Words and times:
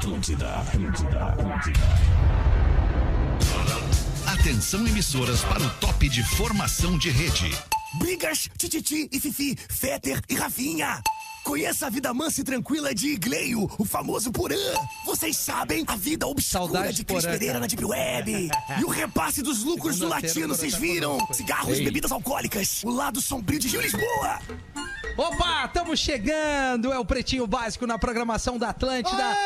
Atlântida, 0.00 0.48
Atlântida, 0.56 1.24
Atlântida. 1.26 1.80
Atenção 4.26 4.86
emissoras 4.86 5.42
para 5.42 5.62
o 5.62 5.68
top 5.74 6.08
de 6.08 6.22
formação 6.22 6.96
de 6.96 7.10
rede. 7.10 7.54
Brigas, 7.98 8.48
Tititi 8.56 9.10
e 9.12 9.20
Fifi, 9.20 9.54
Fetter 9.68 10.22
e 10.26 10.34
Rafinha. 10.34 11.02
Conheça 11.44 11.86
a 11.86 11.90
vida 11.90 12.14
mansa 12.14 12.40
e 12.40 12.44
tranquila 12.44 12.94
de 12.94 13.08
Igleio, 13.08 13.70
o 13.78 13.84
famoso 13.84 14.32
Porã. 14.32 14.56
Vocês 15.04 15.36
sabem 15.36 15.84
a 15.86 15.96
vida 15.96 16.26
obscura 16.26 16.64
Saudade 16.64 16.96
de 16.96 17.04
Cris 17.04 17.26
Pereira 17.26 17.60
na 17.60 17.66
Deep 17.66 17.84
Web. 17.84 18.50
e 18.78 18.84
o 18.84 18.88
repasse 18.88 19.42
dos 19.42 19.62
lucros 19.62 19.98
do 19.98 20.08
latino, 20.08 20.54
vocês 20.54 20.72
tá 20.72 20.78
viram? 20.78 21.18
Cigarros 21.30 21.76
e 21.76 21.80
Ei. 21.80 21.84
bebidas 21.84 22.10
alcoólicas. 22.10 22.82
O 22.84 22.90
lado 22.90 23.20
sombrio 23.20 23.58
de 23.58 23.68
Gil 23.68 23.82
Lisboa. 23.82 24.38
Opa, 25.18 25.66
estamos 25.66 26.00
chegando! 26.00 26.90
É 26.90 26.98
o 26.98 27.04
Pretinho 27.04 27.46
Básico 27.46 27.86
na 27.86 27.98
programação 27.98 28.56
da 28.56 28.70
Atlântida. 28.70 29.36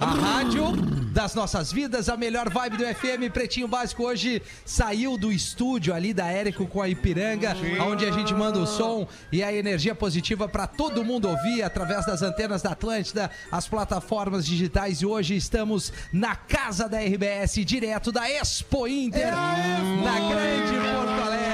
A 0.00 0.06
rádio 0.06 0.72
das 1.14 1.34
nossas 1.34 1.72
vidas, 1.72 2.08
a 2.08 2.16
melhor 2.16 2.50
vibe 2.50 2.76
do 2.76 2.84
FM 2.84 3.32
Pretinho 3.32 3.68
Básico 3.68 4.02
hoje 4.02 4.42
saiu 4.66 5.16
do 5.16 5.32
estúdio 5.32 5.94
ali 5.94 6.12
da 6.12 6.26
Érico 6.26 6.66
com 6.66 6.82
a 6.82 6.88
Ipiranga, 6.88 7.56
onde 7.88 8.04
a 8.04 8.10
gente 8.10 8.34
manda 8.34 8.58
o 8.58 8.66
som 8.66 9.06
e 9.32 9.42
a 9.42 9.52
energia 9.52 9.94
positiva 9.94 10.48
para 10.48 10.66
todo 10.66 11.04
mundo 11.04 11.28
ouvir 11.28 11.62
através 11.62 12.04
das 12.04 12.20
antenas 12.20 12.60
da 12.60 12.72
Atlântida, 12.72 13.30
as 13.50 13.68
plataformas 13.68 14.44
digitais 14.44 15.00
e 15.00 15.06
hoje 15.06 15.36
estamos 15.36 15.92
na 16.12 16.36
casa 16.36 16.88
da 16.88 16.98
RBS, 16.98 17.64
direto 17.64 18.12
da 18.12 18.28
Expo 18.28 18.86
Inter, 18.86 19.32
na 19.32 20.18
grande 20.28 20.74
Porto 20.74 21.22
Alegre. 21.22 21.53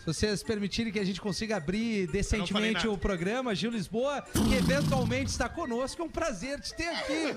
Se 0.00 0.06
vocês 0.06 0.42
permitirem 0.42 0.90
que 0.90 0.98
a 0.98 1.04
gente 1.04 1.20
consiga 1.20 1.58
abrir 1.58 2.06
decentemente 2.06 2.88
o 2.88 2.96
programa, 2.96 3.54
Gil 3.54 3.70
Lisboa, 3.70 4.22
que 4.32 4.54
eventualmente 4.54 5.30
está 5.30 5.46
conosco, 5.46 6.00
é 6.00 6.04
um 6.06 6.08
prazer 6.08 6.58
te 6.58 6.74
ter 6.74 6.88
aqui. 6.88 7.34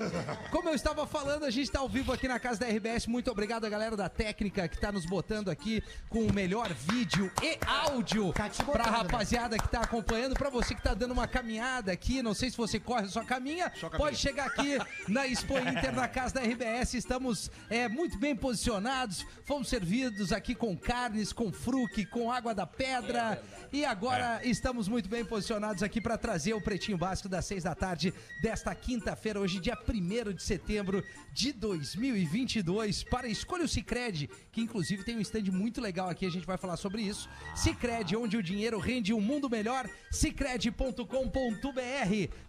Como 0.50 0.70
eu 0.70 0.74
estava 0.74 1.06
falando, 1.06 1.44
a 1.44 1.50
gente 1.50 1.64
está 1.64 1.80
ao 1.80 1.88
vivo 1.90 2.10
aqui 2.10 2.26
na 2.26 2.38
casa 2.38 2.60
da 2.60 2.66
RBS. 2.66 3.06
Muito 3.06 3.30
obrigado 3.30 3.66
a 3.66 3.68
galera 3.68 3.94
da 3.94 4.08
técnica 4.08 4.66
que 4.66 4.76
está 4.76 4.90
nos 4.90 5.04
botando 5.04 5.50
aqui 5.50 5.82
com 6.08 6.20
o 6.20 6.32
melhor 6.32 6.72
vídeo 6.72 7.30
e 7.42 7.58
áudio 7.66 8.32
Tá 8.32 8.48
para 8.64 8.84
a 8.84 8.90
né? 8.90 8.96
rapaziada 8.96 9.58
que 9.58 9.66
está 9.66 9.80
acompanhando, 9.82 10.34
para 10.34 10.48
você 10.48 10.72
que 10.72 10.80
está 10.80 10.94
dando 10.94 11.12
uma 11.12 11.28
caminhada 11.28 11.92
aqui. 11.92 12.22
Não 12.22 12.32
sei 12.32 12.50
se 12.50 12.56
você 12.56 12.80
corre 12.80 13.02
ou 13.02 13.10
só 13.10 13.22
caminha, 13.22 13.70
pode 13.94 14.16
chegar 14.16 14.46
aqui 14.46 14.78
na 15.06 15.26
Expo 15.26 15.58
Inter, 15.58 15.94
na 15.94 16.08
casa 16.08 16.36
da 16.36 16.40
RBS. 16.40 16.94
Estamos 16.94 17.50
é, 17.68 17.90
muito 17.90 18.18
bem 18.18 18.34
posicionados. 18.34 19.26
Fomos 19.44 19.68
servidos 19.68 20.32
aqui 20.32 20.54
com 20.54 20.74
carnes, 20.74 21.30
com 21.30 21.52
fruque, 21.52 22.06
com 22.06 22.32
água 22.32 22.53
da 22.54 22.66
pedra. 22.66 23.42
E 23.72 23.84
agora 23.84 24.40
estamos 24.44 24.86
muito 24.86 25.08
bem 25.08 25.24
posicionados 25.24 25.82
aqui 25.82 26.00
para 26.00 26.16
trazer 26.16 26.54
o 26.54 26.60
Pretinho 26.60 26.96
Básico 26.96 27.28
das 27.28 27.44
seis 27.44 27.64
da 27.64 27.74
tarde 27.74 28.14
desta 28.40 28.74
quinta-feira, 28.74 29.40
hoje, 29.40 29.58
dia 29.58 29.76
1 29.76 30.32
de 30.32 30.42
setembro 30.42 31.02
de 31.32 31.52
2022, 31.52 33.02
para 33.04 33.26
Escolha 33.26 33.64
o 33.64 33.68
Cicred, 33.68 34.30
que 34.52 34.60
inclusive 34.60 35.02
tem 35.02 35.16
um 35.16 35.20
stand 35.20 35.50
muito 35.50 35.80
legal 35.80 36.08
aqui, 36.08 36.24
a 36.24 36.30
gente 36.30 36.46
vai 36.46 36.56
falar 36.56 36.76
sobre 36.76 37.02
isso. 37.02 37.28
Cicred, 37.54 38.16
onde 38.16 38.36
o 38.36 38.42
dinheiro 38.42 38.78
rende 38.78 39.12
um 39.12 39.20
mundo 39.20 39.50
melhor, 39.50 39.88
cicred.com.br. 40.10 41.04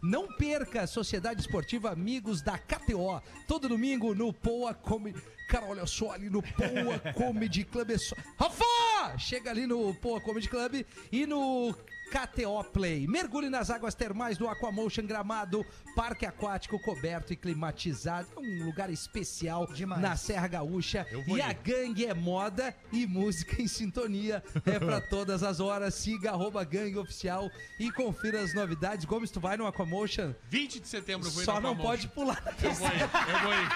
Não 0.01 0.27
perca, 0.37 0.85
Sociedade 0.85 1.41
Esportiva 1.41 1.91
Amigos 1.91 2.41
da 2.41 2.57
KTO, 2.57 3.21
todo 3.47 3.67
domingo 3.67 4.13
no 4.13 4.31
Poa 4.31 4.73
Comedy. 4.73 5.34
Cara, 5.47 5.65
olha 5.65 5.85
só 5.85 6.11
ali 6.11 6.29
no 6.29 6.41
Poa 6.41 7.13
Comedy 7.13 7.63
Club. 7.63 7.91
É 7.91 7.97
só... 7.97 8.15
Rafa! 8.37 9.17
Chega 9.17 9.51
ali 9.51 9.67
no 9.67 9.93
Poa 9.95 10.19
Comedy 10.19 10.49
Club 10.49 10.85
e 11.11 11.25
no 11.25 11.75
KTO 12.11 12.63
Play. 12.71 13.07
Mergulhe 13.07 13.49
nas 13.49 13.69
águas 13.69 13.93
termais 13.95 14.37
do 14.37 14.47
Aquamotion 14.47 15.05
Gramado, 15.05 15.65
parque 15.95 16.25
aquático 16.25 16.79
coberto 16.79 17.33
e 17.33 17.35
climatizado. 17.35 18.27
É 18.35 18.39
um 18.39 18.65
lugar 18.65 18.89
especial 18.89 19.67
Demais. 19.67 20.01
na 20.01 20.15
Serra 20.15 20.47
Gaúcha. 20.47 21.05
E 21.27 21.41
a 21.41 21.51
ir. 21.51 21.53
gangue 21.55 22.05
é 22.05 22.13
moda 22.13 22.75
e 22.91 23.05
música 23.05 23.61
em 23.61 23.67
sintonia. 23.67 24.43
É 24.65 24.79
pra 24.79 25.01
todas 25.09 25.43
as 25.43 25.59
horas. 25.59 25.93
Siga 25.95 26.31
arroba 26.31 26.63
gangue 26.63 26.97
oficial 26.97 27.49
e 27.79 27.91
confira 27.91 28.41
as 28.41 28.53
novidades. 28.53 29.05
Gomes, 29.05 29.31
tu 29.31 29.39
vai 29.39 29.57
no 29.57 29.65
Aquamotion? 29.67 30.33
20 30.49 30.79
de 30.79 30.87
setembro 30.87 31.27
eu 31.27 31.31
vou 31.31 31.41
ir 31.41 31.45
Só 31.45 31.59
não 31.59 31.75
pode 31.75 32.07
pular. 32.09 32.41
Eu 32.61 32.71
vou 32.73 32.87
ir, 32.89 33.01
eu 33.01 33.39
vou 33.41 33.53
ir. 33.53 33.69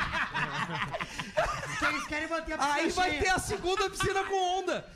Porque 1.79 1.85
eles 1.85 2.07
querem 2.07 2.29
manter 2.29 2.53
a 2.53 2.57
piscina 2.57 2.75
Aí 2.75 2.89
vai 2.91 3.09
cheia. 3.09 3.21
ter 3.21 3.29
a 3.29 3.39
segunda 3.39 3.89
piscina 3.89 4.23
com 4.25 4.59
onda. 4.59 4.85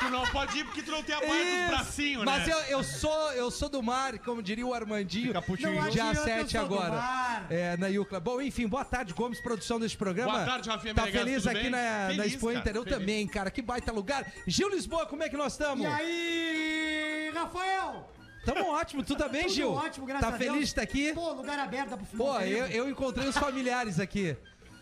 Tu 0.00 0.08
não 0.10 0.26
pode 0.28 0.58
ir 0.58 0.64
porque 0.64 0.82
tu 0.82 0.90
não 0.90 1.02
tem 1.02 1.14
a 1.14 1.20
barra 1.20 1.32
dos 1.34 1.44
Isso. 1.46 1.68
bracinhos, 1.68 2.24
Mas 2.24 2.46
né? 2.46 2.52
eu, 2.54 2.58
eu 2.78 2.82
sou 2.84 3.32
eu 3.32 3.50
sou 3.50 3.68
do 3.68 3.82
mar, 3.82 4.18
como 4.20 4.42
diria 4.42 4.66
o 4.66 4.72
Armandinho. 4.72 5.32
Não 5.34 5.42
Dia 5.56 5.84
adianta, 5.84 6.20
eu 6.20 6.24
7 6.24 6.52
sou 6.52 6.68
do 6.68 6.74
agora. 6.74 6.90
mar. 6.92 7.46
É, 7.50 7.76
na 7.76 7.86
Yucla. 7.88 8.18
Bom, 8.18 8.40
enfim, 8.40 8.66
boa 8.66 8.84
tarde, 8.84 9.12
Gomes, 9.12 9.40
produção 9.40 9.78
desse 9.78 9.96
programa. 9.96 10.32
Boa 10.32 10.44
tarde, 10.44 10.68
Rafinha 10.70 10.94
Tá 10.94 11.02
Menegas, 11.02 11.22
feliz 11.24 11.42
tudo 11.42 11.50
aqui 11.52 11.60
bem? 11.62 11.70
na, 11.70 11.78
na 11.78 12.08
Feliz, 12.14 12.26
Expo 12.32 12.46
cara, 12.46 12.58
Inter? 12.58 12.76
Eu 12.76 12.82
feliz. 12.84 12.98
também, 12.98 13.26
cara. 13.26 13.50
Que 13.50 13.60
baita 13.62 13.92
lugar. 13.92 14.26
Gil 14.46 14.70
Lisboa, 14.70 15.04
como 15.06 15.22
é 15.22 15.28
que 15.28 15.36
nós 15.36 15.52
estamos? 15.52 15.84
E 15.84 15.86
aí, 15.86 17.30
Rafael? 17.34 18.10
Tamo 18.44 18.70
ótimo, 18.70 19.02
tu 19.04 19.14
tá 19.14 19.28
bem, 19.28 19.42
Tudo 19.42 19.54
Gil? 19.54 19.72
ótimo, 19.74 20.06
graças 20.06 20.26
Tá 20.28 20.34
a 20.34 20.38
Deus. 20.38 20.50
feliz 20.50 20.64
de 20.68 20.70
estar 20.70 20.82
aqui? 20.82 21.12
Pô, 21.12 21.32
lugar 21.34 21.58
aberto, 21.58 21.90
dá 21.90 21.96
pro 21.98 22.06
Pô, 22.06 22.32
final. 22.38 22.40
eu, 22.42 22.66
eu 22.68 22.90
encontrei 22.90 23.28
os 23.28 23.36
familiares 23.36 24.00
aqui, 24.00 24.34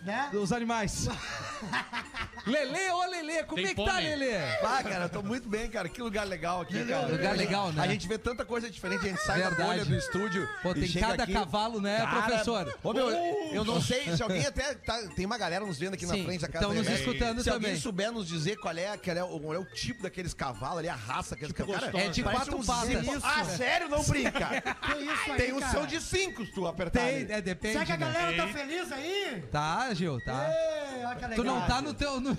Né? 0.04 0.28
dos 0.30 0.52
animais. 0.52 1.08
Lele, 2.46 2.90
ô 2.92 3.04
Lele, 3.10 3.42
como 3.44 3.56
Tem 3.56 3.66
é 3.72 3.74
que 3.74 3.84
tá. 3.84 3.96
Lele? 3.98 4.30
Ah, 4.62 4.82
cara, 4.82 5.04
eu 5.04 5.08
tô 5.08 5.22
muito 5.22 5.48
bem, 5.48 5.68
cara. 5.68 5.88
Que 5.88 6.00
lugar 6.00 6.26
legal 6.26 6.62
aqui, 6.62 6.82
cara. 6.84 7.06
Lugar 7.08 7.36
legal, 7.36 7.72
né? 7.72 7.82
A 7.82 7.86
gente 7.86 8.08
vê 8.08 8.16
tanta 8.16 8.44
coisa 8.44 8.70
diferente, 8.70 9.04
a 9.04 9.08
gente 9.08 9.20
sai 9.22 9.40
da 9.42 9.48
Verdade. 9.50 9.68
bolha 9.70 9.84
do 9.84 9.94
estúdio. 9.96 10.48
Pô, 10.62 10.70
e 10.70 10.74
tem 10.74 10.88
chega 10.88 11.06
cada 11.08 11.22
aqui. 11.24 11.32
cavalo, 11.32 11.80
né, 11.80 11.98
Cara, 11.98 12.22
professor? 12.22 12.78
Ô, 12.82 12.92
meu, 12.92 13.10
eu 13.52 13.64
não 13.64 13.82
sei 13.82 14.16
se 14.16 14.22
alguém 14.22 14.46
até. 14.46 14.74
tá- 14.74 14.98
tem 15.14 15.26
uma 15.26 15.36
galera 15.36 15.64
nos 15.66 15.78
vendo 15.78 15.94
aqui 15.94 16.06
Sim, 16.06 16.18
na 16.18 16.24
frente 16.24 16.40
da 16.40 16.48
casa 16.48 16.64
estão 16.64 16.70
da 16.70 16.76
nos 16.76 16.86
RBS. 16.88 17.00
escutando 17.00 17.38
Se 17.42 17.50
também. 17.50 17.68
alguém 17.70 17.80
souber 17.82 18.12
nos 18.12 18.26
dizer 18.26 18.56
qual 18.56 18.76
é, 18.76 18.96
qual 18.96 19.16
é, 19.16 19.22
o, 19.24 19.40
qual 19.40 19.54
é 19.54 19.58
o 19.58 19.64
tipo 19.66 20.02
daqueles 20.02 20.32
cavalos 20.32 20.78
ali, 20.78 20.88
a 20.88 20.94
raça 20.94 21.36
que 21.36 21.52
cara, 21.52 21.90
É 21.98 22.08
de 22.08 22.22
quatro 22.22 22.56
um 22.56 22.64
patas. 22.64 22.88
zipo. 22.88 23.16
Isso, 23.16 23.26
Ah, 23.26 23.44
sério? 23.44 23.88
Não 23.88 24.02
brinca. 24.04 24.48
Que 24.88 24.92
isso 25.04 25.30
aí, 25.32 25.36
tem 25.36 25.52
um 25.52 25.60
cara? 25.60 25.72
som 25.80 25.86
de 25.86 26.00
cinco 26.00 26.44
se 26.46 26.52
tu 26.52 26.66
apertar. 26.66 27.00
Tem, 27.00 27.16
ali. 27.24 27.32
é, 27.32 27.40
depende, 27.42 27.72
Será 27.74 27.84
que 27.84 27.92
a 27.92 27.96
né? 27.96 28.06
galera 28.12 28.36
tá 28.36 28.48
feliz 28.48 28.90
aí? 28.92 29.44
Tá, 29.52 29.92
Gil, 29.92 30.18
tá. 30.24 30.48
Ei, 30.50 31.04
olha 31.04 31.16
que 31.16 31.26
legal. 31.26 31.36
Não 31.48 31.66
tá 31.66 31.80
no 31.82 31.94
teu. 31.94 32.20
no- 32.20 32.34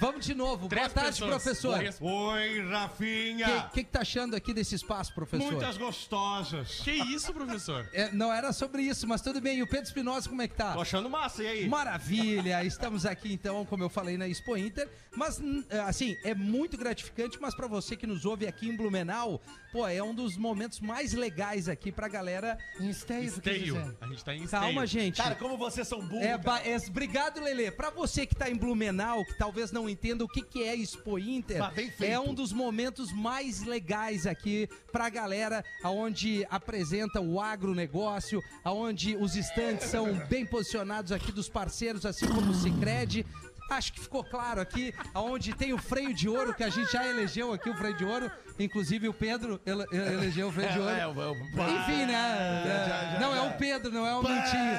Vamos 0.00 0.24
de 0.24 0.34
novo. 0.34 0.68
Três 0.68 0.86
Boa 0.92 0.94
tarde, 0.94 1.20
pessoas. 1.20 1.30
professor. 1.42 1.78
Oi, 2.00 2.60
O 2.60 2.70
Rafinha! 2.70 3.68
que, 3.72 3.84
que 3.84 3.90
tá 3.90 4.00
achando 4.00 4.34
aqui 4.34 4.52
desse 4.52 4.74
espaço, 4.74 5.14
professor? 5.14 5.52
Muitas 5.52 5.76
gostosas. 5.76 6.80
Que 6.80 6.90
isso, 6.92 7.32
professor? 7.32 7.88
É, 7.92 8.10
não 8.12 8.32
era 8.32 8.52
sobre 8.52 8.82
isso, 8.82 9.06
mas 9.06 9.20
tudo 9.20 9.40
bem. 9.40 9.58
E 9.58 9.62
o 9.62 9.66
Pedro 9.66 9.84
Espinosa, 9.86 10.28
como 10.28 10.42
é 10.42 10.48
que 10.48 10.54
tá? 10.54 10.72
Tô 10.72 10.80
achando 10.80 11.08
massa, 11.10 11.42
e 11.42 11.46
aí? 11.46 11.68
Maravilha! 11.68 12.64
Estamos 12.64 13.04
aqui 13.06 13.32
então, 13.32 13.64
como 13.64 13.82
eu 13.84 13.88
falei, 13.88 14.16
na 14.16 14.26
Expo 14.28 14.56
Inter. 14.56 14.88
Mas, 15.16 15.40
assim, 15.86 16.16
é 16.24 16.34
muito 16.34 16.76
gratificante, 16.76 17.38
mas 17.40 17.54
pra 17.54 17.66
você 17.66 17.96
que 17.96 18.06
nos 18.06 18.24
ouve 18.24 18.46
aqui 18.46 18.68
em 18.68 18.76
Blumenau, 18.76 19.40
pô, 19.72 19.86
é 19.86 20.02
um 20.02 20.14
dos 20.14 20.36
momentos 20.36 20.80
mais 20.80 21.12
legais 21.12 21.68
aqui 21.68 21.90
pra 21.90 22.08
galera. 22.08 22.56
Em 22.80 22.88
esteio, 22.90 23.24
Esteio. 23.24 23.96
A 24.00 24.06
gente 24.06 24.24
tá 24.24 24.34
em 24.34 24.42
esteio. 24.44 24.62
Calma, 24.62 24.86
gente. 24.86 25.16
Cara, 25.16 25.34
como 25.34 25.56
vocês 25.58 25.86
são 25.88 26.00
burros. 26.00 26.24
É, 26.24 26.38
ba- 26.38 26.60
é, 26.64 26.76
obrigado, 26.88 27.40
Lele. 27.40 27.70
Pra 27.70 27.90
você 27.90 28.26
que 28.26 28.34
tá 28.34 28.48
em 28.48 28.54
Blumenau, 28.56 29.24
que 29.28 29.38
talvez 29.38 29.70
não 29.70 29.88
entenda 29.88 30.24
o 30.24 30.28
que, 30.28 30.42
que 30.42 30.62
é 30.64 30.74
Expo 30.74 31.18
Inter, 31.18 31.58
é 32.00 32.18
um 32.18 32.34
dos 32.34 32.52
momentos 32.52 33.12
mais 33.12 33.62
legais 33.62 34.26
aqui 34.26 34.68
pra 34.90 35.08
galera, 35.08 35.64
aonde 35.82 36.46
apresenta 36.50 37.20
o 37.20 37.40
agronegócio, 37.40 38.42
aonde 38.64 39.14
os 39.16 39.36
estantes 39.36 39.88
são 39.88 40.14
bem 40.28 40.44
posicionados 40.44 41.12
aqui 41.12 41.30
dos 41.30 41.48
parceiros, 41.48 42.04
assim 42.04 42.26
como 42.26 42.50
o 42.50 42.54
Cicred. 42.54 43.24
Acho 43.70 43.92
que 43.92 44.00
ficou 44.00 44.24
claro 44.24 44.62
aqui, 44.62 44.94
aonde 45.12 45.52
tem 45.54 45.74
o 45.74 45.78
freio 45.78 46.14
de 46.14 46.26
ouro, 46.26 46.54
que 46.54 46.64
a 46.64 46.70
gente 46.70 46.90
já 46.90 47.06
elegeu 47.06 47.52
aqui 47.52 47.68
o 47.68 47.74
freio 47.76 47.94
de 47.94 48.02
ouro. 48.04 48.30
Inclusive 48.58 49.08
o 49.10 49.12
Pedro 49.12 49.60
ele- 49.66 49.84
ele- 49.92 50.14
elegeu 50.14 50.48
o 50.48 50.52
freio 50.52 50.72
de 50.72 50.78
ouro. 50.78 50.90
É, 50.90 51.06
o- 51.06 51.10
o- 51.10 51.34
Enfim, 51.34 52.06
né? 52.06 53.18
não, 53.20 53.34
é 53.34 53.42
o 53.42 53.52
Pedro, 53.58 53.92
não 53.92 54.06
é 54.06 54.14
o 54.14 54.22
Mentinho. 54.22 54.78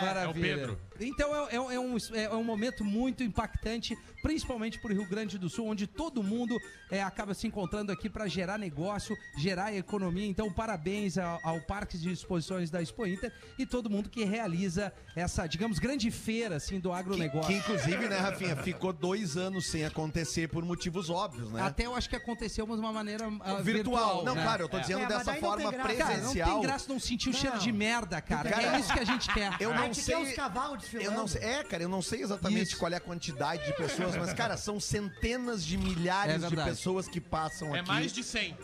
Maravilha. 0.00 0.24
É 0.24 0.28
o 0.28 0.32
Pedro. 0.32 0.80
Então 1.00 1.34
é, 1.48 1.54
é 1.56 1.60
um- 1.60 1.70
é 1.70 1.80
um, 1.80 1.96
é 2.14 2.34
um 2.34 2.44
momento 2.44 2.84
muito 2.84 3.22
impactante, 3.22 3.96
principalmente 4.22 4.78
para 4.78 4.92
o 4.92 4.94
Rio 4.94 5.08
Grande 5.08 5.38
do 5.38 5.48
Sul, 5.48 5.66
onde 5.68 5.86
todo 5.86 6.22
mundo 6.22 6.58
é, 6.90 7.02
acaba 7.02 7.34
se 7.34 7.46
encontrando 7.46 7.90
aqui 7.92 8.08
para 8.08 8.26
gerar 8.28 8.58
negócio, 8.58 9.16
gerar 9.38 9.74
economia. 9.74 10.26
Então, 10.26 10.52
parabéns 10.52 11.16
ao, 11.18 11.38
ao 11.42 11.60
Parque 11.62 11.96
de 11.96 12.10
Exposições 12.12 12.70
da 12.70 12.82
Expo 12.82 13.06
Inter 13.06 13.32
e 13.58 13.64
todo 13.64 13.88
mundo 13.88 14.08
que 14.10 14.24
realiza 14.24 14.92
essa, 15.16 15.46
digamos, 15.46 15.78
grande 15.78 16.10
feira 16.10 16.56
assim, 16.56 16.78
do 16.80 16.90
Que, 16.90 16.96
agronegócio. 16.96 17.48
que, 17.48 17.54
inclusive, 17.54 18.08
né, 18.08 18.16
Rafinha, 18.18 18.56
ficou 18.56 18.92
dois 18.92 19.36
anos 19.36 19.66
sem 19.66 19.84
acontecer 19.84 20.48
por 20.48 20.64
motivos 20.64 21.08
óbvios, 21.10 21.50
né? 21.52 21.62
Até 21.62 21.86
eu 21.86 21.94
acho 21.94 22.08
que 22.08 22.16
aconteceu, 22.16 22.66
mas 22.66 22.76
de 22.76 22.82
uma 22.84 22.92
maneira 22.92 23.26
ah, 23.40 23.54
virtual. 23.62 23.64
virtual. 23.64 24.24
Não, 24.24 24.34
né? 24.34 24.42
claro, 24.42 24.64
eu 24.64 24.68
tô 24.68 24.78
dizendo 24.80 25.00
É, 25.02 25.06
dessa 25.06 25.34
forma 25.34 25.70
graça. 25.70 25.94
Cara, 25.94 26.04
não 26.04 26.18
presencial. 26.20 26.50
tem 26.50 26.60
graça 26.62 26.92
não 26.92 27.00
sentir 27.00 27.30
o 27.30 27.32
cheiro 27.32 27.56
Não. 27.56 27.62
de 27.62 27.72
merda, 27.72 28.20
cara. 28.20 28.50
Cara, 28.50 28.76
é 28.76 28.80
isso 28.80 28.92
que 28.92 28.98
a 29.00 29.04
gente 29.04 29.32
quer. 29.32 29.56
eu 29.60 29.70
A 29.72 29.74
não 29.76 29.84
gente 29.84 30.00
sei- 30.02 30.14
quer 30.16 30.22
os 30.22 30.32
cavalos 30.34 30.84
desfilando. 30.90 31.10
Eu 31.16 31.20
não 31.20 31.28
sei, 31.28 31.42
é, 31.42 31.64
cara, 31.64 31.82
eu 31.82 31.88
não 31.88 32.02
sei 32.02 32.22
exatamente 32.22 32.68
Isso. 32.68 32.78
qual 32.78 32.92
é 32.92 32.96
a 32.96 33.00
quantidade 33.00 33.64
de 33.66 33.72
pessoas, 33.74 34.16
mas, 34.16 34.32
cara, 34.32 34.56
são 34.56 34.78
centenas 34.80 35.64
de 35.64 35.76
milhares 35.76 36.42
É 36.42 36.48
de 36.48 36.56
pessoas 36.56 37.08
que 37.08 37.20
passam 37.20 37.74
É 37.74 37.80
aqui. 37.80 37.88
mais 37.88 38.12
de 38.12 38.22
100. 38.24 38.56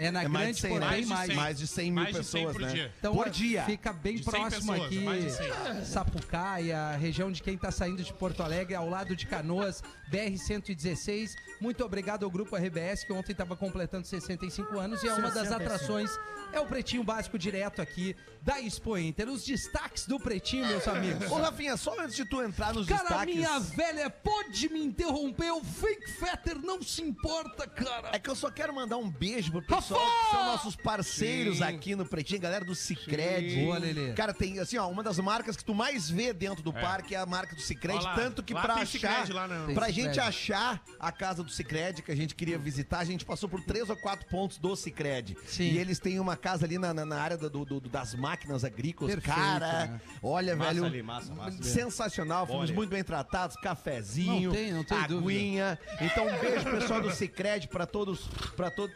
É 0.00 0.10
na 0.10 0.22
É 0.22 0.28
mais 0.28 0.44
grande 0.44 0.54
de 0.54 0.60
100, 0.62 0.70
porém 0.70 0.88
mais 0.88 1.02
de 1.02 1.06
mais. 1.06 1.26
100. 1.26 1.36
Mais 1.36 1.58
de 1.58 1.66
100 1.66 1.84
mil 1.84 1.94
Mais 2.02 2.16
de 2.16 2.24
100 2.24 2.24
pessoas, 2.24 2.52
por 2.52 2.62
né? 2.62 2.72
dia. 2.72 2.92
Então, 2.98 3.14
por 3.14 3.26
é, 3.26 3.30
dia. 3.30 3.64
Fica 3.64 3.92
bem 3.92 4.16
De 4.16 4.24
100 4.24 4.32
próximo 4.32 4.72
pessoas, 4.72 4.86
aqui, 4.86 5.00
mais 5.00 5.24
de 5.24 5.30
100. 5.30 5.84
Sapucaia, 5.84 6.96
região 6.96 7.30
de 7.30 7.42
quem 7.42 7.54
está 7.54 7.70
saindo 7.70 8.02
de 8.02 8.12
Porto 8.14 8.42
Alegre, 8.42 8.74
ao 8.74 8.88
lado 8.88 9.14
de 9.14 9.26
Canoas, 9.26 9.82
BR-116. 10.10 11.34
Muito 11.60 11.84
obrigado 11.84 12.24
ao 12.24 12.30
Grupo 12.30 12.56
RBS, 12.56 13.04
que 13.04 13.12
ontem 13.12 13.32
estava 13.32 13.54
completando 13.54 14.06
65 14.06 14.78
anos, 14.78 15.02
e 15.02 15.08
é 15.08 15.12
uma 15.12 15.30
das 15.30 15.48
65. 15.48 15.62
atrações, 15.62 16.10
é 16.50 16.58
o 16.58 16.66
Pretinho 16.66 17.04
Básico 17.04 17.38
direto 17.38 17.82
aqui 17.82 18.16
da 18.40 18.58
Expo 18.58 18.96
Inter. 18.96 19.28
Os 19.28 19.44
destaques 19.44 20.06
do 20.06 20.18
Pretinho, 20.18 20.66
meus 20.66 20.88
amigos. 20.88 21.30
Ô, 21.30 21.34
Rafinha, 21.36 21.76
só 21.76 21.94
antes 22.00 22.16
de 22.16 22.24
tu 22.24 22.42
entrar 22.42 22.72
nos 22.72 22.86
Cara, 22.86 23.02
destaques... 23.02 23.34
minha 23.34 23.60
velha, 23.60 24.08
pode 24.08 24.68
me 24.70 24.82
interromper, 24.82 25.52
o 25.52 25.62
Fake 25.62 26.10
Fetter 26.12 26.58
não 26.58 26.82
se 26.82 27.02
importa, 27.02 27.66
cara. 27.68 28.10
É 28.12 28.18
que 28.18 28.30
eu 28.30 28.34
só 28.34 28.50
quero 28.50 28.74
mandar 28.74 28.96
um 28.96 29.10
beijo 29.10 29.52
pro 29.52 29.60
pessoal 29.60 29.89
Rafa! 29.98 30.24
que 30.24 30.30
são 30.30 30.44
nossos 30.46 30.76
parceiros 30.76 31.58
Sim. 31.58 31.62
aqui 31.64 31.94
no 31.96 32.04
Pretinho, 32.06 32.40
galera 32.40 32.64
do 32.64 32.74
Cicred. 32.74 33.64
Boa, 33.64 33.78
Lelê. 33.78 34.12
Cara, 34.12 34.32
tem 34.32 34.58
assim, 34.58 34.76
ó, 34.78 34.88
uma 34.88 35.02
das 35.02 35.18
marcas 35.18 35.56
que 35.56 35.64
tu 35.64 35.74
mais 35.74 36.08
vê 36.10 36.32
dentro 36.32 36.62
do 36.62 36.72
parque 36.72 37.14
é 37.14 37.18
a 37.18 37.26
marca 37.26 37.54
do 37.54 37.60
Cicred, 37.62 38.02
lá, 38.04 38.14
tanto 38.14 38.42
que 38.42 38.52
lá 38.54 38.62
pra 38.62 38.74
achar, 38.74 39.28
lá, 39.32 39.48
né? 39.48 39.74
Pra 39.74 39.90
gente 39.90 40.18
achar 40.20 40.82
a 40.98 41.10
casa 41.12 41.42
do 41.42 41.50
Cicred 41.50 42.02
que 42.02 42.12
a 42.12 42.16
gente 42.16 42.34
queria 42.34 42.58
visitar, 42.58 42.98
a 42.98 43.04
gente 43.04 43.24
passou 43.24 43.48
por 43.48 43.62
três 43.62 43.88
ou 43.90 43.96
quatro 43.96 44.26
pontos 44.28 44.58
do 44.58 44.74
Cicred. 44.76 45.36
Sim. 45.46 45.64
E 45.72 45.78
eles 45.78 45.98
têm 45.98 46.18
uma 46.20 46.36
casa 46.36 46.64
ali 46.66 46.78
na, 46.78 46.92
na- 46.94 47.04
na 47.04 47.20
área 47.20 47.36
do- 47.36 47.50
do- 47.50 47.64
do- 47.80 47.88
das 47.88 48.14
máquinas 48.14 48.64
agrícolas. 48.64 49.14
Perfeito, 49.14 49.36
Cara, 49.36 49.86
né? 49.86 50.00
olha, 50.22 50.54
Massa 50.56 50.70
velho, 50.74 50.84
ali, 50.86 51.02
massa, 51.02 51.34
massa. 51.34 51.62
sensacional, 51.62 52.46
fomos 52.46 52.64
Olha. 52.70 52.74
muito 52.74 52.90
bem 52.90 53.02
tratados, 53.02 53.56
cafezinho, 53.56 54.50
Não 54.50 54.56
tem, 54.56 54.72
não 54.72 54.84
tem 54.84 54.98
dúvida. 55.06 55.40
aguinha. 55.40 55.78
Então, 56.00 56.26
um 56.26 56.38
beijo 56.38 56.64
pessoal 56.70 57.00
do 57.00 57.10
Cicred 57.10 57.68
pra 57.68 57.86
todos, 57.86 58.20
pra 58.56 58.70
todos. 58.70 58.94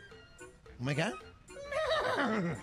Como 0.84 0.90
é 0.90 0.94
que 0.96 1.00
é? 1.00 1.12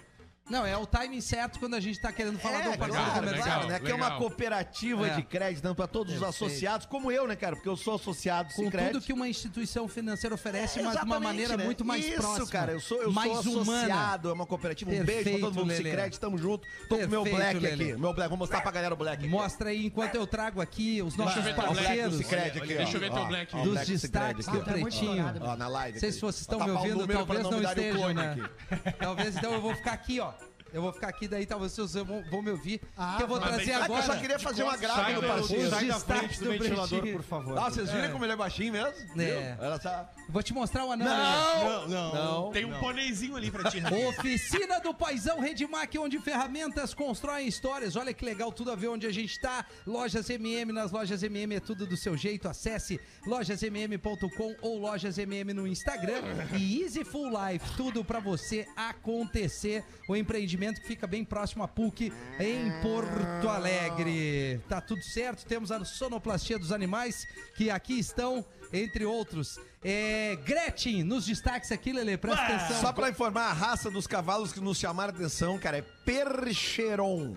Não, 0.52 0.66
é 0.66 0.76
o 0.76 0.86
timing 0.86 1.22
certo 1.22 1.58
quando 1.60 1.76
a 1.76 1.80
gente 1.80 1.98
tá 2.00 2.12
querendo 2.12 2.38
falar 2.38 2.60
é, 2.60 2.72
do 2.72 2.78
parceiro 2.78 3.06
claro, 3.06 3.20
comercial. 3.26 3.46
claro, 3.60 3.68
né? 3.70 3.80
Que 3.80 3.92
é 3.92 3.96
uma 3.96 4.06
legal. 4.06 4.20
cooperativa 4.20 5.08
É. 5.08 5.16
de 5.16 5.24
crédito 5.24 5.60
então, 5.60 5.74
para 5.74 5.88
todos 5.88 6.14
os 6.14 6.20
Perfeito. 6.20 6.46
associados, 6.46 6.86
como 6.88 7.10
eu, 7.12 7.26
né, 7.26 7.36
cara? 7.38 7.56
Porque 7.56 7.70
eu 7.70 7.78
sou 7.78 7.96
associado 7.96 8.50
do 8.50 8.56
Com 8.56 8.64
Cicred. 8.66 8.92
tudo 8.92 9.02
que 9.06 9.14
uma 9.14 9.28
instituição 9.30 9.88
financeira 9.88 10.36
oferece, 10.36 10.80
É, 10.80 10.84
mas 10.84 10.98
de 11.00 11.06
uma 11.06 11.20
maneira 11.22 11.56
né? 11.56 11.64
muito 11.64 11.86
mais 11.86 12.06
Isso, 12.06 12.16
próxima. 12.18 12.48
cara. 12.48 12.74
Eu 12.74 12.80
sou, 12.82 13.02
eu 13.02 13.12
mais 13.14 13.32
sou 13.44 13.62
humana. 13.62 13.80
associado, 13.94 14.30
é 14.30 14.34
uma 14.34 14.46
cooperativa. 14.46 14.92
Um 14.92 14.94
beijo 14.94 15.06
pra 15.06 15.14
Perfeito, 15.16 15.40
todo 15.40 15.54
mundo 15.56 15.64
do 15.68 15.70
Lelê. 15.70 15.90
Cicred, 15.92 16.20
tamo 16.20 16.38
junto. 16.38 16.68
Tô 16.90 16.98
com 16.98 17.06
o 17.06 17.08
meu 17.10 17.24
Perfeito, 17.24 17.36
black 17.38 17.60
Lelê. 17.60 17.92
aqui. 17.94 18.02
Meu 18.02 18.14
black, 18.14 18.30
vou 18.30 18.38
mostrar 18.38 18.62
pra 18.62 18.72
galera 18.72 18.94
o 18.94 18.98
black 18.98 19.18
aqui. 19.24 19.30
Mostra 19.30 19.70
aí 19.70 19.86
enquanto 19.86 20.16
eu 20.16 20.28
trago 20.28 20.60
aqui 20.60 21.02
os 21.02 21.16
nossos 21.16 21.42
black 21.42 21.56
do 21.62 21.66
parceiros 21.66 22.18
Cicred 22.18 22.58
aqui, 22.58 22.74
Deixa 22.74 22.98
eu 22.98 23.00
ver 23.00 23.12
teu 23.14 23.26
black. 23.26 23.56
ó, 23.56 23.64
dos 23.64 23.88
destaques 23.88 24.46
do 24.48 24.52
muito 24.52 24.66
Pretinho. 24.66 25.34
Ó, 25.42 25.56
na 25.56 25.68
live. 25.70 25.94
Não 25.94 26.00
sei 26.02 26.12
se 26.12 26.20
vocês 26.20 26.42
estão 26.42 26.60
Vou 26.60 26.68
me 26.68 26.74
o 26.74 26.78
ouvindo, 26.78 27.08
talvez 27.14 27.44
não 27.44 27.62
estejam, 27.64 28.14
né? 28.14 28.32
aqui. 28.32 28.92
Talvez 29.00 29.36
então 29.38 29.54
eu 29.54 29.62
vou 29.62 29.74
ficar 29.76 29.94
aqui, 29.94 30.20
ó. 30.20 30.32
Eu 30.74 30.82
vou 30.82 30.94
ficar 30.94 31.10
aqui, 31.10 31.28
daí 31.28 31.46
talvez 31.46 31.74
vocês 31.74 31.94
vão, 31.94 32.24
vão 32.30 32.42
me 32.42 32.52
ouvir. 32.52 32.82
Ah, 32.98 33.16
que 33.18 33.24
eu 33.24 33.28
vou 33.28 33.40
trazer 33.40 33.74
agora. 33.74 34.00
eu 34.00 34.06
só 34.06 34.16
queria 34.18 34.40
fazer 34.40 34.64
uma 34.64 34.78
no 34.78 35.22
do, 35.22 35.28
parceiro. 35.28 35.70
sai 35.70 35.86
da 35.88 36.00
frente 36.00 36.40
do 36.40 36.46
do 36.46 36.52
ventilador, 36.52 37.02
por 37.12 37.24
favor. 37.24 37.58
Ah, 37.58 37.70
vocês 37.70 37.92
viram 37.92 38.12
como 38.12 38.26
ele 38.26 38.34
é 38.34 38.36
baixinho 38.36 38.74
mesmo? 38.74 39.22
É. 39.22 39.58
Olha 39.60 39.80
só. 39.82 40.10
Vou 40.32 40.42
te 40.42 40.54
mostrar 40.54 40.86
o 40.86 40.92
anão. 40.92 41.08
Não! 41.08 41.88
não. 41.88 42.14
Não. 42.14 42.52
Tem 42.52 42.64
um 42.64 42.80
pôneizinho 42.80 43.36
ali 43.36 43.52
pra 43.52 43.70
ti. 43.70 43.82
Oficina 44.08 44.80
do 44.80 44.94
Paizão 44.94 45.40
Redmac, 45.40 45.98
onde 45.98 46.20
ferramentas 46.20 46.94
constroem 46.94 47.48
histórias. 47.48 47.96
Olha 47.96 48.14
que 48.14 48.24
legal, 48.24 48.52
tudo 48.52 48.72
a 48.72 48.76
ver 48.76 48.88
onde 48.88 49.06
a 49.06 49.12
gente 49.12 49.40
tá. 49.40 49.66
Lojas 49.86 50.30
MM, 50.30 50.72
nas 50.72 50.92
lojas 50.92 51.22
MM 51.22 51.56
é 51.56 51.60
tudo 51.60 51.86
do 51.86 51.98
seu 51.98 52.16
jeito. 52.16 52.48
Acesse 52.48 53.00
lojasmm.com 53.26 54.56
ou 54.62 54.80
lojasmm 54.80 55.54
no 55.54 55.68
Instagram. 55.68 56.22
E 56.58 56.82
Easy 56.82 57.04
Full 57.04 57.30
Life, 57.30 57.76
tudo 57.76 58.04
pra 58.04 58.20
você 58.20 58.66
acontecer. 58.76 59.84
O 60.08 60.16
empreendimento 60.16 60.80
que 60.82 60.88
fica 60.88 61.06
bem 61.08 61.26
próximo 61.26 61.64
a 61.64 61.68
PUC, 61.68 62.12
em 62.40 62.72
Porto 62.82 63.50
Alegre. 63.50 64.62
Tá 64.70 64.80
tudo 64.80 65.04
certo, 65.04 65.46
temos 65.46 65.72
a 65.72 65.84
sonoplastia 65.84 66.58
dos 66.58 66.72
animais, 66.72 67.28
que 67.56 67.70
aqui 67.70 68.00
estão, 68.00 68.46
entre 68.74 69.06
outros. 69.06 69.60
É, 69.84 70.38
Gretchen, 70.46 71.04
nos 71.04 71.26
destaques 71.26 71.72
aqui, 71.72 71.92
Lele, 71.92 72.18
presta 72.18 72.44
atenção. 72.44 72.82
Só 72.82 72.94
pra 72.94 73.10
informar, 73.10 73.48
a 73.50 73.54
raça 73.54 73.90
dos 73.90 74.08
cavalos 74.08 74.52
que 74.52 74.60
nos 74.60 74.78
chamaram 74.78 75.14
a 75.14 75.16
atenção, 75.16 75.58
cara, 75.58 75.78
é 75.78 75.82
Percheron. 76.06 77.36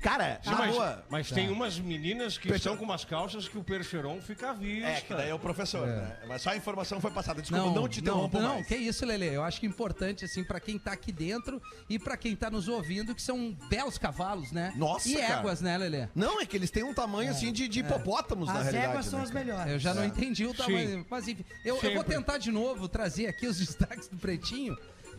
Cara, 0.00 0.40
Sim, 0.42 0.50
na 0.50 0.56
mas, 0.56 0.74
boa. 0.74 1.04
mas 1.10 1.30
tem 1.30 1.48
umas 1.50 1.78
meninas 1.78 2.38
que 2.38 2.48
estão 2.52 2.76
com 2.76 2.84
umas 2.84 3.04
calças 3.04 3.48
que 3.48 3.58
o 3.58 3.64
percheron 3.64 4.20
fica 4.20 4.50
à 4.50 4.52
vista. 4.52 4.88
É, 4.88 5.00
que 5.00 5.14
daí 5.14 5.30
é 5.30 5.34
o 5.34 5.38
professor, 5.38 5.86
né? 5.86 6.16
Mas 6.26 6.42
só 6.42 6.50
a 6.50 6.56
informação 6.56 7.00
foi 7.00 7.10
passada. 7.10 7.40
Desculpa, 7.40 7.64
não, 7.64 7.88
te 7.88 8.00
não, 8.00 8.02
interrompo 8.14 8.38
não, 8.40 8.54
mais. 8.54 8.66
que 8.66 8.76
isso, 8.76 9.04
Lele. 9.04 9.26
Eu 9.26 9.42
acho 9.42 9.58
que 9.60 9.66
é 9.66 9.68
importante, 9.68 10.24
assim, 10.24 10.44
pra 10.44 10.60
quem 10.60 10.78
tá 10.78 10.92
aqui 10.92 11.10
dentro 11.10 11.60
e 11.88 11.98
pra 11.98 12.16
quem 12.16 12.36
tá 12.36 12.50
nos 12.50 12.68
ouvindo, 12.68 13.14
que 13.14 13.22
são 13.22 13.56
belos 13.68 13.98
cavalos, 13.98 14.52
né? 14.52 14.72
Nossa, 14.76 15.08
E 15.08 15.16
cara. 15.16 15.34
éguas, 15.40 15.60
né, 15.60 15.76
Lele? 15.76 16.08
Não, 16.14 16.40
é 16.40 16.46
que 16.46 16.56
eles 16.56 16.70
têm 16.70 16.84
um 16.84 16.94
tamanho 16.94 17.30
assim 17.30 17.52
de, 17.52 17.66
de 17.68 17.80
hipopótamos, 17.80 18.46
na 18.48 18.54
As 18.54 18.62
realidade. 18.64 18.90
éguas 18.92 19.06
são 19.06 19.18
né, 19.18 19.24
as 19.24 19.30
cara? 19.30 19.44
melhores. 19.44 19.72
Eu 19.72 19.78
já 19.78 19.94
não 19.94 20.04
entendi 20.04 20.46
o 20.46 20.54
tamanho. 20.54 21.00
Sim. 21.00 21.06
Mas 21.10 21.28
enfim, 21.28 21.44
eu, 21.64 21.78
eu 21.82 21.94
vou 21.94 22.04
tentar 22.04 22.38
de 22.38 22.50
novo 22.50 22.88
trazer 22.88 23.26
aqui 23.26 23.46
os 23.46 23.58
destaques 23.58 24.08
do 24.08 24.16
Pretinho. 24.16 24.76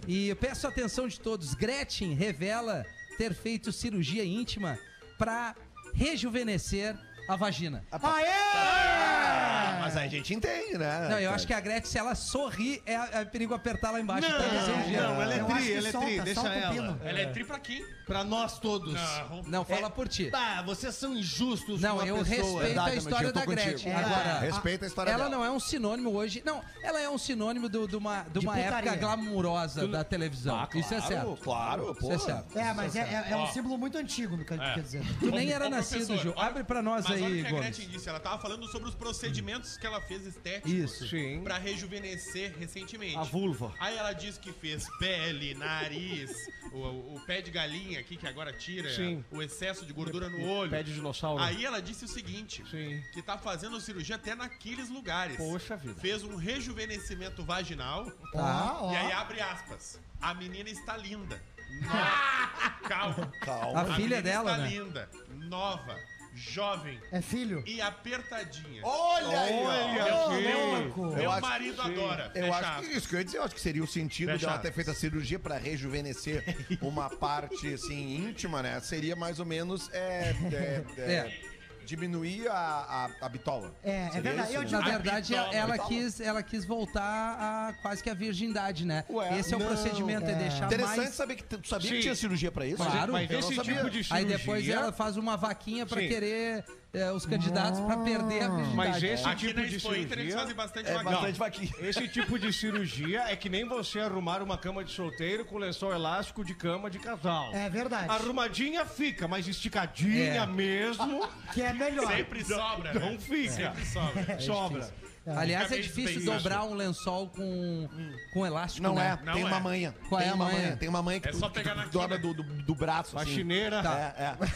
E 0.07 0.29
eu 0.29 0.35
peço 0.35 0.65
a 0.65 0.69
atenção 0.69 1.07
de 1.07 1.19
todos. 1.19 1.53
Gretchen 1.53 2.13
revela 2.13 2.85
ter 3.19 3.33
feito 3.33 3.69
cirurgia 3.73 4.23
íntima 4.23 4.79
pra 5.17 5.53
rejuvenescer 5.93 6.97
a 7.29 7.35
vagina. 7.35 7.83
Aê! 7.91 9.79
Mas 9.81 9.95
aí 9.97 10.07
a 10.07 10.09
gente 10.09 10.33
entende, 10.33 10.77
né? 10.77 11.07
Não, 11.09 11.19
eu 11.19 11.31
acho 11.31 11.47
que 11.47 11.53
a 11.53 11.59
Gretchen, 11.59 11.85
se 11.91 11.97
ela 11.97 12.13
sorrir, 12.13 12.81
é, 12.85 12.93
é 13.21 13.25
perigo 13.25 13.53
apertar 13.53 13.91
lá 13.91 13.99
embaixo. 13.99 14.27
tá 14.27 14.37
na 14.37 14.61
cirurgia. 14.65 15.01
não, 15.03 15.21
ela 15.21 15.33
é 15.33 15.39
Eu 15.39 15.45
acho 15.47 15.55
tri, 15.55 15.65
que 15.65 15.73
ela 15.77 15.87
é 15.87 15.91
solta, 15.91 16.07
tri, 16.07 16.21
deixa 16.21 16.41
solta 16.41 16.55
o 16.55 16.59
ela. 16.61 16.73
pino. 16.73 17.01
Ela 17.03 17.19
é 17.19 17.25
tri 17.27 17.43
pra 17.43 17.59
quem? 17.59 17.85
Pra 18.05 18.23
nós 18.23 18.59
todos. 18.59 18.93
Não. 18.93 19.43
Não, 19.47 19.65
fala 19.65 19.89
por 19.89 20.07
ti. 20.07 20.29
Ah, 20.33 20.61
vocês 20.65 20.93
são 20.95 21.15
injustos 21.15 21.79
Não, 21.81 21.91
com 21.97 22.03
uma 22.03 22.07
eu 22.07 22.17
pessoa. 22.17 22.35
respeito 22.35 22.59
Verdade, 22.59 22.89
a 22.91 22.95
história 22.95 23.17
Amantinho, 23.17 23.29
eu 23.29 23.33
tô 23.33 23.39
da 23.39 23.45
contigo. 23.45 23.69
Gretchen. 23.69 23.91
É. 23.91 23.95
Agora, 23.95 24.39
Respeita 24.39 24.85
a 24.85 24.87
história 24.87 25.11
ela 25.11 25.23
dela. 25.25 25.35
não 25.37 25.45
é 25.45 25.51
um 25.51 25.59
sinônimo 25.59 26.11
hoje. 26.15 26.41
Não, 26.45 26.61
ela 26.83 26.99
é 26.99 27.09
um 27.09 27.17
sinônimo 27.17 27.69
do- 27.69 27.87
de 27.87 27.95
uma, 27.95 28.23
de 28.23 28.39
De 28.39 28.45
uma 28.45 28.53
putaria. 28.55 28.89
época 28.91 28.95
glamurosa 28.97 29.87
da 29.87 30.03
televisão. 30.03 30.55
Ah, 30.59 30.67
Isso 30.75 30.93
é 30.93 31.01
certo. 31.01 31.37
Claro, 31.41 31.95
pô. 31.99 32.13
Isso 32.13 32.29
é 32.29 32.33
certo. 32.33 32.57
É, 32.59 32.73
mas 32.73 32.95
é, 32.95 32.99
é- 32.99 33.31
é 33.31 33.35
um 33.35 33.41
Ó. 33.43 33.47
símbolo 33.47 33.77
muito 33.77 33.97
antigo, 33.97 34.35
no 34.37 34.43
que 34.45 34.57
quer 34.57 34.81
dizer. 34.81 35.01
Tu 35.19 35.31
nem 35.31 35.51
era 35.51 35.69
nascido, 35.69 36.07
professor, 36.07 36.33
olha- 36.35 36.47
Abre 36.49 36.63
pra 36.63 36.81
nós 36.81 37.05
Mas 37.07 37.13
olha 37.17 37.18
aí, 37.25 37.39
o 37.39 37.41
que 37.41 37.47
a 37.47 37.51
Gomes. 37.51 37.65
Gretchen 37.65 37.87
disse. 37.89 38.09
Ela 38.09 38.19
tava 38.19 38.41
falando 38.41 38.67
sobre 38.67 38.89
os 38.89 38.95
procedimentos 38.95 39.77
que 39.77 39.85
ela 39.85 40.01
fez 40.01 40.25
estéticos. 40.25 40.71
Isso. 40.71 41.07
Sim. 41.07 41.41
Pra 41.43 41.57
rejuvenescer 41.57 42.55
recentemente. 42.57 43.17
A 43.17 43.23
vulva. 43.23 43.73
Aí 43.79 43.97
ela 43.97 44.13
disse 44.13 44.39
que 44.39 44.51
fez 44.51 44.87
pele, 44.99 45.53
nariz, 45.53 46.31
o, 46.71 47.15
o 47.15 47.21
pé 47.25 47.41
de 47.41 47.51
galinha 47.51 47.99
aqui, 47.99 48.17
que 48.17 48.27
agora 48.27 48.53
tira 48.53 48.93
Sim. 48.93 49.23
o 49.31 49.41
excesso 49.41 49.85
de 49.85 49.93
gordura 49.93 50.29
no 50.29 50.43
olho. 50.47 50.71
Pé 50.71 50.83
de 50.83 50.93
dinossauro. 50.93 51.41
Aí 51.41 51.65
ela 51.65 51.81
disse 51.81 52.05
o 52.05 52.07
seguinte: 52.07 52.63
Sim. 52.69 53.01
que 53.13 53.21
tá 53.21 53.37
fazendo 53.37 53.79
cirurgia 53.79 54.15
até 54.15 54.35
naqueles 54.35 54.89
lugares. 54.89 55.37
Poxa 55.37 55.75
vida. 55.75 55.99
Fez 55.99 56.23
um 56.23 56.35
rejuvenescimento 56.35 57.43
vaginal. 57.43 58.09
Tá. 58.31 58.77
Ó. 58.81 58.91
E 58.91 58.95
aí 58.95 59.11
abre 59.11 59.41
aspas. 59.41 59.99
A 60.21 60.33
menina 60.33 60.69
está 60.69 60.97
linda. 60.97 61.41
Nova. 61.81 62.69
Calma. 62.87 63.31
Calma. 63.41 63.81
A 63.81 63.85
filha 63.85 63.97
menina 63.97 64.21
dela, 64.21 64.51
está 64.51 64.63
né? 64.63 64.69
linda, 64.69 65.09
nova, 65.29 65.95
jovem 66.33 66.99
É 67.11 67.21
filho. 67.21 67.63
e 67.65 67.81
apertadinha. 67.81 68.81
Olha 68.83 69.41
aí, 69.41 69.53
ó. 69.99 70.29
Olha, 70.29 71.15
Meu 71.17 71.31
acho- 71.31 71.41
marido 71.41 71.81
adora. 71.81 72.31
Eu 72.35 72.53
acho 72.53 72.81
que 72.81 72.85
isso 72.97 73.07
que 73.09 73.15
eu 73.15 73.19
ia 73.19 73.25
dizer, 73.25 73.37
eu 73.37 73.43
acho 73.43 73.55
que 73.55 73.61
seria 73.61 73.83
o 73.83 73.87
sentido 73.87 74.27
Fecha 74.27 74.37
de 74.39 74.45
ela 74.45 74.57
ter 74.59 74.71
feito 74.71 74.91
a 74.91 74.93
cirurgia 74.93 75.39
pra 75.39 75.57
rejuvenescer 75.57 76.43
uma 76.81 77.09
parte 77.09 77.73
assim 77.73 78.15
íntima, 78.27 78.61
né? 78.61 78.79
Seria 78.79 79.15
mais 79.15 79.39
ou 79.39 79.45
menos 79.45 79.89
é, 79.93 80.35
é, 80.51 80.83
é, 80.97 81.01
É. 81.11 81.48
diminuir 81.89 82.47
a, 82.47 83.09
a, 83.21 83.25
a 83.25 83.29
bitola. 83.29 83.73
É, 83.83 83.91
é 83.91 84.05
Seria 84.11 84.21
verdade. 84.21 84.47
isso, 84.49 84.57
Eu 84.57 84.61
né? 84.63 84.69
Na 84.71 84.81
verdade, 84.81 85.35
Abdômen. 85.35 85.59
ela 85.59 85.77
quis, 85.79 86.19
ela 86.21 86.43
quis 86.43 86.65
voltar 86.65 87.01
a 87.03 87.73
quase 87.81 88.03
que 88.03 88.09
a 88.09 88.13
virgindade, 88.13 88.85
né? 88.85 89.03
Ué, 89.09 89.39
Esse 89.39 89.53
é 89.53 89.57
o 89.57 89.59
não. 89.59 89.67
procedimento, 89.67 90.25
é, 90.27 90.31
É. 90.31 90.35
deixar 90.35 90.65
Interessante 90.67 90.97
mais... 90.97 91.09
saber 91.15 91.35
que 91.35 91.43
tu 91.43 91.67
sabia 91.67 91.89
Sim. 91.89 91.95
que 91.95 92.01
tinha 92.01 92.15
cirurgia 92.15 92.51
pra 92.51 92.65
isso? 92.65 92.77
Claro. 92.77 93.11
Mas 93.13 93.29
Eu 93.29 93.39
não 93.41 93.47
esse 93.47 93.55
sabia. 93.55 93.75
tipo 93.75 93.89
de 93.89 94.03
cirurgia... 94.03 94.15
Aí 94.15 94.25
depois 94.25 94.69
ela 94.69 94.91
faz 94.91 95.17
uma 95.17 95.35
vaquinha 95.35 95.85
pra 95.85 95.99
Sim. 96.01 96.07
querer 96.07 96.63
é, 96.93 97.11
os 97.11 97.25
candidatos 97.25 97.79
pra 97.81 97.97
perder 97.97 98.43
a 98.43 98.47
virgindade. 98.49 98.75
Mas 98.75 99.03
esse 99.03 99.27
Aqui 99.27 99.47
tipo 99.47 99.59
na 99.59 99.65
de 99.67 99.75
Expo 99.75 99.87
Inter 99.89 99.99
eles 99.99 100.09
cirurgia... 100.09 100.37
fazem 100.39 100.55
bastante 100.55 100.89
É 100.89 100.93
vaguinha. 100.93 101.11
bastante 101.15 101.39
vaquinha. 101.39 101.71
Esse 101.87 102.07
tipo 102.07 102.39
de 102.39 102.51
cirurgia 102.53 103.21
é 103.27 103.35
que 103.35 103.47
nem 103.49 103.67
você 103.67 103.99
arrumar 103.99 104.41
uma 104.41 104.57
cama 104.57 104.83
de 104.83 104.91
solteiro 104.91 105.45
com 105.45 105.57
lençol 105.57 105.93
elástico 105.93 106.43
de 106.43 106.53
cama 106.55 106.89
de 106.89 106.97
casal. 106.99 107.51
É 107.53 107.69
verdade. 107.69 108.09
Arrumadinha 108.09 108.85
fica, 108.85 109.27
mas 109.27 109.47
esticadinha 109.47 110.43
É. 110.43 110.45
mesmo 110.47 111.27
Que 111.53 111.61
é 111.61 111.73
melhor. 111.73 112.07
Sempre 112.07 112.43
sobra. 112.43 112.93
né? 112.93 112.99
não 112.99 113.19
fica. 113.19 113.51
Sempre 113.51 113.85
sobra. 113.85 114.39
Sobra. 114.39 115.09
Aliás, 115.35 115.71
é 115.71 115.75
Fica 115.83 115.95
bem 115.95 116.05
difícil 116.05 116.25
dobrar 116.33 116.63
um 116.63 116.73
lençol 116.73 117.29
com, 117.29 117.87
com 118.33 118.47
elástico, 118.47 118.81
Não 118.87 118.95
né? 118.95 119.15
é, 119.21 119.25
Não 119.25 119.33
tem 119.33 119.43
é. 119.43 119.45
uma 119.45 119.59
manha. 119.59 119.95
Qual 120.07 120.19
é 120.19 120.23
tem 120.23 120.31
a 120.31 120.35
uma 120.35 120.45
manha? 120.45 120.77
Tem 120.77 120.89
uma 120.89 121.03
manha 121.03 121.19
que 121.19 121.27
É 121.27 121.31
tu, 121.31 121.37
só 121.37 121.49
que 121.49 121.53
pegar 121.55 121.73
tu 121.73 121.77
na 121.77 121.85
dobra 121.85 122.17
do, 122.17 122.33
do, 122.33 122.41
do 122.43 122.73
braço. 122.75 123.15
assim. 123.15 123.27
Faxineira. 123.29 123.83
Tá. 123.83 124.13
É, 124.17 124.23
é. 124.23 124.49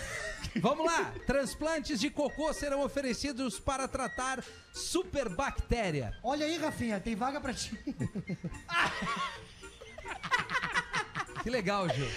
Vamos 0.57 0.85
lá. 0.85 1.13
Transplantes 1.25 1.99
de 1.99 2.09
cocô 2.09 2.53
serão 2.53 2.81
oferecidos 2.83 3.59
para 3.59 3.87
tratar 3.87 4.43
superbactéria. 4.73 6.17
Olha 6.23 6.45
aí, 6.45 6.57
Rafinha, 6.57 6.99
tem 6.99 7.15
vaga 7.15 7.39
pra 7.41 7.53
ti. 7.53 7.77
Que 11.43 11.49
legal, 11.49 11.89
Gil. 11.89 12.07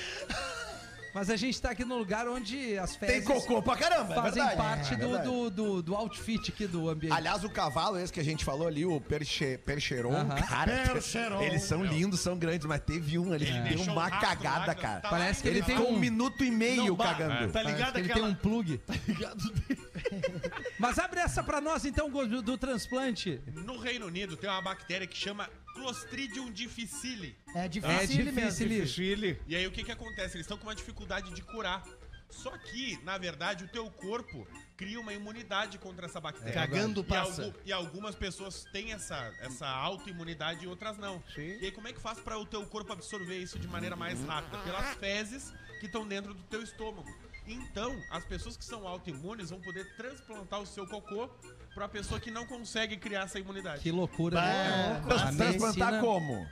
Mas 1.17 1.31
a 1.31 1.37
gente 1.37 1.59
tá 1.63 1.71
aqui 1.71 1.83
no 1.83 1.97
lugar 1.97 2.29
onde 2.29 2.77
as 2.77 2.95
Tem 2.95 3.09
fezes 3.09 3.27
cocô 3.27 3.63
pra 3.63 3.75
caramba, 3.75 4.13
é 4.13 4.17
fazem 4.17 4.47
verdade. 4.47 4.57
parte 4.59 4.93
É 4.93 4.97
do, 4.99 5.19
do, 5.23 5.51
do, 5.51 5.83
do 5.83 5.95
outfit 5.95 6.51
aqui 6.51 6.67
do 6.67 6.91
ambiente. 6.91 7.17
Aliás, 7.17 7.43
o 7.43 7.49
cavalo 7.49 7.99
esse 7.99 8.13
que 8.13 8.21
a 8.21 8.23
gente 8.23 8.45
falou 8.45 8.69
ali, 8.69 8.85
o 8.85 9.01
Perche, 9.01 9.57
Percheron, 9.57 10.13
Aham. 10.15 10.37
cara, 10.43 10.91
Percheron. 10.93 11.41
eles 11.41 11.63
são 11.63 11.83
lindos, 11.83 12.21
são 12.21 12.37
grandes, 12.37 12.67
mas 12.67 12.83
teve 12.83 13.19
um 13.19 13.33
ali 13.33 13.47
que 13.47 13.53
deu 13.61 13.81
um 13.81 13.93
uma 13.93 14.03
rastro 14.09 14.29
lá 14.29 14.37
cagada, 14.37 14.75
que 14.75 14.83
cara. 14.83 15.01
tá 15.01 15.09
Parece 15.09 15.41
que 15.41 15.49
ele 15.49 15.63
tem 15.63 15.79
ficou 15.79 15.91
um... 15.91 15.97
um 15.97 15.99
minuto 15.99 16.45
e 16.45 16.51
meio 16.51 16.89
Não, 16.89 16.97
cagando. 16.97 17.51
Tá 17.51 17.63
ligado 17.63 17.97
ele 17.99 18.13
aquela... 18.13 18.27
tem 18.27 18.35
um 18.35 18.35
plug. 18.35 18.79
Mas 20.79 20.99
abre 20.99 21.21
essa 21.21 21.43
pra 21.43 21.63
nós 21.63 21.87
então, 21.87 22.11
do, 22.11 22.43
do 22.43 22.59
transplante. 22.59 23.41
No 23.47 23.79
Reino 23.79 24.05
Unido 24.05 24.37
tem 24.37 24.51
uma 24.51 24.61
bactéria 24.61 25.07
que 25.07 25.17
chama 25.17 25.49
Clostridium 25.81 26.51
difficile. 26.51 27.37
É 27.55 27.69
difícil, 27.69 27.97
É 27.97 28.07
difícil. 28.07 28.69
mesmo. 28.69 29.39
E 29.47 29.55
aí 29.55 29.67
o 29.67 29.71
que 29.71 29.85
que 29.85 29.93
acontece? 29.93 30.37
Eles 30.37 30.45
estão 30.47 30.57
com 30.59 30.65
uma 30.67 30.75
dificuldade 30.75 31.33
de 31.33 31.43
curar. 31.43 31.85
Só 32.29 32.51
que, 32.59 32.99
na 33.05 33.17
verdade, 33.17 33.65
o 33.65 33.69
teu 33.69 33.89
corpo 33.89 34.47
cria 34.77 34.99
uma 34.99 35.13
imunidade 35.13 35.79
contra 35.79 36.07
essa 36.07 36.21
bactéria. 36.21 36.53
Cagando 36.53 37.01
E, 37.03 37.05
passa. 37.05 37.45
algu- 37.45 37.59
e 37.65 37.73
algumas 37.73 38.15
pessoas 38.17 38.65
têm 38.73 38.93
essa, 38.93 39.33
essa 39.41 39.67
autoimunidade 39.69 40.65
e 40.65 40.67
outras 40.67 40.99
não. 40.99 41.23
Sim. 41.35 41.57
E 41.61 41.67
aí 41.67 41.71
como 41.73 41.87
é 41.87 41.93
que 41.93 42.01
faz 42.01 42.19
para 42.19 42.37
o 42.37 42.45
teu 42.45 42.67
corpo 42.67 42.93
absorver 42.93 43.39
isso 43.39 43.59
de 43.61 43.69
maneira 43.69 43.95
mais 43.95 44.21
rápida? 44.25 44.59
Pelas 44.65 44.97
fezes 44.97 45.55
que 45.79 45.87
estão 45.87 46.07
dentro 46.07 46.35
do 46.35 46.43
teu 46.45 46.63
estômago. 46.63 47.09
Então, 47.47 47.97
as 48.11 48.25
pessoas 48.25 48.57
que 48.57 48.65
são 48.65 48.89
autoimunes 48.89 49.51
vão 49.51 49.61
poder 49.61 49.95
transplantar 49.97 50.61
o 50.61 50.67
seu 50.67 50.85
cocô 50.89 51.31
pra 51.77 51.87
pessoa 51.89 52.19
que 52.19 52.31
não 52.31 52.47
consegue 52.47 52.97
criar 52.97 53.25
essa 53.25 53.39
imunidade. 53.39 53.83
Que 53.83 53.93
loucura, 53.93 54.41
né? 54.41 54.97
A 55.05 55.09
Transplantar 55.09 55.53
medicina- 55.93 56.01
como? 56.01 56.47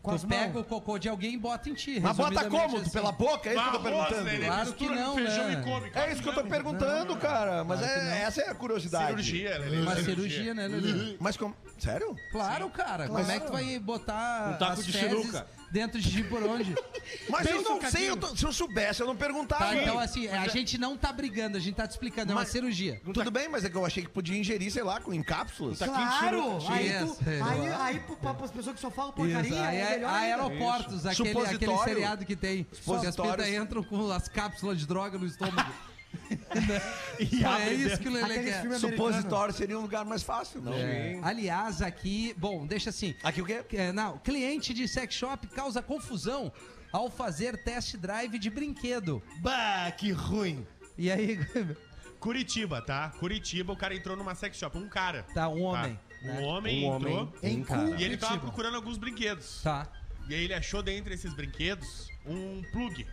Com 0.00 0.10
as 0.12 0.22
Tu 0.22 0.26
pega 0.28 0.52
mãos. 0.54 0.62
o 0.62 0.64
cocô 0.64 0.98
de 0.98 1.08
alguém 1.08 1.34
e 1.34 1.38
bota 1.38 1.68
em 1.70 1.74
ti. 1.74 2.00
Mas 2.00 2.16
bota 2.16 2.30
resumidamente 2.30 2.62
como? 2.64 2.76
Tu 2.78 2.80
assim. 2.82 2.90
pela 2.90 3.12
boca? 3.12 3.48
É 3.48 3.52
isso 3.54 3.62
que 3.62 3.68
eu 3.68 3.72
tô 3.72 3.80
perguntando. 3.80 4.24
né? 4.24 4.34
Ele 4.34 4.46
Claro 4.46 4.66
mistura 4.70 4.94
que 4.94 5.00
não, 5.00 5.14
feijão 5.14 5.44
né? 5.48 5.52
e 5.52 5.62
come. 5.62 5.90
É 5.94 6.12
isso 6.12 6.22
que 6.22 6.28
eu 6.28 6.34
tô 6.34 6.44
perguntando, 6.44 7.16
cara. 7.16 7.62
Mas 7.64 7.78
Claro 7.78 7.94
que 7.94 8.00
é, 8.00 8.04
não. 8.04 8.12
essa 8.12 8.40
é 8.40 8.48
a 8.50 8.54
curiosidade. 8.54 9.06
Cirurgia, 9.06 9.58
né? 9.60 9.80
Uma 9.82 9.96
cirurgia, 9.96 10.54
né, 10.54 10.66
Lelê? 10.66 11.16
Mas 11.20 11.36
como. 11.36 11.54
Sério? 11.78 12.16
Claro, 12.32 12.68
cara. 12.70 13.06
Como 13.06 13.30
é 13.30 13.38
que 13.38 13.46
tu 13.46 13.52
vai 13.52 13.78
botar 13.78 14.54
Um 14.54 14.58
taco 14.58 14.72
as 14.80 14.86
de 14.86 14.92
fezes 14.92 15.20
sinuca. 15.20 15.46
Dentro 15.72 15.98
de 16.00 16.22
por 16.24 16.42
onde? 16.42 16.74
Mas 17.28 17.44
Bem 17.46 17.54
eu 17.56 17.62
não 17.62 17.80
sei, 17.90 18.10
eu 18.10 18.16
tô- 18.16 18.36
se 18.36 18.44
eu 18.44 18.52
soubesse, 18.52 19.00
eu 19.00 19.06
não 19.06 19.16
perguntava. 19.16 19.64
Tá, 19.64 19.74
então 19.76 19.98
assim, 19.98 20.28
a 20.28 20.46
gente 20.48 20.76
não 20.78 20.96
tá 20.96 21.12
brigando, 21.12 21.56
a 21.56 21.60
gente 21.60 21.74
tá 21.74 21.86
te 21.88 21.92
explicando, 21.92 22.30
é 22.32 22.34
uma 22.34 22.42
Mas- 22.42 22.50
cirurgia. 22.50 23.00
Tudo 23.12 23.30
bem, 23.30 23.48
mas 23.48 23.64
é 23.64 23.70
que 23.70 23.76
eu 23.76 23.84
achei 23.86 24.02
que 24.04 24.10
podia 24.10 24.36
ingerir, 24.38 24.70
sei 24.70 24.82
lá, 24.82 25.00
com 25.00 25.12
em 25.12 25.22
cápsulas. 25.22 25.78
Claro! 25.78 26.58
Aí, 26.68 26.88
Isso, 26.88 27.16
tu, 27.22 27.28
é. 27.30 27.40
aí, 27.42 27.68
aí 27.94 28.00
pro- 28.00 28.16
pra, 28.16 28.34
pras 28.34 28.50
pessoas 28.50 28.74
que 28.76 28.80
só 28.80 28.90
falam 28.90 29.12
porcaria, 29.12 29.48
Isso, 29.50 29.58
aí 29.58 29.76
é 29.76 29.80
é, 29.80 29.90
melhor 29.96 30.10
ainda. 30.12 30.44
aeroportos, 30.44 31.06
aquele, 31.06 31.30
aquele 31.30 31.44
Supositório. 31.44 31.84
seriado 31.84 32.24
que 32.26 32.36
tem. 32.36 32.64
Que 32.64 32.72
as 32.72 32.78
Supositórios. 32.78 33.46
pintas 33.46 33.62
entram 33.62 33.82
com 33.82 34.10
as 34.10 34.28
cápsulas 34.28 34.78
de 34.78 34.86
droga 34.86 35.18
no 35.18 35.26
estômago. 35.26 35.72
Só 37.40 37.58
é 37.58 37.72
isso 37.72 37.98
que 37.98 38.08
o 38.08 38.12
Lelê 38.12 38.34
Aqueles 38.34 38.50
quer. 38.54 38.60
filmes 38.62 38.80
Supositório 38.80 39.54
seria 39.54 39.78
um 39.78 39.82
lugar 39.82 40.04
mais 40.04 40.22
fácil, 40.22 40.60
não? 40.60 40.72
É. 40.74 41.18
Aliás, 41.22 41.82
aqui, 41.82 42.34
bom, 42.36 42.66
deixa 42.66 42.90
assim. 42.90 43.14
Aqui 43.22 43.42
o 43.42 43.46
quê? 43.46 43.64
É, 43.72 43.92
não, 43.92 44.18
cliente 44.18 44.72
de 44.74 44.86
sex 44.88 45.14
shop 45.14 45.46
causa 45.48 45.82
confusão 45.82 46.52
ao 46.92 47.10
fazer 47.10 47.62
test 47.64 47.96
drive 47.96 48.38
de 48.38 48.50
brinquedo. 48.50 49.22
Bah, 49.40 49.90
que 49.92 50.10
ruim. 50.12 50.66
E 50.96 51.10
aí, 51.10 51.38
Curitiba, 52.20 52.80
tá? 52.80 53.10
Curitiba, 53.18 53.72
o 53.72 53.76
cara 53.76 53.94
entrou 53.94 54.16
numa 54.16 54.34
sex 54.34 54.56
shop, 54.56 54.78
um 54.78 54.88
cara. 54.88 55.24
tá, 55.34 55.48
um 55.48 55.62
homem. 55.62 55.94
Tá? 55.94 56.00
né? 56.28 56.40
Um 56.40 56.44
homem 56.44 56.84
Um 56.88 56.94
entrou 56.96 57.16
homem. 57.22 57.32
Em 57.42 57.64
cara. 57.64 57.82
e 57.82 58.04
ele 58.04 58.16
tava 58.16 58.32
Curitiba. 58.34 58.40
procurando 58.40 58.76
alguns 58.76 58.96
brinquedos. 58.96 59.60
Tá. 59.62 59.88
E 60.28 60.34
aí 60.34 60.44
ele 60.44 60.54
achou 60.54 60.82
dentre 60.82 61.14
esses 61.14 61.34
brinquedos 61.34 62.08
um 62.24 62.62
plug. 62.70 63.04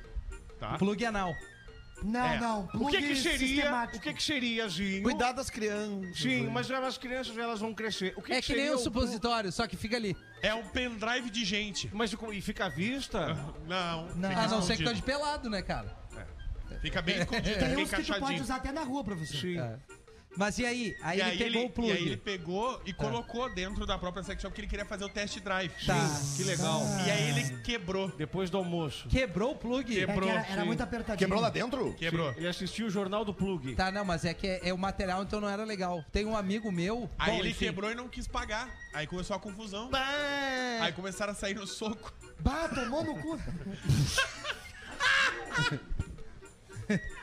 Tá? 0.60 0.78
Plug 0.78 1.04
anal. 1.06 1.34
Não, 2.04 2.26
É. 2.26 2.40
não. 2.40 2.60
O 2.66 2.68
que 2.68 2.78
plug 2.78 2.98
que 2.98 3.16
seria? 3.16 3.38
sistemático. 3.48 3.98
O 3.98 4.02
que 4.02 4.14
que 4.14 4.24
seria, 4.24 4.68
Zinho? 4.70 5.04
Cuidar 5.04 5.32
das 5.34 5.50
crianças. 5.50 6.18
Sim, 6.20 6.48
mas 6.48 6.70
as 6.72 6.98
crianças 6.98 7.38
elas 7.38 7.60
vão 7.60 7.74
crescer. 7.74 8.14
O 8.16 8.22
que 8.22 8.32
É 8.32 8.42
que 8.42 8.48
que 8.48 8.54
nem 8.54 8.62
seria 8.62 8.72
um 8.74 8.80
o- 8.80 8.84
supositório, 8.84 9.52
só 9.52 9.68
que 9.68 9.76
fica 9.76 9.96
ali. 9.98 10.16
É 10.42 10.54
um 10.54 10.64
pendrive 10.64 11.30
de 11.30 11.44
gente. 11.44 11.90
Mas 11.94 12.12
e 12.14 12.42
fica 12.42 12.66
à 12.66 12.70
vista? 12.70 13.34
Não, 13.68 14.08
Não. 14.16 14.32
A 14.32 14.48
não 14.48 14.62
ser 14.62 14.78
que 14.78 14.84
tô 14.84 14.94
de 14.94 15.02
pelado, 15.02 15.50
né, 15.50 15.62
cara? 15.62 15.98
Fica 16.82 17.02
bem 17.02 17.18
escondido, 17.20 17.60
Tem 17.60 17.76
uns 17.78 17.90
que 17.94 18.04
tu 18.04 18.20
pode 18.20 18.42
usar 18.42 18.56
até 18.56 18.72
na 18.72 18.84
rua, 18.84 19.04
professor. 19.04 19.38
Sim. 19.42 19.60
É. 19.60 19.78
Mas 20.40 20.58
e 20.58 20.66
aí? 20.66 20.96
Aí 21.02 21.18
E 21.18 21.22
ele 21.22 21.32
aí 21.32 21.38
pegou 21.38 21.62
ele, 21.62 21.66
o 21.66 21.70
plug. 21.70 21.90
e 21.90 21.92
aí 21.92 22.06
ele 22.06 22.16
pegou 22.18 22.82
e 22.86 22.94
colocou 22.94 23.54
dentro 23.54 23.86
da 23.86 23.98
própria 23.98 24.24
sex 24.24 24.42
shop 24.42 24.56
que 24.56 24.62
ele 24.62 24.70
queria 24.70 24.86
fazer 24.86 25.04
o 25.04 25.10
test 25.10 25.38
drive. 25.42 25.70
Tá. 25.86 25.96
Que 26.38 26.46
legal. 26.46 26.82
E 27.06 27.12
aí 27.12 27.30
ele 27.30 27.58
quebrou. 27.62 28.08
Depois 28.18 28.50
do 28.50 28.58
almoço. 28.58 29.10
Quebrou 29.10 29.52
o 29.52 29.56
plug? 29.58 29.92
É 29.92 30.00
que 30.00 30.06
Quebrou, 30.08 30.30
era, 30.30 30.40
era 30.48 30.62
sim. 30.62 30.68
muito 30.68 30.82
apertadinho. 30.82 31.20
Quebrou 31.20 31.42
lá 31.42 31.50
dentro? 31.50 31.94
Quebrou. 31.96 32.32
Ele 32.38 32.48
assistiu 32.48 32.88
o 32.88 32.90
Jornal 32.90 33.26
do 33.26 33.34
Plug. 33.34 33.76
Tá, 33.76 33.92
não, 33.92 34.06
mas 34.06 34.24
é 34.24 34.34
que 34.34 34.48
é, 34.48 34.70
é 34.70 34.74
o 34.74 34.78
material, 34.78 35.24
então 35.24 35.42
não 35.42 35.50
era 35.50 35.66
legal. 35.66 36.06
Tem 36.10 36.26
um 36.26 36.38
amigo 36.38 36.72
meu. 36.72 37.10
Aí 37.20 37.34
bom, 37.34 37.40
ele 37.40 37.50
enfim. 37.50 37.66
quebrou 37.66 37.92
e 37.92 37.96
não 37.96 38.08
quis 38.08 38.26
pagar. 38.26 38.70
Aí 38.94 39.06
começou 39.06 39.36
a 39.36 39.40
confusão. 39.42 39.90
Aí 40.80 40.94
começaram 40.94 41.34
a 41.34 41.36
sair 41.36 41.56
no 41.56 41.68
soco. 41.68 42.14
Bah, 42.40 42.70
tomou 42.70 43.04
no 43.04 43.22
cu. 43.22 43.38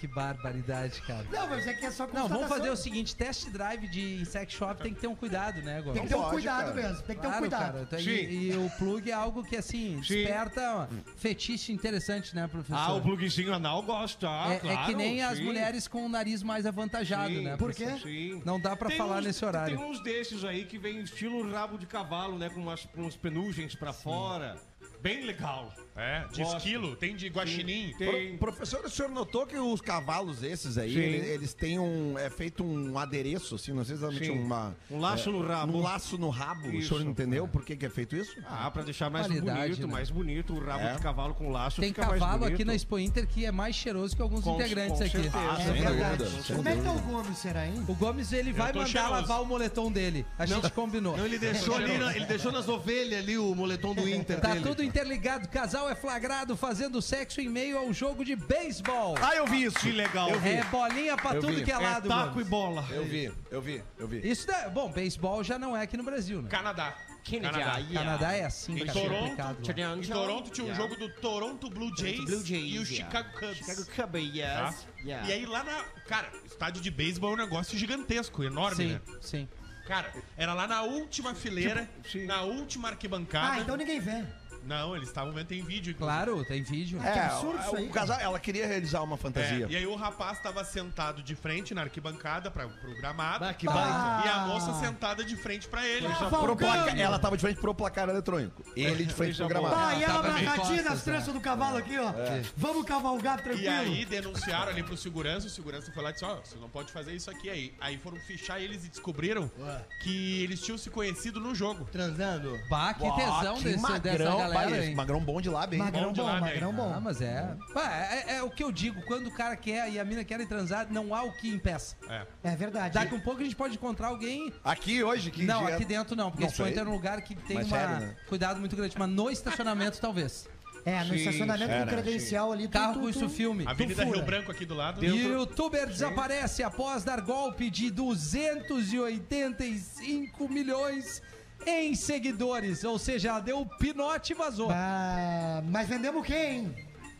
Que 0.00 0.06
barbaridade, 0.06 1.02
cara. 1.02 1.26
Não, 1.30 1.46
mas 1.46 1.66
é 1.66 1.74
que 1.74 1.84
é 1.84 1.90
só 1.90 2.06
Não, 2.06 2.26
vamos 2.26 2.48
fazer 2.48 2.70
o 2.70 2.76
seguinte: 2.76 3.14
test 3.14 3.50
drive 3.50 3.86
de 3.86 4.24
sex 4.24 4.50
shop 4.54 4.82
tem 4.82 4.94
que 4.94 5.00
ter 5.00 5.06
um 5.08 5.14
cuidado, 5.14 5.60
né, 5.60 5.76
agora? 5.76 5.92
Tem 5.92 6.04
que 6.04 6.08
ter 6.08 6.14
um 6.14 6.20
pode, 6.20 6.30
cuidado 6.32 6.72
cara. 6.72 6.74
mesmo. 6.74 7.02
Tem 7.02 7.16
que 7.16 7.20
ter 7.20 7.26
um 7.28 7.30
Claro, 7.30 7.38
cuidado. 7.42 7.72
cara. 7.72 7.82
Então, 7.82 7.98
Sim. 7.98 8.08
E, 8.10 8.50
e 8.52 8.56
o 8.56 8.70
plug 8.78 9.10
é 9.10 9.12
algo 9.12 9.44
que, 9.44 9.56
assim, 9.58 10.02
Sim. 10.02 10.14
desperta 10.14 10.88
fetiche 11.16 11.70
interessante, 11.70 12.34
né, 12.34 12.48
professor? 12.48 12.78
Ah, 12.80 12.94
o 12.94 13.02
plugzinho 13.02 13.52
anal 13.52 13.82
gosta. 13.82 14.26
é, 14.26 14.54
é 14.54 14.58
claro, 14.60 14.86
que 14.86 14.94
nem 14.94 15.22
as 15.22 15.36
sim. 15.36 15.44
mulheres 15.44 15.86
com 15.86 16.06
o 16.06 16.08
nariz 16.08 16.42
mais 16.42 16.64
avantajado, 16.64 17.34
Sim. 17.34 17.42
né? 17.42 17.50
Por 17.58 17.74
professor? 17.74 18.00
quê? 18.00 18.08
Sim. 18.08 18.42
Não 18.42 18.58
dá 18.58 18.74
pra 18.74 18.88
Tem 18.88 18.96
falar 18.96 19.18
uns- 19.18 19.24
nesse 19.26 19.44
horário. 19.44 19.76
Tem 19.76 19.86
uns 19.86 20.02
desses 20.02 20.44
aí 20.44 20.64
que 20.64 20.78
vem 20.78 21.00
estilo 21.02 21.46
rabo 21.52 21.76
de 21.76 21.84
cavalo, 21.84 22.38
né? 22.38 22.48
Com 22.48 22.60
umas, 22.60 22.86
com 22.86 23.02
uns 23.02 23.16
penugens 23.16 23.74
pra 23.74 23.92
fora. 23.92 24.56
Bem 25.02 25.24
legal. 25.26 25.72
É, 26.00 26.26
de 26.32 26.42
Gosto. 26.42 26.56
esquilo, 26.56 26.96
tem 26.96 27.14
de 27.14 27.28
guaxinim. 27.28 27.92
Tem. 27.98 28.36
Pro- 28.38 28.50
Professor, 28.50 28.84
o 28.84 28.90
senhor 28.90 29.10
notou 29.10 29.46
que 29.46 29.56
os 29.56 29.80
cavalos 29.80 30.42
esses 30.42 30.76
aí, 30.78 30.92
Sim. 30.94 30.98
ele- 31.00 31.26
eles 31.28 31.54
têm 31.54 31.78
um. 31.78 32.18
É 32.18 32.28
feito 32.30 32.64
um 32.64 32.98
adereço, 32.98 33.54
assim, 33.54 33.72
não 33.72 33.84
sei 33.84 33.94
exatamente 33.94 34.26
Sim. 34.26 34.32
uma. 34.38 34.76
Um 34.90 34.98
laço 34.98 35.30
no 35.30 35.46
rabo. 35.46 35.76
Um 35.78 35.80
laço 35.82 36.18
no 36.18 36.28
rabo. 36.30 36.68
O 36.68 36.74
Isso. 36.74 36.88
senhor 36.94 37.08
entendeu 37.08 37.46
por 37.46 37.64
que, 37.64 37.76
que 37.76 37.86
é 37.86 37.90
feito 37.90 38.16
isso? 38.16 38.36
Ah, 38.46 38.70
pra 38.70 38.82
deixar 38.82 39.08
mais 39.10 39.26
Qualidade, 39.26 39.60
bonito, 39.74 39.86
né? 39.86 39.92
mais 39.92 40.10
bonito. 40.10 40.52
O 40.54 40.58
rabo 40.64 40.84
É. 40.84 40.94
de 40.96 41.02
cavalo 41.02 41.34
com 41.34 41.50
laço 41.50 41.80
Tem 41.80 41.90
fica 41.90 42.06
mais 42.06 42.18
cavalo 42.20 42.38
bonito. 42.40 42.54
aqui 42.54 42.64
na 42.64 42.74
Expo 42.74 42.98
Inter 42.98 43.26
que 43.26 43.44
é 43.44 43.52
mais 43.52 43.76
cheiroso 43.76 44.16
que 44.16 44.22
alguns 44.22 44.42
Com- 44.42 44.54
integrantes 44.54 44.98
com 44.98 45.04
aqui. 45.04 45.10
certeza. 45.12 45.36
Ah, 45.38 45.56
É 45.60 45.64
sem 45.64 45.72
verdade. 45.82 46.16
dúvida, 46.24 46.42
sem 46.42 46.56
Como 46.56 46.68
é 46.68 46.76
que 46.76 46.82
tá 46.82 46.92
o 46.92 46.98
Gomes, 47.00 47.38
será, 47.38 47.66
hein? 47.66 47.84
O 47.88 47.94
Gomes, 47.94 48.32
ele 48.32 48.52
vai 48.52 48.72
tô 48.72 48.78
mandar 48.78 48.90
cheiroso. 48.90 49.12
lavar 49.12 49.42
o 49.42 49.46
moletom 49.46 49.92
dele. 49.92 50.26
A 50.38 50.46
gente 50.46 50.70
combinou. 50.72 51.16
Não, 51.16 51.26
ele 51.26 51.38
deixou 51.38 51.74
ali, 51.76 51.98
na- 51.98 52.16
ele 52.16 52.26
deixou 52.26 52.50
nas 52.52 52.68
ovelhas 52.68 53.18
ali 53.20 53.36
o 53.38 53.54
moletom 53.54 53.94
do 53.94 54.00
Inter 54.08 54.40
Tá 54.40 54.54
dele. 54.54 54.64
tudo 54.64 54.82
interligado. 54.82 55.48
Casal 55.48 55.89
é 55.90 55.94
flagrado 55.94 56.56
fazendo 56.56 57.02
sexo 57.02 57.40
em 57.40 57.48
meio 57.48 57.78
ao 57.78 57.92
jogo 57.92 58.24
de 58.24 58.36
beisebol. 58.36 59.16
Ah, 59.20 59.34
eu 59.34 59.46
vi 59.46 59.64
isso. 59.64 59.78
Que 59.78 59.92
legal. 59.92 60.30
É 60.30 60.64
bolinha 60.64 61.16
pra 61.16 61.34
Eu 61.34 61.40
tudo 61.40 61.54
vi. 61.54 61.64
que 61.64 61.70
é 61.70 61.74
É 61.74 61.78
lado, 61.78 62.08
taco 62.08 62.30
Gomes. 62.34 62.46
e 62.46 62.50
bola. 62.50 62.88
Eu 62.90 63.04
vi, 63.04 63.32
eu 63.50 63.60
vi, 63.60 63.82
eu 63.98 64.06
vi. 64.06 64.28
Isso, 64.28 64.46
da... 64.46 64.68
bom, 64.68 64.90
beisebol 64.90 65.42
já 65.42 65.58
não 65.58 65.76
é 65.76 65.82
aqui 65.82 65.96
no 65.96 66.02
Brasil, 66.02 66.42
né? 66.42 66.48
Canadá. 66.48 66.94
Canadá. 67.28 67.78
Canadá 67.92 68.32
é 68.32 68.44
assim, 68.44 68.74
Em 68.74 68.86
cara, 68.86 68.92
Toronto, 68.92 69.36
complicado. 69.36 69.98
Em 69.98 70.08
Toronto 70.08 70.50
tinha 70.50 70.72
um 70.72 70.74
jogo 70.74 70.96
do 70.96 71.08
Toronto 71.16 71.68
Blue 71.68 71.94
Jays, 71.96 72.24
Blue 72.24 72.44
Jays, 72.44 72.74
e 72.74 72.78
o 72.78 72.82
yeah. 72.82 72.86
Chicago 72.86 73.28
Cubs. 73.38 73.56
Chicago 73.58 73.84
Cubs, 73.84 74.34
yes. 74.34 74.46
tá? 74.46 74.74
Yeah. 75.04 75.28
E 75.28 75.32
aí 75.32 75.46
lá 75.46 75.62
na. 75.62 75.84
Cara, 76.06 76.30
estádio 76.44 76.80
de 76.80 76.90
beisebol 76.90 77.30
é 77.30 77.34
um 77.34 77.36
negócio 77.36 77.76
gigantesco, 77.76 78.42
enorme, 78.42 78.76
Sim, 78.76 78.92
né? 78.92 79.00
sim. 79.20 79.48
Cara, 79.86 80.12
era 80.36 80.54
lá 80.54 80.66
na 80.66 80.82
última 80.82 81.34
fileira, 81.34 81.88
sim. 82.10 82.24
na 82.24 82.42
última 82.42 82.88
arquibancada. 82.90 83.54
Ah, 83.54 83.60
então 83.60 83.76
ninguém 83.76 83.98
vê. 84.00 84.24
Não, 84.64 84.94
eles 84.96 85.08
estavam 85.08 85.32
vendo, 85.32 85.46
tem 85.46 85.62
vídeo. 85.62 85.90
inclusive. 85.90 85.98
Claro, 85.98 86.44
tem 86.44 86.62
vídeo. 86.62 87.00
É, 87.02 87.20
absurdo 87.26 87.58
isso 87.62 87.76
aí, 87.76 87.86
o 87.86 87.90
casal, 87.90 88.18
ela 88.20 88.38
queria 88.38 88.66
realizar 88.66 89.02
uma 89.02 89.16
fantasia. 89.16 89.66
É, 89.66 89.72
e 89.72 89.76
aí 89.76 89.86
o 89.86 89.94
rapaz 89.96 90.38
tava 90.40 90.62
sentado 90.64 91.22
de 91.22 91.34
frente 91.34 91.74
na 91.74 91.82
arquibancada 91.82 92.50
pra, 92.50 92.68
pro 92.68 92.94
gramado. 92.96 93.44
Ah, 93.44 93.54
que 93.54 93.66
Bah. 93.66 93.72
baita. 93.74 94.28
E 94.28 94.30
a 94.30 94.46
moça 94.46 94.74
sentada 94.80 95.24
de 95.24 95.36
frente 95.36 95.66
pra 95.68 95.86
ele. 95.86 96.06
Pro 96.28 96.56
placa- 96.56 96.90
ela 96.98 97.18
tava 97.18 97.36
de 97.36 97.42
frente 97.42 97.60
pro 97.60 97.74
placar 97.74 98.08
eletrônico. 98.08 98.62
Ele 98.76 99.04
de 99.04 99.14
frente 99.14 99.36
pro 99.36 99.48
gramado. 99.48 99.74
Ah, 99.76 99.94
e 99.94 100.04
ela 100.04 100.14
tava 100.14 100.22
bem 100.34 100.46
abraçadinha 100.46 100.82
costas, 100.82 100.84
nas 100.84 101.02
tranças 101.04 101.26
né? 101.28 101.32
do 101.34 101.40
cavalo 101.40 101.76
aqui, 101.78 101.98
ó. 101.98 102.12
Vamos 102.56 102.84
cavalgar 102.84 103.42
tranquilo. 103.42 103.64
E 103.64 103.68
aí 103.68 104.04
denunciaram 104.04 104.70
ali 104.70 104.82
pro 104.82 104.96
segurança, 104.96 105.46
o 105.46 105.50
segurança 105.50 105.90
foi 105.92 106.02
lá 106.02 106.10
e 106.10 106.12
disse, 106.12 106.24
ó, 106.24 106.36
você 106.36 106.56
não 106.58 106.68
pode 106.68 106.92
fazer 106.92 107.12
isso 107.14 107.30
aqui 107.30 107.48
aí. 107.48 107.74
Aí 107.80 107.98
foram 107.98 108.18
fichar 108.20 108.60
eles 108.60 108.84
e 108.84 108.88
descobriram 108.88 109.50
Ué. 109.58 109.84
que 110.02 110.42
eles 110.42 110.60
tinham 110.60 110.76
se 110.78 110.90
conhecido 110.90 111.40
no 111.40 111.54
jogo. 111.54 111.88
Transando. 111.90 112.58
Bah, 112.68 112.94
que 112.94 113.02
Bah, 113.08 113.16
tesão 113.16 113.56
que 113.56 113.64
desse, 113.64 113.76
dessa 113.76 113.88
magrão. 113.88 114.49
Galera 114.54 114.84
hein? 114.86 114.94
magrão 114.94 115.20
bom 115.20 115.40
de 115.40 115.48
lá, 115.48 115.66
bem. 115.66 115.78
Magrão 115.78 116.06
Bom 116.06 116.12
de 116.12 116.20
bom, 116.20 116.26
lá, 116.26 116.40
magrão 116.40 116.72
bom. 116.72 116.92
Ah, 116.94 117.00
mas 117.00 117.20
é. 117.20 117.54
Pá, 117.72 117.92
é. 117.92 118.36
é 118.36 118.42
o 118.42 118.50
que 118.50 118.62
eu 118.64 118.72
digo, 118.72 119.00
quando 119.02 119.28
o 119.28 119.30
cara 119.30 119.56
quer 119.56 119.90
e 119.90 119.98
a 119.98 120.04
mina 120.04 120.24
querem 120.24 120.46
transar, 120.46 120.86
não 120.90 121.14
há 121.14 121.22
o 121.22 121.32
que 121.32 121.48
impeça. 121.48 121.96
É. 122.08 122.26
É 122.44 122.56
verdade. 122.56 122.94
Daqui 122.94 123.14
um 123.14 123.20
pouco 123.20 123.40
a 123.40 123.44
gente 123.44 123.56
pode 123.56 123.74
encontrar 123.74 124.08
alguém. 124.08 124.52
Aqui 124.64 125.02
hoje, 125.02 125.30
que 125.30 125.44
não, 125.44 125.64
dia- 125.66 125.74
aqui 125.76 125.84
dentro 125.84 126.14
não, 126.16 126.30
porque 126.30 126.44
Não 126.44 126.50
esse 126.50 126.78
é 126.78 126.82
um 126.82 126.90
lugar 126.92 127.20
que 127.22 127.34
tem 127.34 127.56
Mas 127.56 127.66
uma. 127.68 127.76
sério, 127.78 127.96
né? 128.00 128.16
Cuidado 128.28 128.58
muito 128.60 128.74
grande. 128.76 128.94
Mas 128.98 129.08
no 129.08 129.30
estacionamento, 129.30 129.98
talvez. 130.00 130.48
É, 130.82 131.00
no 131.04 131.10
Sim, 131.10 131.16
estacionamento 131.16 131.70
é, 131.70 131.80
com 131.80 131.84
né? 131.84 131.92
credencial 131.92 132.52
ali. 132.52 132.66
tu- 132.66 132.70
Carro 132.72 132.94
tu- 132.94 133.00
com 133.00 133.08
isso 133.10 133.18
tu- 133.20 133.28
filme. 133.28 133.64
Avenida. 133.66 134.02
Rio 134.02 134.22
Branco 134.22 134.50
aqui 134.50 134.64
do 134.64 134.74
lado. 134.74 135.04
Youtuber 135.04 135.86
desaparece 135.86 136.62
após 136.62 137.04
dar 137.04 137.20
golpe 137.20 137.68
de 137.68 137.90
285 137.90 140.48
milhões 140.48 141.20
em 141.66 141.94
seguidores. 141.94 142.84
Ou 142.84 142.98
seja, 142.98 143.30
ela 143.30 143.40
deu 143.40 143.60
o 143.60 143.66
pinote 143.66 144.32
e 144.32 144.36
vazou. 144.36 144.68
Ah, 144.70 145.62
mas 145.66 145.88
vendemos 145.88 146.26
quem? 146.26 146.74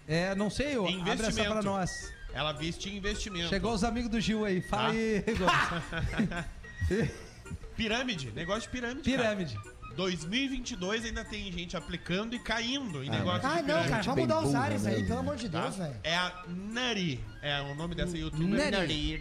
É, 0.09 0.35
não 0.35 0.51
sei, 0.51 0.77
ó, 0.77 0.83
abre 0.87 1.01
essa 1.03 1.13
Investimento. 1.15 1.51
pra 1.53 1.63
nós. 1.63 2.13
Ela 2.33 2.53
viste 2.53 2.89
investimento. 2.95 3.49
Chegou 3.49 3.73
os 3.73 3.83
amigos 3.85 4.11
do 4.11 4.21
Gil 4.21 4.45
aí. 4.45 4.61
Fala 4.61 4.91
aí, 4.91 5.25
Gomes. 5.37 7.11
Pirâmide, 7.77 8.31
negócio 8.33 8.63
de 8.63 8.69
pirâmide. 8.69 9.55
cara. 9.55 9.80
Pirâmide. 10.01 10.27
2022 10.27 11.05
ainda 11.05 11.25
tem 11.25 11.53
gente 11.53 11.77
aplicando 11.77 12.35
e 12.35 12.39
caindo 12.39 13.03
em 13.05 13.11
negócio 13.11 13.47
Ah, 13.49 13.57
de 13.57 13.63
não, 13.63 13.65
pirâmide. 13.67 13.91
cara, 13.91 14.03
vamos 14.03 14.21
mudar 14.21 14.41
os 14.41 14.55
ares 14.55 14.87
aí, 14.87 14.93
mesmo. 14.95 15.09
pelo 15.09 15.21
amor 15.21 15.37
de 15.37 15.49
tá? 15.49 15.63
Deus, 15.63 15.77
velho. 15.77 15.97
É 16.03 16.17
a 16.17 16.45
Nari, 16.49 17.25
é 17.43 17.61
o 17.61 17.75
nome 17.75 17.95
dessa 17.95 18.17
youtuber. 18.17 18.71
Nari. 18.71 19.21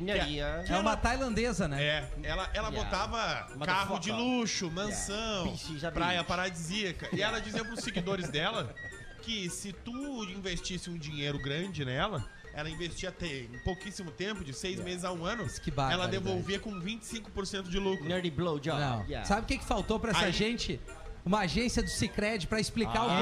É 0.67 0.77
uma 0.77 0.95
tailandesa, 0.95 1.67
né? 1.67 1.83
É, 1.83 2.09
ela, 2.24 2.50
ela 2.53 2.71
botava 2.71 3.48
carro 3.65 4.00
de 4.00 4.12
luxo, 4.12 4.71
mansão, 4.71 5.55
praia 5.93 6.24
paradisíaca. 6.24 7.09
E 7.13 7.21
ela 7.21 7.39
dizia 7.39 7.63
pros 7.65 7.83
seguidores 7.83 8.29
dela 8.29 8.74
que 9.21 9.50
se 9.50 9.74
tu 9.74 10.24
investisse 10.25 10.89
um 10.89 10.98
dinheiro 10.98 11.38
grande 11.39 11.83
nela, 11.83 12.25
ela 12.53 12.70
investia 12.70 13.10
até 13.10 13.27
em 13.27 13.60
pouquíssimo 13.63 14.12
tempo, 14.12 14.44
de 14.44 14.53
seis 14.53 14.79
meses 14.79 15.03
a 15.03 15.12
um 15.12 15.24
ano, 15.25 15.46
Que 15.62 15.70
ela 15.70 15.75
barbaridade. 15.89 16.12
devolvia 16.24 16.60
com 16.60 16.72
25% 16.79 17.63
de 17.70 17.79
lucro. 17.79 18.06
Nerdy 18.06 18.29
blowjob. 18.32 18.79
Não. 18.79 19.01
Yeah. 19.06 19.25
Sabe 19.25 19.41
o 19.41 19.46
que, 19.46 19.58
que 19.58 19.65
faltou 19.65 20.00
pra 20.00 20.12
essa 20.12 20.25
Aí- 20.25 20.32
gente? 20.32 20.79
Uma 21.25 21.39
agência 21.41 21.84
do 21.84 21.89
Cicred 21.89 22.48
pra 22.48 22.60
explicar 22.60 23.06
o 23.06 23.10
É 23.10 23.20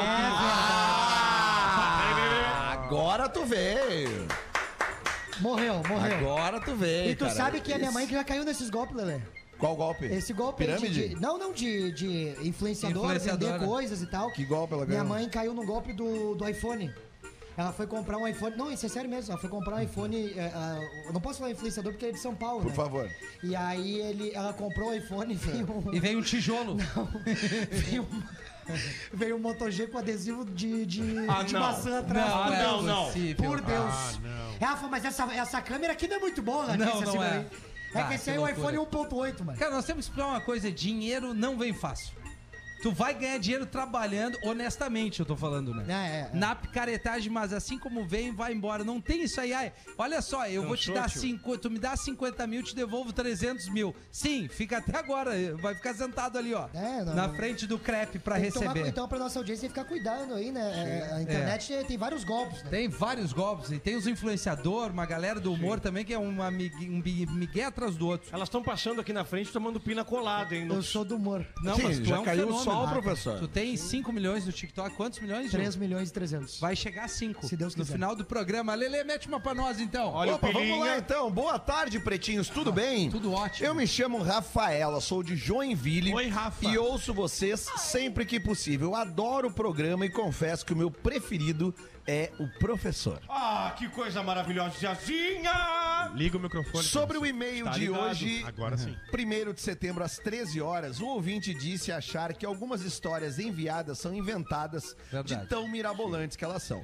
Agora 2.73 3.27
tu 3.27 3.43
veio. 3.45 4.27
Morreu, 5.39 5.81
morreu. 5.87 6.17
Agora 6.35 6.59
tu 6.61 6.75
veio. 6.75 7.11
E 7.11 7.15
tu 7.15 7.25
cara. 7.25 7.35
sabe 7.35 7.59
que 7.61 7.73
a 7.73 7.77
minha 7.77 7.91
mãe 7.91 8.07
que 8.07 8.13
já 8.13 8.23
caiu 8.23 8.43
nesses 8.43 8.69
golpes, 8.69 8.95
Lelê. 8.95 9.19
Qual 9.59 9.75
golpe? 9.75 10.05
Esse 10.05 10.33
golpe 10.33 10.63
aí 10.63 10.69
de, 10.73 10.75
Pirâmide? 10.79 11.09
de- 11.09 11.15
Não, 11.21 11.37
não, 11.37 11.51
de, 11.51 11.91
de 11.91 12.29
influenciador, 12.47 13.05
Influenciadora. 13.05 13.53
vender 13.53 13.65
coisas 13.65 14.01
e 14.01 14.07
tal. 14.07 14.31
Que 14.31 14.45
golpe 14.45 14.73
ela 14.73 14.85
Minha 14.85 14.99
ganhou? 15.03 15.15
mãe 15.15 15.27
caiu 15.29 15.53
no 15.53 15.65
golpe 15.65 15.93
do, 15.93 16.35
do 16.35 16.47
iPhone. 16.47 16.93
Ela 17.57 17.73
foi 17.73 17.87
comprar 17.87 18.17
um 18.19 18.27
iPhone. 18.27 18.55
Não, 18.55 18.71
isso 18.71 18.85
é 18.85 18.89
sério 18.89 19.09
mesmo. 19.09 19.31
Ela 19.31 19.41
foi 19.41 19.49
comprar 19.49 19.77
um 19.77 19.81
iPhone. 19.81 20.31
ah, 20.53 20.79
eu 21.07 21.11
não 21.13 21.19
posso 21.19 21.39
falar 21.39 21.51
influenciador 21.51 21.91
porque 21.91 22.05
ele 22.05 22.11
é 22.11 22.15
de 22.15 22.21
São 22.21 22.35
Paulo. 22.35 22.61
Por 22.61 22.69
né? 22.69 22.75
favor. 22.75 23.09
E 23.43 23.55
aí 23.55 23.99
ele, 23.99 24.31
ela 24.33 24.53
comprou 24.53 24.89
o 24.91 24.93
iPhone 24.93 25.33
e 25.33 25.35
veio 25.35 25.65
um, 25.71 25.93
E 25.93 25.99
veio 25.99 26.19
um 26.19 26.21
tijolo. 26.21 26.77
veio, 27.71 28.03
um, 28.03 28.23
veio 29.11 29.35
um 29.37 29.39
Moto 29.39 29.71
G 29.71 29.87
com 29.87 29.97
adesivo 29.97 30.45
de, 30.45 30.85
de, 30.85 31.01
Ah, 31.27 31.41
de 31.41 31.53
não. 31.53 31.61
maçã 31.61 31.99
atrás. 31.99 32.29
Não, 32.29 32.43
por 32.45 32.53
é 32.53 32.57
Deus. 32.61 33.05
possível. 33.07 33.45
Por 33.49 33.61
Deus. 33.61 33.91
Ah, 33.91 34.13
não. 34.21 34.67
Ela 34.67 34.75
falou, 34.75 34.91
mas 34.91 35.03
essa, 35.05 35.23
essa 35.33 35.59
câmera 35.61 35.93
aqui 35.93 36.07
não 36.07 36.17
é 36.17 36.19
muito 36.19 36.41
boa, 36.43 36.67
Não, 36.77 36.85
disse 36.85 36.91
não 36.91 37.01
assim 37.09 37.17
pra 37.17 37.27
é. 37.27 37.45
É 37.95 38.01
Ah, 38.01 38.07
que 38.09 38.13
esse 38.15 38.25
que 38.25 38.29
aí 38.31 38.35
é 38.35 38.39
o 38.39 38.47
iPhone 38.47 38.77
1.8, 38.77 39.43
mano. 39.43 39.57
Cara, 39.57 39.71
nós 39.71 39.85
temos 39.85 40.05
que 40.05 40.11
explicar 40.11 40.29
uma 40.29 40.41
coisa: 40.41 40.71
dinheiro 40.71 41.33
não 41.33 41.57
vem 41.57 41.73
fácil. 41.73 42.13
Tu 42.81 42.91
vai 42.91 43.13
ganhar 43.13 43.37
dinheiro 43.39 43.65
trabalhando, 43.65 44.37
honestamente, 44.43 45.19
eu 45.19 45.25
tô 45.25 45.35
falando, 45.35 45.73
né? 45.73 45.85
É, 45.87 45.93
é, 45.93 46.19
é. 46.33 46.37
Na 46.37 46.53
picaretagem, 46.55 47.31
mas 47.31 47.51
assim 47.53 47.77
como 47.79 48.05
vem, 48.07 48.33
vai 48.33 48.53
embora. 48.53 48.83
Não 48.83 49.01
tem 49.01 49.23
isso 49.23 49.41
aí. 49.41 49.51
Ai, 49.53 49.73
olha 49.97 50.21
só, 50.21 50.47
eu 50.47 50.63
vou 50.63 50.77
te 50.77 50.91
dar 50.91 51.09
50, 51.09 51.57
tu 51.57 51.69
me 51.69 51.79
dá 51.79 51.95
50 51.95 52.45
mil, 52.47 52.61
te 52.63 52.75
devolvo 52.75 53.11
300 53.11 53.69
mil. 53.69 53.95
Sim, 54.11 54.47
fica 54.47 54.77
até 54.77 54.97
agora. 54.97 55.31
Vai 55.57 55.75
ficar 55.75 55.93
sentado 55.95 56.37
ali, 56.37 56.53
ó. 56.53 56.67
É, 56.73 57.03
não, 57.03 57.15
na 57.15 57.27
não. 57.27 57.35
frente 57.35 57.65
do 57.65 57.79
crepe 57.79 58.19
pra 58.19 58.35
Tem 58.35 58.45
que 58.45 58.51
tomar, 58.51 58.73
receber. 58.73 58.89
então, 58.89 59.07
pra 59.07 59.17
nossa 59.17 59.39
audiência 59.39 59.67
ficar 59.67 59.85
cuidando 59.85 60.33
aí, 60.35 60.51
né? 60.51 61.09
É, 61.09 61.13
A 61.15 61.21
internet 61.21 61.83
tem 61.87 61.97
vários 61.97 62.23
golpes, 62.23 62.63
né? 62.63 62.69
Tem 62.69 62.87
vários 62.87 63.33
golpes. 63.33 63.71
E 63.71 63.79
tem 63.79 63.95
os 63.95 64.07
influenciadores, 64.07 64.93
uma 64.93 65.05
galera 65.05 65.39
do 65.39 65.51
humor 65.51 65.79
também, 65.79 66.05
que 66.05 66.13
é 66.13 66.17
uma 66.17 66.47
um 66.49 67.01
migué 67.33 67.65
atrás 67.65 67.95
do 67.95 68.07
outro. 68.07 68.29
Elas 68.31 68.47
estão 68.47 68.63
passando 68.63 69.01
aqui 69.01 69.11
na 69.13 69.23
frente 69.25 69.51
tomando 69.51 69.79
pina 69.79 70.03
colada, 70.03 70.55
hein? 70.55 70.67
Eu 70.69 70.83
sou 70.83 71.03
do 71.03 71.15
humor. 71.15 71.45
Não, 71.63 71.75
Sim, 71.75 71.83
mas 71.83 71.99
tu 71.99 72.05
já 72.05 72.15
é 72.15 72.19
um 72.19 72.23
caiu 72.23 72.47
fenômeno. 72.47 72.66
Só 72.71 72.83
o 72.83 72.85
Ah, 72.87 72.91
professor. 72.91 73.39
Tu 73.39 73.47
tem 73.47 73.75
5 73.77 74.11
milhões 74.11 74.45
no 74.45 74.51
TikTok. 74.51 74.95
Quantos 74.95 75.19
milhões? 75.19 75.51
3 75.51 75.73
Ju? 75.73 75.79
milhões 75.79 76.09
e 76.09 76.13
300. 76.13 76.59
Vai 76.59 76.75
chegar 76.75 77.05
a 77.05 77.07
5. 77.07 77.47
Se 77.47 77.55
Deus 77.55 77.75
No 77.75 77.83
quiser. 77.83 77.93
final 77.93 78.15
do 78.15 78.25
programa. 78.25 78.73
Lele, 78.75 79.03
mete 79.03 79.27
uma 79.27 79.39
pra 79.39 79.53
nós, 79.53 79.79
então. 79.79 80.11
Olha 80.13 80.35
Opa, 80.35 80.49
o 80.49 80.53
vamos 80.53 80.79
lá 80.79 80.97
então. 80.97 81.31
Boa 81.31 81.57
tarde, 81.57 81.99
pretinhos. 81.99 82.49
Tudo 82.49 82.71
bem? 82.71 83.09
tudo 83.09 83.31
ótimo. 83.33 83.65
Eu 83.67 83.73
me 83.75 83.87
chamo 83.87 84.21
Rafaela, 84.21 84.99
sou 85.01 85.23
de 85.23 85.35
Joinville. 85.35 86.13
Oi, 86.13 86.27
Rafa. 86.27 86.65
E 86.67 86.77
ouço 86.77 87.13
vocês 87.13 87.65
sempre 87.77 88.25
que 88.25 88.39
possível. 88.39 88.95
Adoro 88.95 89.47
o 89.47 89.51
programa 89.53 90.05
e 90.05 90.09
confesso 90.09 90.65
que 90.65 90.73
o 90.73 90.75
meu 90.77 90.91
preferido 90.91 91.73
é 92.07 92.31
o 92.39 92.47
professor. 92.59 93.21
Ah, 93.27 93.73
que 93.77 93.87
coisa 93.89 94.23
maravilhosa, 94.23 94.79
Jazinha! 94.79 96.11
Liga 96.15 96.37
o 96.37 96.39
microfone. 96.39 96.83
Sobre 96.83 97.17
o 97.17 97.25
e-mail 97.25 97.65
Tá 97.65 97.71
de 97.71 97.79
ligado. 97.81 98.01
hoje, 98.01 98.43
Agora 98.45 98.77
sim. 98.77 98.95
1 99.13 99.53
de 99.53 99.61
setembro, 99.61 100.03
às 100.03 100.17
13 100.17 100.61
horas, 100.61 100.99
o 101.01 101.05
ouvinte 101.07 101.53
disse 101.53 101.91
achar 101.91 102.33
que 102.33 102.45
algumas 102.45 102.81
histórias 102.81 103.39
enviadas 103.39 103.99
são 103.99 104.13
inventadas 104.13 104.95
Verdade. 105.11 105.41
de 105.41 105.47
tão 105.49 105.67
mirabolantes 105.67 106.37
que 106.37 106.45
elas 106.45 106.63
são. 106.63 106.81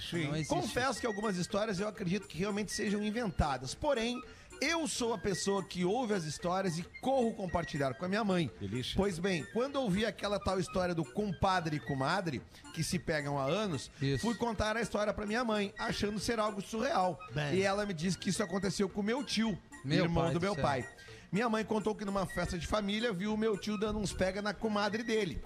Confesso 0.48 1.00
que 1.00 1.08
algumas 1.08 1.38
histórias 1.38 1.80
eu 1.80 1.88
acredito 1.88 2.28
que 2.28 2.38
realmente 2.38 2.72
sejam 2.72 3.02
inventadas. 3.02 3.74
Porém, 3.74 4.22
eu 4.64 4.88
sou 4.88 5.14
a 5.14 5.18
pessoa 5.18 5.64
que 5.64 5.84
ouve 5.86 6.14
as 6.14 6.24
histórias 6.24 6.78
e 6.78 6.84
corro 7.02 7.34
compartilhar 7.34 7.94
com 7.94 8.06
a 8.06 8.08
minha 8.08 8.24
mãe. 8.24 8.50
Delícia. 8.60 8.94
Pois 8.96 9.20
bem, 9.20 9.46
quando 9.54 9.76
ouvi 9.78 10.06
aquela 10.06 10.40
tal 10.40 10.60
história 10.60 10.96
do 10.96 11.04
compadre 11.04 11.78
e 11.78 11.80
comadre, 11.80 12.42
que 12.74 12.84
se 12.84 12.98
pegam 12.98 13.38
há 13.38 13.44
anos, 13.46 13.92
Isso. 14.02 14.26
fui 14.26 14.36
contar 14.36 14.78
a 14.78 14.82
história 14.82 15.14
pra 15.14 15.26
minha 15.26 15.44
mãe, 15.44 15.74
achando 15.78 16.20
ser 16.20 16.40
algo 16.40 16.62
surreal. 16.62 17.20
E 17.54 17.62
ela 17.62 17.86
me 17.86 17.94
disse 17.94 18.18
que 18.18 18.30
isso 18.30 18.42
aconteceu 18.44 18.88
com 18.90 19.02
meu 19.04 19.24
tio, 19.24 19.58
Meu 19.84 20.04
irmão 20.06 20.24
pai 20.26 20.34
do 20.34 20.42
meu 20.42 20.54
céu. 20.56 20.64
pai. 20.64 20.88
Minha 21.32 21.50
mãe 21.50 21.66
contou 21.66 21.96
que 21.96 22.06
numa 22.06 22.28
festa 22.28 22.60
de 22.60 22.68
família 22.68 23.12
viu 23.12 23.34
o 23.34 23.38
meu 23.38 23.58
tio 23.58 23.76
dando 23.76 23.98
uns 23.98 24.14
pega 24.14 24.40
na 24.40 24.54
comadre 24.54 25.02
dele. 25.02 25.42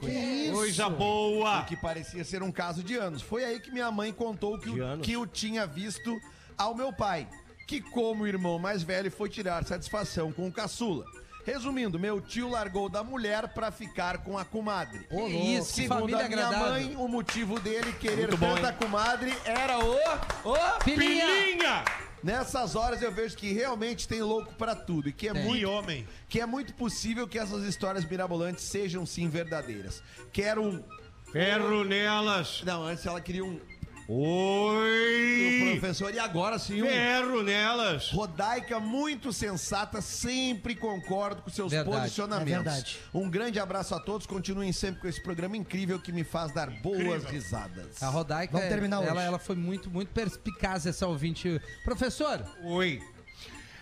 Coisa 0.51 0.89
boa! 0.89 1.61
O 1.61 1.65
que 1.65 1.77
parecia 1.77 2.25
ser 2.25 2.43
um 2.43 2.51
caso 2.51 2.83
de 2.83 2.95
anos. 2.97 3.21
Foi 3.21 3.45
aí 3.45 3.57
que 3.59 3.71
minha 3.71 3.89
mãe 3.89 4.11
contou 4.11 4.59
que, 4.59 4.69
o, 4.69 4.99
que 4.99 5.15
o 5.15 5.25
tinha 5.25 5.65
visto 5.65 6.19
ao 6.57 6.75
meu 6.75 6.91
pai, 6.91 7.25
que 7.67 7.81
como 7.81 8.25
irmão 8.25 8.57
mais 8.57 8.81
velho 8.81 9.11
foi 9.11 9.27
tirar 9.29 9.63
satisfação 9.65 10.31
com 10.31 10.47
o 10.47 10.51
caçula. 10.51 11.05
Resumindo, 11.45 11.97
meu 11.99 12.19
tio 12.19 12.49
largou 12.49 12.89
da 12.89 13.03
mulher 13.03 13.47
pra 13.49 13.71
ficar 13.71 14.17
com 14.19 14.37
a 14.37 14.43
comadre. 14.43 14.99
Que 15.09 15.15
isso, 15.55 15.73
que 15.75 15.81
Segundo 15.83 15.99
família 15.99 16.25
a 16.25 16.27
minha 16.29 16.45
agradável. 16.47 16.73
mãe, 16.73 16.95
o 16.97 17.07
motivo 17.07 17.59
dele 17.59 17.93
querer 17.93 18.27
Muito 18.27 18.37
bom, 18.37 18.55
tanta 18.55 18.69
hein? 18.69 18.75
comadre 18.79 19.33
era 19.45 19.79
o... 19.79 19.95
o... 20.43 20.79
Pilinha! 20.83 21.25
Pilinha! 21.25 21.85
Nessas 22.23 22.75
horas 22.75 23.01
eu 23.01 23.11
vejo 23.11 23.37
que 23.37 23.53
realmente 23.53 24.07
tem 24.07 24.21
louco 24.21 24.53
pra 24.55 24.75
tudo 24.75 25.07
e 25.07 25.13
que 25.13 25.29
é 25.29 25.33
Tem. 25.33 25.43
E 25.43 25.45
muito 25.45 25.69
homem. 25.69 26.07
que 26.27 26.41
é 26.41 26.45
muito 26.45 26.73
possível 26.73 27.27
que 27.27 27.37
essas 27.37 27.63
histórias 27.63 28.03
mirabolantes 28.03 28.65
sejam 28.65 29.05
sim 29.05 29.29
verdadeiras. 29.29 30.01
Quero 30.33 30.63
um 30.63 30.83
Ferro 31.31 31.83
nelas! 31.83 32.61
Não, 32.65 32.83
antes 32.83 33.05
ela 33.05 33.21
queria 33.21 33.45
um 33.45 33.59
Oi! 34.09 35.77
professor 35.79 36.13
e 36.13 36.19
agora 36.19 36.57
sim 36.57 36.81
um 36.81 36.85
Ferro 36.87 37.43
nelas! 37.43 38.09
Rodaica 38.11 38.79
muito 38.79 39.33
sensata, 39.33 40.01
sempre 40.01 40.75
concordo 40.75 41.41
com 41.41 41.49
seus 41.49 41.71
Verdade, 41.71 41.97
posicionamentos. 41.99 42.51
é 42.51 42.55
verdade. 42.63 42.99
Um 43.13 43.29
grande 43.29 43.59
abraço 43.59 43.93
a 43.93 43.99
todos, 43.99 44.25
continuem 44.25 44.71
sempre 44.71 45.01
com 45.01 45.07
esse 45.07 45.21
programa 45.21 45.57
incrível 45.57 45.99
que 45.99 46.11
me 46.11 46.23
faz 46.23 46.53
dar 46.53 46.69
boas 46.69 47.25
risadas. 47.25 48.01
A 48.01 48.07
Rodaica, 48.07 48.53
Vamos 48.53 48.69
terminar 48.69 49.03
ela, 49.03 49.13
hoje. 49.13 49.25
ela 49.25 49.39
foi 49.39 49.55
muito, 49.55 49.89
muito 49.89 50.09
perspicaz, 50.09 50.85
essa 50.85 51.05
ouvinte. 51.05 51.61
Professor, 51.83 52.43
Oi! 52.63 53.01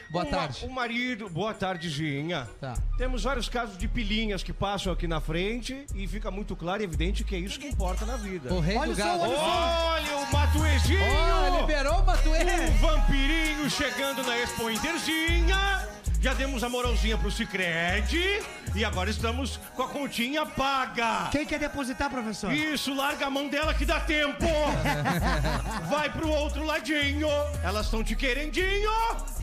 Boa 0.09 0.23
ma- 0.25 0.29
tarde. 0.31 0.65
O 0.65 0.69
marido, 0.69 1.29
boa 1.29 1.53
tardezinha. 1.53 2.47
Tá. 2.59 2.73
Temos 2.97 3.23
vários 3.23 3.47
casos 3.49 3.77
de 3.77 3.87
pilinhas 3.87 4.43
que 4.43 4.53
passam 4.53 4.91
aqui 4.93 5.07
na 5.07 5.19
frente 5.21 5.85
e 5.95 6.07
fica 6.07 6.29
muito 6.31 6.55
claro 6.55 6.81
e 6.81 6.85
evidente 6.85 7.23
que 7.23 7.35
é 7.35 7.39
isso 7.39 7.59
que 7.59 7.67
importa 7.67 8.05
na 8.05 8.15
vida. 8.17 8.53
O 8.53 8.59
rei 8.59 8.77
Olha 8.77 8.91
do 8.91 8.97
gado. 8.97 9.21
olha 9.21 9.33
o 9.33 9.35
som. 9.35 9.45
Olha 9.45 10.17
o 10.17 10.31
Matuezinho! 10.33 10.99
Ó, 11.53 11.61
liberou 11.61 11.99
o 11.99 12.05
Matuê! 12.05 12.39
Um 12.43 12.77
vampirinho 12.77 13.69
chegando 13.69 14.23
na 14.23 14.37
Expo 14.37 14.69
Interzinha. 14.69 15.87
Já 16.25 16.33
demos 16.33 16.63
a 16.63 16.69
moralzinha 16.69 17.15
pro 17.19 17.29
Cicred 17.29 18.41
e 18.73 18.83
agora 18.83 19.11
estamos 19.11 19.59
com 19.75 19.83
a 19.83 19.87
continha 19.87 20.43
paga. 20.43 21.29
Quem 21.31 21.45
quer 21.45 21.59
depositar, 21.59 22.09
professor? 22.09 22.51
Isso, 22.51 22.95
larga 22.95 23.27
a 23.27 23.29
mão 23.29 23.47
dela 23.47 23.75
que 23.75 23.85
dá 23.85 23.99
tempo. 23.99 24.43
Vai 25.87 26.11
pro 26.11 26.27
outro 26.27 26.65
ladinho. 26.65 27.27
Elas 27.63 27.85
estão 27.85 28.03
te 28.03 28.15
querendinho. 28.15 28.89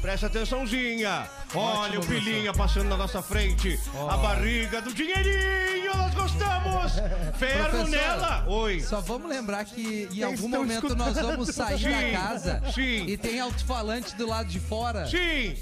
Presta 0.01 0.27
atençãozinha. 0.27 1.31
Olha 1.55 2.01
o 2.01 2.05
pilinha 2.05 2.53
passando 2.53 2.88
na 2.88 2.97
nossa 2.97 3.23
frente. 3.23 3.79
A 4.11 4.16
barriga 4.16 4.83
do 4.83 4.92
dinheirinho. 4.92 5.92
Elas 5.92 6.14
gostamos! 6.14 6.92
Ferro 7.38 7.71
Professor, 7.71 7.88
nela! 7.90 8.45
Oi! 8.49 8.81
Só 8.81 9.01
vamos 9.01 9.31
lembrar 9.31 9.64
que 9.64 10.09
em 10.12 10.23
algum 10.25 10.35
estão 10.35 10.49
momento 10.49 10.97
nós 10.97 11.14
vamos 11.14 11.49
sair 11.51 11.79
Sim, 11.79 11.90
da 11.90 12.18
casa 12.18 12.62
sim. 12.75 13.07
e 13.07 13.16
tem 13.16 13.38
alto-falante 13.38 14.16
do 14.16 14.27
lado 14.27 14.49
de 14.49 14.59
fora. 14.59 15.07
Sim! 15.07 15.55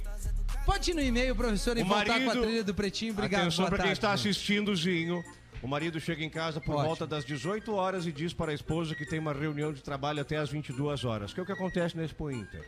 Pode 0.65 0.91
ir 0.91 0.95
no 0.95 1.01
e-mail, 1.01 1.35
professor, 1.35 1.77
e 1.77 1.83
O 1.83 1.87
voltar 1.87 2.05
com 2.07 2.13
a 2.13 2.19
marido- 2.27 2.43
trilha 2.43 2.65
do 2.65 2.75
Pretinho. 2.75 3.13
Obrigado, 3.13 3.41
Atenção 3.43 3.65
boa 3.65 3.71
pra 3.71 3.83
quem 3.85 3.93
está 3.93 4.13
assistindo, 4.13 4.75
Zinho. 4.77 5.23
O 5.63 5.69
marido 5.69 6.01
chega 6.01 6.25
em 6.25 6.31
casa 6.31 6.61
por 6.61 6.73
Ótimo. 6.75 6.87
volta 6.89 7.07
das 7.07 7.25
18 7.25 7.75
horas 7.75 8.07
e 8.07 8.13
diz 8.13 8.33
para 8.33 8.51
a 8.51 8.55
esposa 8.55 8.95
que 8.95 9.05
tem 9.05 9.19
uma 9.19 9.33
reunião 9.33 9.73
de 9.73 9.83
trabalho 9.83 10.21
até 10.21 10.37
as 10.37 10.49
22 10.51 11.05
horas, 11.05 11.35
que 11.35 11.41
é 11.41 11.43
o 11.43 11.47
que 11.47 11.53
acontece 11.53 11.97
na 11.97 12.05
Expo 12.05 12.31
Inter. 12.31 12.67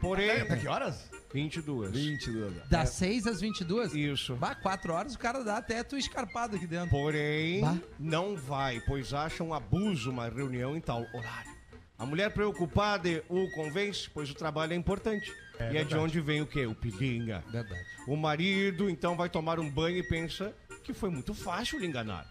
Porém, 0.00 0.40
Até 0.42 0.56
que 0.56 0.66
horas? 0.68 1.08
22. 1.32 1.92
22. 1.92 2.52
Das 2.68 2.90
6 2.90 3.26
às 3.26 3.40
22? 3.40 3.94
Isso. 3.94 4.34
Bah, 4.34 4.54
4 4.56 4.92
horas 4.92 5.14
o 5.14 5.18
cara 5.18 5.44
dá 5.44 5.58
até 5.58 5.82
tu 5.84 5.96
escarpado 5.96 6.56
aqui 6.56 6.66
dentro. 6.66 6.90
Porém, 6.90 7.60
Bah. 7.60 7.76
não 8.00 8.36
vai, 8.36 8.80
pois 8.80 9.14
acha 9.14 9.42
um 9.44 9.54
abuso 9.54 10.10
uma 10.10 10.28
reunião 10.28 10.76
em 10.76 10.80
tal 10.80 11.06
horário. 11.14 11.51
A 12.02 12.04
mulher 12.04 12.32
preocupada 12.32 13.22
o 13.28 13.48
convence, 13.52 14.10
pois 14.12 14.28
o 14.28 14.34
trabalho 14.34 14.72
é 14.72 14.76
importante. 14.76 15.32
e 15.70 15.76
é 15.76 15.84
de 15.84 15.96
onde 15.96 16.20
vem 16.20 16.42
o 16.42 16.46
quê? 16.46 16.66
O 16.66 16.74
pilinga. 16.74 17.44
Verdade. 17.48 17.80
O 18.08 18.16
marido, 18.16 18.90
então, 18.90 19.16
vai 19.16 19.28
tomar 19.28 19.60
um 19.60 19.70
banho 19.70 19.98
e 19.98 20.02
pensa 20.02 20.52
que 20.82 20.92
foi 20.92 21.10
muito 21.10 21.32
fácil 21.32 21.78
lhe 21.78 21.86
enganar. 21.86 22.26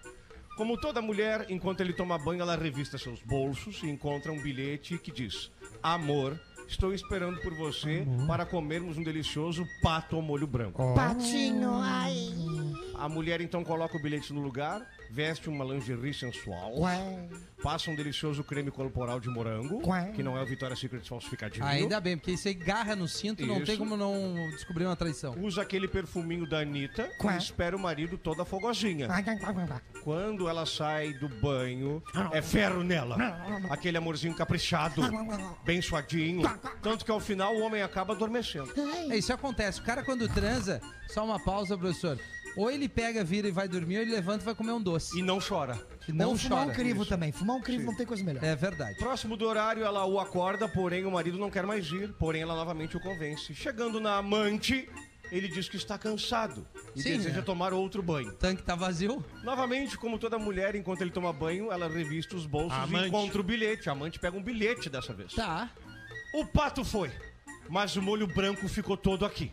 Como 0.57 0.77
toda 0.77 1.01
mulher, 1.01 1.45
enquanto 1.47 1.79
ele 1.79 1.93
toma 1.93 2.19
banho, 2.19 2.41
ela 2.41 2.57
revista 2.57 2.97
seus 2.97 3.21
bolsos 3.21 3.81
e 3.81 3.89
encontra 3.89 4.34
um 4.34 4.41
bilhete 4.41 4.97
que 4.97 5.10
diz: 5.10 5.49
Amor, 5.81 6.38
estou 6.67 6.93
esperando 6.93 7.39
por 7.39 7.53
você 7.53 8.05
para 8.27 8.45
comermos 8.45 8.97
um 8.97 9.03
delicioso 9.03 9.65
pato 9.81 10.17
ao 10.17 10.21
molho 10.21 10.47
branco. 10.47 10.93
Patinho, 10.93 11.71
ai. 11.75 12.12
A 13.01 13.09
mulher 13.09 13.41
então 13.41 13.63
coloca 13.63 13.97
o 13.97 13.99
bilhete 13.99 14.31
no 14.31 14.39
lugar, 14.41 14.85
veste 15.09 15.49
uma 15.49 15.65
lingerie 15.65 16.13
sensual, 16.13 16.79
Ué. 16.81 17.27
passa 17.63 17.89
um 17.89 17.95
delicioso 17.95 18.43
creme 18.43 18.69
corporal 18.69 19.19
de 19.19 19.27
morango, 19.27 19.81
Ué. 19.89 20.11
que 20.15 20.21
não 20.21 20.37
é 20.37 20.43
o 20.43 20.45
Victoria's 20.45 20.77
Secret 20.77 21.03
falsificadinho. 21.09 21.65
Ainda 21.65 21.99
bem, 21.99 22.15
porque 22.15 22.29
isso 22.29 22.47
aí 22.47 22.53
garra 22.53 22.95
no 22.95 23.07
cinto, 23.07 23.43
não 23.43 23.57
Isso. 23.57 23.65
tem 23.65 23.75
como 23.75 23.97
não 23.97 24.35
descobrir 24.51 24.85
uma 24.85 24.95
traição. 24.95 25.35
Usa 25.41 25.63
aquele 25.63 25.87
perfuminho 25.87 26.47
da 26.47 26.59
Anitta 26.59 27.09
Ué. 27.23 27.33
e 27.33 27.37
espera 27.39 27.75
o 27.75 27.79
marido 27.79 28.19
toda 28.19 28.45
fogosinha. 28.45 29.07
Quando 30.03 30.47
ela 30.47 30.67
sai 30.67 31.11
do 31.13 31.27
banho, 31.27 32.03
é 32.31 32.39
ferro 32.43 32.83
nela. 32.83 33.17
Aquele 33.71 33.97
amorzinho 33.97 34.35
caprichado, 34.35 35.01
bem 35.65 35.81
suadinho. 35.81 36.43
Tanto 36.83 37.03
que 37.03 37.09
ao 37.09 37.19
final 37.19 37.55
o 37.55 37.61
homem 37.61 37.81
acaba 37.81 38.13
adormecendo. 38.13 38.71
É, 39.09 39.17
isso 39.17 39.33
acontece. 39.33 39.79
O 39.79 39.83
cara 39.83 40.03
quando 40.03 40.29
transa, 40.29 40.79
só 41.07 41.25
uma 41.25 41.43
pausa, 41.43 41.75
professor. 41.75 42.19
Ou 42.57 42.69
ele 42.69 42.89
pega, 42.89 43.23
vira 43.23 43.47
e 43.47 43.51
vai 43.51 43.67
dormir, 43.67 43.97
ou 43.97 44.01
ele 44.01 44.11
levanta 44.11 44.43
e 44.43 44.45
vai 44.45 44.53
comer 44.55 44.71
um 44.73 44.81
doce. 44.81 45.17
E 45.17 45.21
não 45.21 45.39
chora. 45.39 45.79
E 46.07 46.11
não 46.11 46.29
Ou 46.29 46.37
fumar 46.37 46.59
chora. 46.59 46.71
um 46.71 46.73
crivo 46.73 47.05
também. 47.05 47.31
Fumar 47.31 47.55
um 47.55 47.61
crivo 47.61 47.85
não 47.85 47.95
tem 47.95 48.05
coisa 48.05 48.23
melhor. 48.23 48.43
É 48.43 48.55
verdade. 48.55 48.97
Próximo 48.97 49.37
do 49.37 49.45
horário, 49.47 49.83
ela 49.83 50.05
o 50.05 50.19
acorda, 50.19 50.67
porém 50.67 51.05
o 51.05 51.11
marido 51.11 51.37
não 51.37 51.49
quer 51.49 51.65
mais 51.65 51.87
ir. 51.87 52.11
Porém, 52.13 52.41
ela 52.41 52.55
novamente 52.55 52.97
o 52.97 52.99
convence. 52.99 53.53
Chegando 53.55 53.99
na 54.01 54.17
amante, 54.17 54.89
ele 55.31 55.47
diz 55.47 55.69
que 55.69 55.77
está 55.77 55.97
cansado 55.97 56.67
e 56.93 57.01
Sim, 57.01 57.17
deseja 57.17 57.39
é. 57.39 57.41
tomar 57.41 57.71
outro 57.73 58.03
banho. 58.03 58.29
O 58.29 58.33
tanque 58.33 58.61
tá 58.63 58.75
vazio. 58.75 59.23
Novamente, 59.43 59.97
como 59.97 60.19
toda 60.19 60.37
mulher, 60.37 60.75
enquanto 60.75 61.01
ele 61.01 61.11
toma 61.11 61.31
banho, 61.31 61.71
ela 61.71 61.87
revista 61.87 62.35
os 62.35 62.45
bolsos 62.45 62.77
e 62.77 62.81
amante. 62.81 63.07
encontra 63.07 63.39
o 63.39 63.43
bilhete. 63.43 63.87
A 63.87 63.93
amante 63.93 64.19
pega 64.19 64.35
um 64.37 64.43
bilhete 64.43 64.89
dessa 64.89 65.13
vez. 65.13 65.33
Tá. 65.33 65.71
O 66.33 66.45
pato 66.45 66.83
foi, 66.83 67.11
mas 67.71 67.95
o 67.95 68.01
molho 68.01 68.27
branco 68.27 68.67
ficou 68.67 68.97
todo 68.97 69.25
aqui. 69.25 69.49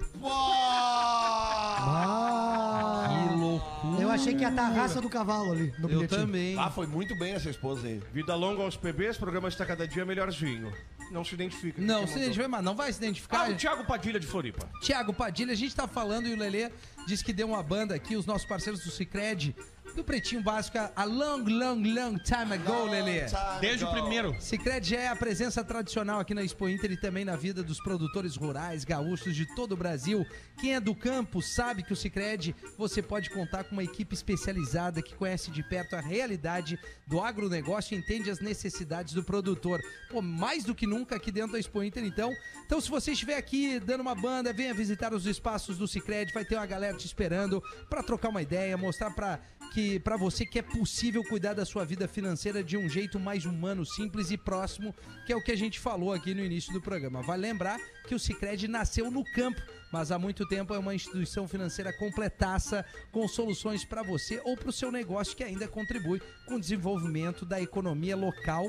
Ah, 1.81 3.07
Que 3.29 3.35
loucura. 3.37 4.03
eu 4.03 4.11
achei 4.11 4.35
que 4.35 4.43
ia 4.43 4.49
estar 4.49 4.67
a 4.67 4.69
raça 4.69 5.01
do 5.01 5.09
cavalo 5.09 5.53
ali 5.53 5.73
no 5.79 5.85
Eu 5.89 5.89
bilhetinho. 6.01 6.21
também. 6.21 6.59
Ah, 6.59 6.69
foi 6.71 6.87
muito 6.87 7.17
bem 7.17 7.33
essa 7.35 7.49
esposa 7.49 7.87
aí. 7.87 8.03
Vida 8.13 8.35
longa 8.35 8.63
aos 8.63 8.77
PBs, 8.77 9.17
programa 9.17 9.49
está 9.49 9.65
cada 9.65 9.87
dia 9.87 10.05
melhorzinho. 10.05 10.73
Não 11.11 11.25
se 11.25 11.35
identifica. 11.35 11.81
Não, 11.81 12.07
se 12.07 12.19
identifica, 12.19 12.49
mas 12.49 12.63
não 12.63 12.75
vai 12.75 12.93
se 12.93 12.99
identificar. 12.99 13.47
Ah, 13.47 13.51
o 13.51 13.55
Thiago 13.55 13.85
Padilha 13.87 14.21
de 14.21 14.27
Floripa. 14.27 14.69
Tiago 14.83 15.15
Padilha, 15.15 15.53
a 15.53 15.57
gente 15.57 15.75
tá 15.75 15.87
falando 15.89 16.27
e 16.27 16.35
o 16.35 16.37
Lelê 16.37 16.71
disse 17.07 17.25
que 17.25 17.33
deu 17.33 17.47
uma 17.49 17.63
banda 17.63 17.95
aqui, 17.95 18.15
os 18.17 18.27
nossos 18.27 18.47
parceiros 18.47 18.83
do 18.85 18.91
Cicred, 18.91 19.55
do 19.99 20.05
Pretinho 20.05 20.41
Básico, 20.41 20.79
a 20.79 21.05
long, 21.05 21.43
long, 21.43 21.83
long 21.83 22.19
time 22.19 22.55
ago, 22.55 22.85
Lelê. 22.85 23.23
Desde 23.61 23.85
o 23.85 23.91
primeiro. 23.91 24.37
Cicred 24.39 24.89
já 24.89 25.01
é 25.01 25.09
a 25.09 25.17
presença 25.17 25.65
tradicional 25.65 26.21
aqui 26.21 26.33
na 26.35 26.45
Expo 26.45 26.69
Inter 26.69 26.93
e 26.93 26.97
também 26.97 27.25
na 27.25 27.35
vida 27.35 27.65
dos 27.65 27.83
produtores 27.83 28.37
rurais, 28.37 28.85
gaúchos 28.85 29.35
de 29.35 29.45
todo 29.57 29.73
o 29.73 29.77
Brasil. 29.77 30.25
Quem 30.61 30.77
é 30.77 30.81
do 30.81 30.95
campo 30.95 31.43
sabe 31.43 31.83
que 31.83 31.93
o 31.93 31.97
Cicred 31.97 32.55
você 32.77 33.03
pode 33.03 33.29
contar 33.31 33.65
com 33.65 33.73
uma 33.73 33.83
equipe 33.83 34.15
especializada 34.15 35.03
que 35.03 35.17
conhece 35.17 35.51
de 35.51 35.65
perto 35.65 35.97
a 35.97 36.01
realidade 36.01 36.79
do 37.05 37.21
agronegócio 37.21 37.97
e 37.97 37.99
entende 37.99 38.31
as 38.31 38.39
necessidades 38.39 39.15
do 39.15 39.25
produtor. 39.25 39.81
Pô, 40.09 40.23
mais 40.23 40.63
do 40.63 40.77
que 40.77 40.87
nunca 40.87 41.17
aqui 41.17 41.33
dentro 41.33 41.53
da 41.53 41.59
Expo 41.59 41.83
Inter, 41.83 42.05
então. 42.05 42.33
Então, 42.65 42.81
se 42.81 42.89
você 42.89 43.11
estiver 43.11 43.37
aqui 43.37 43.81
dando 43.81 44.03
uma 44.03 44.15
banda, 44.15 44.53
venha 44.53 44.73
visitar 44.73 45.13
os 45.13 45.27
espaços 45.27 45.77
do 45.77 45.89
Cicred, 45.89 46.33
vai 46.33 46.45
ter 46.45 46.55
uma 46.55 46.67
galera 46.67 46.97
te 46.97 47.07
esperando 47.07 47.61
para 47.91 48.01
trocar 48.01 48.29
uma 48.29 48.43
ideia, 48.43 48.77
mostrar 48.77 49.11
para 49.11 49.41
que 49.73 49.99
para 50.01 50.17
você 50.17 50.45
que 50.45 50.59
é 50.59 50.63
possível 50.63 51.23
cuidar 51.25 51.55
da 51.55 51.65
sua 51.65 51.85
vida 51.85 52.09
financeira 52.09 52.63
de 52.63 52.77
um 52.77 52.89
jeito 52.89 53.19
mais 53.19 53.45
humano, 53.45 53.85
simples 53.85 54.31
e 54.31 54.37
próximo, 54.37 54.95
que 55.27 55.33
é 55.33 55.37
o 55.37 55.43
que 55.43 55.53
a 55.53 55.57
gente 55.57 55.79
falou 55.79 56.13
aqui 56.13 56.35
no 56.35 56.45
início 56.45 56.73
do 56.73 56.81
programa. 56.81 57.23
Vale 57.23 57.43
lembrar 57.43 57.79
que 58.07 58.15
o 58.15 58.19
Cicred 58.19 58.67
nasceu 58.69 59.11
no 59.11 59.25
campo, 59.33 59.61
mas 59.93 60.11
há 60.11 60.19
muito 60.19 60.47
tempo 60.49 60.75
é 60.75 60.79
uma 60.79 60.95
instituição 60.95 61.47
financeira 61.47 61.93
completaça 61.93 62.85
com 63.13 63.29
soluções 63.29 63.85
para 63.85 64.03
você 64.03 64.41
ou 64.45 64.57
para 64.57 64.71
o 64.71 64.73
seu 64.73 64.91
negócio 64.91 65.37
que 65.37 65.45
ainda 65.45 65.69
contribui 65.69 66.21
com 66.47 66.57
o 66.57 66.61
desenvolvimento 66.61 67.45
da 67.45 67.61
economia 67.61 68.17
local 68.17 68.67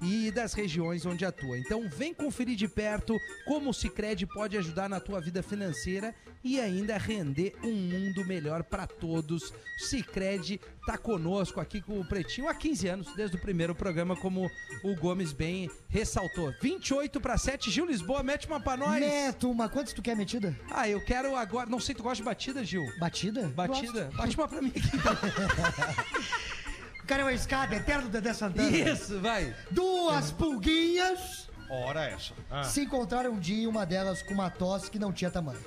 e 0.00 0.30
das 0.30 0.54
regiões 0.54 1.04
onde 1.04 1.24
atua. 1.24 1.58
Então 1.58 1.88
vem 1.88 2.14
conferir 2.14 2.56
de 2.56 2.68
perto 2.68 3.18
como 3.46 3.70
o 3.70 3.74
Cicred 3.74 4.26
pode 4.26 4.56
ajudar 4.56 4.88
na 4.88 5.00
tua 5.00 5.20
vida 5.20 5.42
financeira 5.42 6.14
e 6.42 6.58
ainda 6.58 6.96
render 6.96 7.54
um 7.62 7.72
mundo 7.72 8.24
melhor 8.24 8.62
para 8.62 8.86
todos. 8.86 9.52
Cicred 9.78 10.60
tá 10.86 10.96
conosco 10.96 11.60
aqui 11.60 11.80
com 11.80 12.00
o 12.00 12.04
Pretinho 12.04 12.48
há 12.48 12.54
15 12.54 12.88
anos, 12.88 13.14
desde 13.14 13.36
o 13.36 13.40
primeiro 13.40 13.74
programa, 13.74 14.16
como 14.16 14.50
o 14.82 14.96
Gomes 14.96 15.32
bem 15.32 15.70
ressaltou. 15.88 16.52
28 16.60 17.20
para 17.20 17.36
7, 17.36 17.70
Gil 17.70 17.86
Lisboa, 17.86 18.22
mete 18.22 18.46
uma 18.46 18.60
pra 18.60 18.76
nós. 18.76 19.00
Neto, 19.00 19.50
uma 19.50 19.68
quantas 19.68 19.92
tu 19.92 20.02
quer 20.02 20.16
metida? 20.16 20.56
Ah, 20.70 20.88
eu 20.88 21.04
quero 21.04 21.36
agora, 21.36 21.68
não 21.68 21.80
sei, 21.80 21.94
tu 21.94 22.02
gosta 22.02 22.16
de 22.16 22.22
batida, 22.22 22.64
Gil? 22.64 22.84
Batida? 22.98 23.48
Batida? 23.48 24.10
Bate 24.14 24.36
uma 24.36 24.48
pra 24.48 24.62
mim 24.62 24.72
aqui. 24.74 24.80
O 27.10 27.12
cara 27.12 27.22
é 27.22 27.24
uma 27.24 27.32
escada, 27.32 27.74
eterno 27.74 28.08
Dedé 28.08 28.32
Santana. 28.32 28.70
Isso, 28.70 29.18
vai. 29.18 29.52
Duas 29.68 30.30
pulguinhas 30.30 31.48
Ora 31.68 32.04
essa. 32.04 32.32
se 32.62 32.82
encontraram 32.82 33.32
um 33.32 33.40
dia 33.40 33.68
uma 33.68 33.84
delas 33.84 34.22
com 34.22 34.32
uma 34.32 34.48
tosse 34.48 34.88
que 34.88 34.96
não 34.96 35.12
tinha 35.12 35.28
tamanho. 35.28 35.58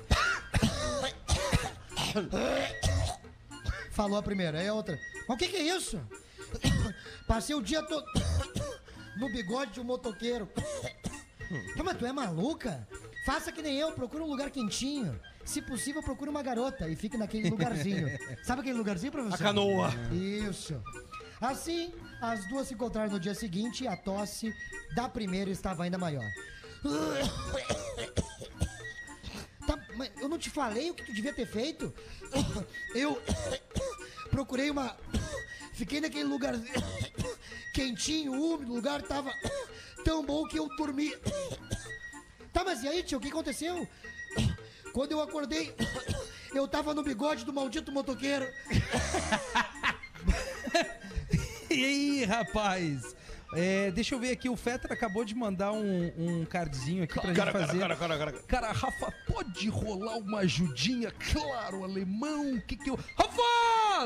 Falou 3.90 4.16
a 4.16 4.22
primeira, 4.22 4.58
aí 4.58 4.68
a 4.68 4.72
outra. 4.72 4.98
Mas 5.28 5.36
o 5.36 5.38
que, 5.38 5.48
que 5.48 5.56
é 5.56 5.76
isso? 5.76 6.00
Passei 7.28 7.54
o 7.54 7.60
dia 7.60 7.82
todo 7.82 8.06
no 9.18 9.30
bigode 9.30 9.72
de 9.72 9.80
um 9.80 9.84
motoqueiro. 9.84 10.48
Mas 11.76 11.98
tu 11.98 12.06
é 12.06 12.12
maluca? 12.12 12.88
Faça 13.26 13.52
que 13.52 13.60
nem 13.60 13.76
eu, 13.76 13.92
procura 13.92 14.24
um 14.24 14.28
lugar 14.28 14.50
quentinho. 14.50 15.20
Se 15.44 15.60
possível, 15.60 16.02
procura 16.02 16.30
uma 16.30 16.42
garota 16.42 16.88
e 16.88 16.96
fique 16.96 17.18
naquele 17.18 17.50
lugarzinho. 17.50 18.08
Sabe 18.44 18.62
aquele 18.62 18.78
lugarzinho, 18.78 19.12
professor? 19.12 19.34
A 19.34 19.38
canoa. 19.38 19.92
Isso. 20.10 20.82
Assim, 21.44 21.92
as 22.22 22.46
duas 22.46 22.68
se 22.68 22.74
encontraram 22.74 23.12
no 23.12 23.20
dia 23.20 23.34
seguinte 23.34 23.84
e 23.84 23.86
a 23.86 23.94
tosse 23.94 24.54
da 24.94 25.08
primeira 25.10 25.50
estava 25.50 25.84
ainda 25.84 25.98
maior. 25.98 26.24
Tá, 29.66 29.78
eu 30.20 30.28
não 30.28 30.36
te 30.36 30.50
falei 30.50 30.90
o 30.90 30.94
que 30.94 31.06
tu 31.06 31.14
devia 31.14 31.32
ter 31.32 31.46
feito? 31.46 31.90
Eu 32.94 33.18
procurei 34.30 34.68
uma. 34.68 34.94
Fiquei 35.72 36.02
naquele 36.02 36.24
lugar 36.24 36.52
quentinho, 37.72 38.32
úmido, 38.32 38.72
o 38.72 38.74
lugar 38.74 39.00
tava 39.00 39.32
tão 40.04 40.22
bom 40.22 40.46
que 40.46 40.58
eu 40.58 40.68
dormi. 40.76 41.16
Tá, 42.52 42.62
mas 42.62 42.82
e 42.82 42.88
aí, 42.88 43.02
tio, 43.02 43.16
o 43.16 43.20
que 43.22 43.28
aconteceu? 43.28 43.88
Quando 44.92 45.12
eu 45.12 45.22
acordei, 45.22 45.74
eu 46.54 46.68
tava 46.68 46.92
no 46.92 47.02
bigode 47.02 47.46
do 47.46 47.52
maldito 47.52 47.90
motoqueiro. 47.90 48.46
Aí, 51.82 52.24
rapaz? 52.24 53.16
É, 53.56 53.90
deixa 53.90 54.14
eu 54.14 54.18
ver 54.18 54.30
aqui, 54.32 54.48
o 54.48 54.56
Fetter 54.56 54.92
acabou 54.92 55.24
de 55.24 55.34
mandar 55.34 55.72
um, 55.72 56.12
um 56.16 56.44
cardzinho 56.44 57.04
aqui 57.04 57.14
pra 57.14 57.32
gente 57.32 57.36
fazer. 57.52 57.78
cara, 57.78 57.96
cara, 57.96 58.18
cara. 58.18 58.32
Cara, 58.46 58.72
Rafa, 58.72 59.12
pô, 59.26 59.34
pode 59.34 59.68
rolar 59.68 60.16
uma 60.18 60.40
ajudinha? 60.40 61.10
Claro, 61.32 61.84
alemão, 61.84 62.60
que 62.66 62.76
que 62.76 62.90
eu... 62.90 62.98
Rafa! 63.16 63.42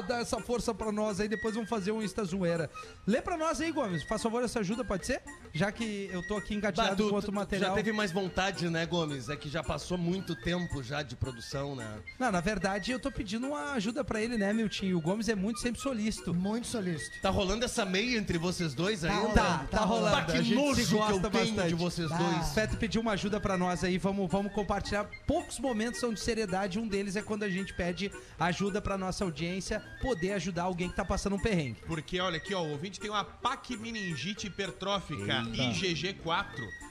Dá 0.07 0.19
essa 0.19 0.39
força 0.39 0.75
pra 0.75 0.93
nós 0.93 1.19
aí, 1.19 1.29
depois 1.29 1.55
vamos 1.55 1.69
fazer 1.69 1.91
um 1.93 2.03
Insta 2.03 2.23
zoeira. 2.23 2.71
Lê 3.07 3.23
pra 3.23 3.37
nós 3.39 3.61
aí, 3.61 3.73
Gomes, 3.73 4.03
faz 4.05 4.23
favor 4.23 4.45
essa 4.45 4.61
ajuda, 4.61 4.85
pode 4.85 5.07
ser? 5.07 5.21
Já 5.53 5.73
que 5.73 6.09
eu 6.13 6.23
tô 6.29 6.37
aqui 6.37 6.55
engatilhado 6.55 6.91
Bah, 6.91 6.97
tu- 7.03 7.09
com 7.09 7.15
outro 7.15 7.31
tu 7.33 7.35
material. 7.35 7.71
Já 7.71 7.75
teve 7.77 7.91
mais 7.91 8.13
vontade, 8.13 8.69
né, 8.69 8.85
Gomes? 8.87 9.29
É 9.31 9.37
que 9.37 9.49
já 9.49 9.63
passou 9.63 9.97
muito 9.97 10.37
tempo 10.37 10.83
já 10.83 11.03
de 11.03 11.17
produção, 11.17 11.75
né? 11.75 11.99
Não, 12.19 12.31
na 12.31 12.41
verdade, 12.41 12.93
eu 12.93 13.01
tô 13.01 13.11
pedindo 13.11 13.47
uma 13.49 13.73
ajuda 13.73 14.05
pra 14.05 14.21
ele, 14.21 14.37
né, 14.37 14.53
Miltinho? 14.53 14.99
O 14.99 15.01
Gomes 15.01 15.29
é 15.29 15.35
muito 15.35 15.59
sempre 15.61 15.81
solícito. 15.81 16.35
Muito 16.35 16.67
solícito. 16.67 17.21
Tá 17.23 17.31
rolando 17.31 17.65
essa 17.65 17.85
meia 17.87 18.19
entre 18.19 18.37
vocês 18.39 18.75
dois 18.75 19.05
ainda? 19.05 19.33
Tá, 19.33 19.38
tá 19.71 19.81
rolando. 19.81 20.17
Bah, 20.17 20.25
que 20.25 20.33
A 20.33 20.43
gente 20.43 20.55
nojo 20.55 20.81
se 20.83 20.89
que 20.89 20.95
eu 20.95 21.07
tenho 21.21 21.31
bastante. 21.31 21.69
de 21.69 21.75
vocês 21.75 22.09
dois. 22.09 22.49
Feto 22.55 22.77
pediu 22.77 23.01
uma 23.01 23.13
ajuda 23.13 23.41
pra 23.41 23.57
nós 23.57 23.85
aí, 23.85 23.99
vamos, 23.99 24.31
vamos 24.31 24.53
compartilhar. 24.53 25.09
Poucos 25.27 25.59
momentos 25.59 26.01
são 26.01 26.13
de 26.13 26.21
seriedade, 26.21 26.79
um 26.79 26.87
deles 26.89 27.17
é 27.17 27.23
quando 27.23 27.43
a 27.43 27.49
gente 27.49 27.75
pede 27.75 28.11
ajuda 28.39 28.81
pra 28.81 28.97
nossa 28.99 29.25
audiência 29.25 29.83
poder 30.01 30.33
ajudar 30.33 30.65
alguém 30.65 30.89
que 30.89 30.97
tá 30.97 31.05
passando 31.05 31.37
um 31.37 31.41
perrengue. 31.41 31.81
Porque, 31.87 32.21
olha 32.21 32.37
aqui, 32.37 32.55
ó, 32.55 32.63
o 32.63 32.71
ouvinte 32.71 32.99
tem 33.01 33.11
uma 33.11 33.25
pacmeningite 33.25 34.47
hipertrófica, 34.47 35.43
IgG4, 35.53 36.47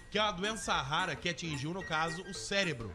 que 0.09 0.17
é 0.17 0.21
uma 0.21 0.31
doença 0.31 0.73
rara 0.73 1.15
que 1.15 1.29
atingiu, 1.29 1.73
no 1.73 1.83
caso, 1.83 2.21
o 2.23 2.33
cérebro. 2.33 2.91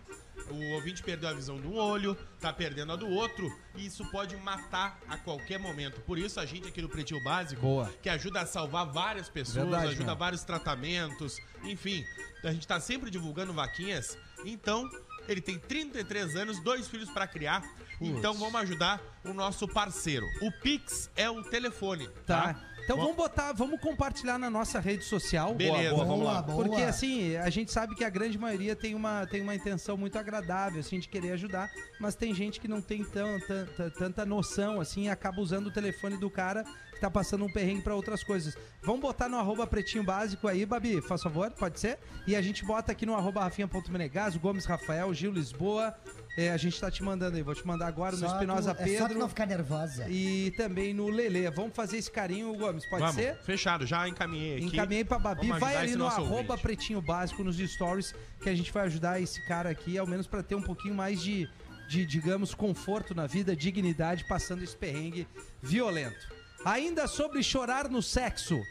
O 0.50 0.72
ouvinte 0.74 1.02
perdeu 1.02 1.28
a 1.28 1.32
visão 1.32 1.60
de 1.60 1.66
um 1.66 1.76
olho, 1.76 2.16
tá 2.40 2.52
perdendo 2.52 2.92
a 2.92 2.96
do 2.96 3.08
outro, 3.08 3.50
e 3.74 3.86
isso 3.86 4.04
pode 4.10 4.36
matar 4.36 4.98
a 5.08 5.16
qualquer 5.16 5.58
momento. 5.58 6.00
Por 6.02 6.18
isso, 6.18 6.38
a 6.40 6.46
gente 6.46 6.68
aqui 6.68 6.82
no 6.82 6.88
Pretinho 6.88 7.22
Básico, 7.22 7.60
Boa. 7.62 7.92
que 8.02 8.08
ajuda 8.08 8.40
a 8.40 8.46
salvar 8.46 8.86
várias 8.86 9.28
pessoas, 9.28 9.68
Verdade, 9.68 9.92
ajuda 9.92 10.14
vários 10.14 10.44
tratamentos, 10.44 11.38
enfim, 11.62 12.04
a 12.44 12.52
gente 12.52 12.66
tá 12.66 12.80
sempre 12.80 13.10
divulgando 13.10 13.52
vaquinhas. 13.52 14.18
Então, 14.44 14.88
ele 15.28 15.40
tem 15.40 15.58
33 15.58 16.34
anos, 16.36 16.60
dois 16.62 16.88
filhos 16.88 17.08
pra 17.10 17.26
criar. 17.26 17.62
Então, 18.00 18.34
vamos 18.34 18.56
ajudar 18.62 19.00
o 19.24 19.32
nosso 19.32 19.68
parceiro. 19.68 20.26
O 20.40 20.50
Pix 20.60 21.08
é 21.14 21.30
o 21.30 21.42
telefone, 21.44 22.08
Tá? 22.26 22.54
tá? 22.54 22.68
Então 22.84 22.96
Bom, 22.96 23.02
vamos 23.02 23.16
botar, 23.16 23.52
vamos 23.52 23.80
compartilhar 23.80 24.38
na 24.38 24.50
nossa 24.50 24.80
rede 24.80 25.04
social. 25.04 25.54
Beleza, 25.54 25.94
Boa, 25.94 26.04
vamos 26.04 26.24
lá. 26.24 26.42
boa. 26.42 26.64
Porque 26.64 26.82
assim, 26.82 27.36
a 27.36 27.48
gente 27.48 27.70
sabe 27.72 27.94
que 27.94 28.04
a 28.04 28.10
grande 28.10 28.36
maioria 28.36 28.74
tem 28.74 28.94
uma, 28.94 29.26
tem 29.26 29.40
uma 29.40 29.54
intenção 29.54 29.96
muito 29.96 30.18
agradável, 30.18 30.80
assim, 30.80 30.98
de 30.98 31.08
querer 31.08 31.32
ajudar, 31.32 31.70
mas 32.00 32.14
tem 32.14 32.34
gente 32.34 32.60
que 32.60 32.66
não 32.66 32.80
tem 32.80 33.04
tanta, 33.04 33.92
tanta, 33.96 34.26
noção, 34.26 34.80
assim, 34.80 35.04
e 35.04 35.08
acaba 35.08 35.40
usando 35.40 35.68
o 35.68 35.72
telefone 35.72 36.16
do 36.16 36.28
cara 36.28 36.64
tá 37.02 37.10
passando 37.10 37.44
um 37.44 37.52
perrengue 37.52 37.82
pra 37.82 37.94
outras 37.94 38.22
coisas. 38.24 38.56
Vamos 38.82 39.00
botar 39.00 39.28
no 39.28 39.36
arroba 39.38 39.66
pretinho 39.66 40.02
básico 40.04 40.48
aí, 40.48 40.64
Babi, 40.64 41.00
faz 41.00 41.22
favor, 41.22 41.50
pode 41.50 41.78
ser? 41.78 41.98
E 42.26 42.34
a 42.34 42.40
gente 42.42 42.64
bota 42.64 42.92
aqui 42.92 43.04
no 43.04 43.14
arroba 43.14 43.40
rafinha.menegas, 43.42 44.34
o 44.36 44.40
Gomes 44.40 44.64
Rafael, 44.64 45.12
Gil 45.12 45.32
Lisboa, 45.32 45.94
é, 46.36 46.50
a 46.50 46.56
gente 46.56 46.80
tá 46.80 46.90
te 46.90 47.02
mandando 47.02 47.36
aí, 47.36 47.42
vou 47.42 47.54
te 47.54 47.66
mandar 47.66 47.86
agora 47.88 48.16
no 48.16 48.26
Espinosa 48.26 48.74
tu- 48.74 48.82
É 48.82 48.86
só 48.86 48.92
tu 49.04 49.08
Pedro 49.08 49.18
não 49.18 49.28
ficar 49.28 49.46
nervosa. 49.46 50.06
e 50.08 50.52
também 50.56 50.94
no 50.94 51.08
Lele. 51.08 51.50
Vamos 51.50 51.74
fazer 51.74 51.98
esse 51.98 52.10
carinho, 52.10 52.54
Gomes, 52.56 52.86
pode 52.86 53.00
Vamos, 53.02 53.16
ser? 53.16 53.36
fechado, 53.42 53.84
já 53.86 54.08
encaminhei 54.08 54.56
aqui. 54.56 54.66
Encaminhei 54.66 55.04
pra 55.04 55.18
Babi, 55.18 55.46
Vamos 55.48 55.60
vai 55.60 55.76
ali 55.76 55.96
no 55.96 56.06
arroba 56.06 56.34
ouvinte. 56.52 56.62
pretinho 56.62 57.02
básico 57.02 57.42
nos 57.44 57.56
stories, 57.58 58.14
que 58.42 58.48
a 58.48 58.54
gente 58.54 58.72
vai 58.72 58.84
ajudar 58.86 59.20
esse 59.20 59.44
cara 59.46 59.68
aqui, 59.70 59.98
ao 59.98 60.06
menos 60.06 60.26
pra 60.26 60.42
ter 60.42 60.54
um 60.54 60.62
pouquinho 60.62 60.94
mais 60.94 61.20
de, 61.20 61.48
de, 61.88 62.06
digamos, 62.06 62.54
conforto 62.54 63.14
na 63.14 63.26
vida, 63.26 63.54
dignidade, 63.54 64.24
passando 64.24 64.62
esse 64.62 64.76
perrengue 64.76 65.26
violento. 65.62 66.32
Ainda 66.64 67.08
sobre 67.08 67.42
chorar 67.42 67.88
no 67.88 68.00
sexo. 68.00 68.62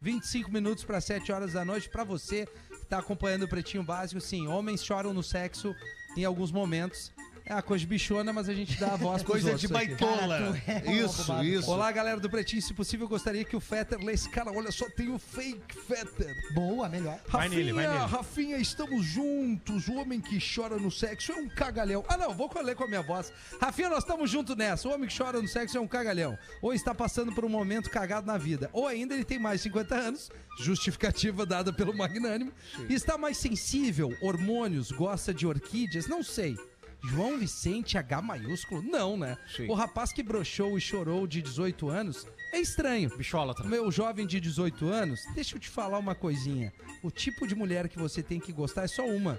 25 0.00 0.50
minutos 0.50 0.82
para 0.82 1.00
7 1.00 1.30
horas 1.30 1.52
da 1.52 1.64
noite, 1.64 1.90
pra 1.90 2.02
você 2.02 2.46
que 2.46 2.86
tá 2.86 2.98
acompanhando 2.98 3.44
o 3.44 3.48
Pretinho 3.48 3.82
Básico, 3.82 4.20
sim, 4.20 4.46
homens 4.46 4.82
choram 4.82 5.12
no 5.12 5.22
sexo 5.22 5.74
em 6.16 6.24
alguns 6.24 6.50
momentos. 6.50 7.12
É 7.46 7.52
uma 7.52 7.62
coisa 7.62 7.80
de 7.80 7.86
bichona, 7.86 8.32
mas 8.32 8.48
a 8.48 8.54
gente 8.54 8.80
dá 8.80 8.94
a 8.94 8.96
voz 8.96 9.22
pros 9.22 9.42
Coisa 9.42 9.58
de 9.58 9.68
baitola. 9.68 10.54
Cara, 10.64 10.86
é 10.88 10.92
Isso, 10.94 11.42
isso. 11.42 11.70
Olá, 11.70 11.92
galera 11.92 12.18
do 12.18 12.30
Pretinho. 12.30 12.62
Se 12.62 12.72
possível, 12.72 13.04
eu 13.04 13.08
gostaria 13.08 13.44
que 13.44 13.54
o 13.54 13.60
Fetter 13.60 14.02
lesse. 14.02 14.30
Cara, 14.30 14.50
olha 14.50 14.72
só, 14.72 14.88
tem 14.88 15.12
o 15.12 15.18
fake 15.18 15.76
Fetter. 15.86 16.34
Boa, 16.54 16.88
melhor. 16.88 17.20
Vai 17.28 17.42
Rafinha, 17.42 17.58
nele, 17.58 17.72
vai 17.74 17.86
nele. 17.86 18.06
Rafinha, 18.06 18.56
estamos 18.56 19.04
juntos. 19.04 19.88
O 19.88 19.96
homem 19.96 20.22
que 20.22 20.38
chora 20.40 20.78
no 20.78 20.90
sexo 20.90 21.32
é 21.32 21.34
um 21.34 21.46
cagalhão. 21.46 22.02
Ah, 22.08 22.16
não, 22.16 22.32
vou 22.32 22.50
ler 22.62 22.74
com 22.74 22.84
a 22.84 22.88
minha 22.88 23.02
voz. 23.02 23.30
Rafinha, 23.60 23.90
nós 23.90 24.04
estamos 24.04 24.30
juntos 24.30 24.56
nessa. 24.56 24.88
O 24.88 24.94
homem 24.94 25.06
que 25.06 25.14
chora 25.14 25.38
no 25.42 25.46
sexo 25.46 25.76
é 25.76 25.80
um 25.80 25.86
cagalhão. 25.86 26.38
Ou 26.62 26.72
está 26.72 26.94
passando 26.94 27.30
por 27.34 27.44
um 27.44 27.50
momento 27.50 27.90
cagado 27.90 28.26
na 28.26 28.38
vida. 28.38 28.70
Ou 28.72 28.88
ainda 28.88 29.12
ele 29.12 29.24
tem 29.24 29.38
mais 29.38 29.60
de 29.60 29.64
50 29.64 29.94
anos, 29.94 30.30
justificativa 30.60 31.44
dada 31.44 31.74
pelo 31.74 31.94
magnânimo, 31.94 32.52
e 32.88 32.94
está 32.94 33.18
mais 33.18 33.36
sensível, 33.36 34.16
hormônios, 34.22 34.90
gosta 34.90 35.34
de 35.34 35.46
orquídeas, 35.46 36.06
não 36.06 36.22
sei. 36.22 36.56
João 37.10 37.38
Vicente 37.38 37.98
H 37.98 38.22
maiúsculo? 38.22 38.82
Não, 38.82 39.16
né? 39.16 39.36
Sim. 39.56 39.68
O 39.68 39.74
rapaz 39.74 40.12
que 40.12 40.22
broxou 40.22 40.76
e 40.78 40.80
chorou 40.80 41.26
de 41.26 41.42
18 41.42 41.88
anos 41.88 42.26
é 42.52 42.58
estranho. 42.60 43.14
Bichólatra. 43.16 43.66
Meu 43.68 43.90
jovem 43.90 44.26
de 44.26 44.40
18 44.40 44.88
anos, 44.88 45.20
deixa 45.34 45.56
eu 45.56 45.60
te 45.60 45.68
falar 45.68 45.98
uma 45.98 46.14
coisinha. 46.14 46.72
O 47.02 47.10
tipo 47.10 47.46
de 47.46 47.54
mulher 47.54 47.88
que 47.88 47.98
você 47.98 48.22
tem 48.22 48.40
que 48.40 48.52
gostar 48.52 48.84
é 48.84 48.88
só 48.88 49.04
uma. 49.06 49.38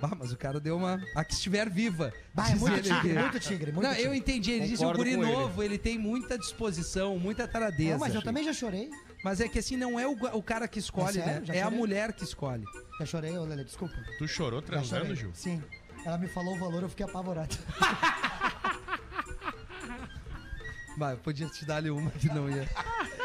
Bah, 0.00 0.14
mas 0.18 0.30
o 0.30 0.36
cara 0.36 0.60
deu 0.60 0.76
uma. 0.76 1.02
A 1.14 1.24
que 1.24 1.32
estiver 1.32 1.70
viva. 1.70 2.12
Bah, 2.34 2.50
é 2.50 2.54
muito 2.54 2.82
tigre, 2.82 3.14
muito 3.18 3.40
tigre, 3.40 3.72
muito 3.72 3.84
Não, 3.86 3.92
eu 3.92 3.96
tigre. 4.12 4.18
entendi. 4.18 4.50
Ele 4.52 4.66
disse 4.68 4.84
o 4.84 4.88
Concordo 4.88 5.04
guri 5.04 5.16
com 5.16 5.22
ele. 5.24 5.32
novo, 5.32 5.62
ele 5.62 5.78
tem 5.78 5.98
muita 5.98 6.38
disposição, 6.38 7.18
muita 7.18 7.48
taradeza. 7.48 7.92
Não, 7.92 7.98
mas 8.00 8.14
eu 8.14 8.20
também 8.22 8.44
já 8.44 8.52
chorei. 8.52 8.90
Mas 9.24 9.40
é 9.40 9.48
que 9.48 9.58
assim, 9.58 9.76
não 9.76 9.98
é 9.98 10.06
o, 10.06 10.12
o 10.12 10.42
cara 10.42 10.68
que 10.68 10.78
escolhe, 10.78 11.18
É 11.18 11.24
sério? 11.24 11.48
né? 11.48 11.56
É 11.58 11.62
a 11.62 11.70
mulher 11.70 12.12
que 12.12 12.24
escolhe. 12.24 12.64
Já 13.00 13.06
chorei, 13.06 13.36
ô 13.38 13.44
Lele, 13.44 13.64
desculpa. 13.64 13.94
Tu 14.18 14.28
chorou 14.28 14.60
transando. 14.60 15.14
Gil? 15.14 15.30
Sim. 15.34 15.62
Ela 16.06 16.16
me 16.18 16.28
falou 16.28 16.54
o 16.54 16.58
valor, 16.58 16.84
eu 16.84 16.88
fiquei 16.88 17.04
apavorado. 17.04 17.58
Vai, 20.96 21.14
eu 21.14 21.18
podia 21.18 21.48
te 21.48 21.64
dar 21.64 21.78
ali 21.78 21.90
uma 21.90 22.12
que 22.12 22.28
não 22.28 22.48
ia. 22.48 22.70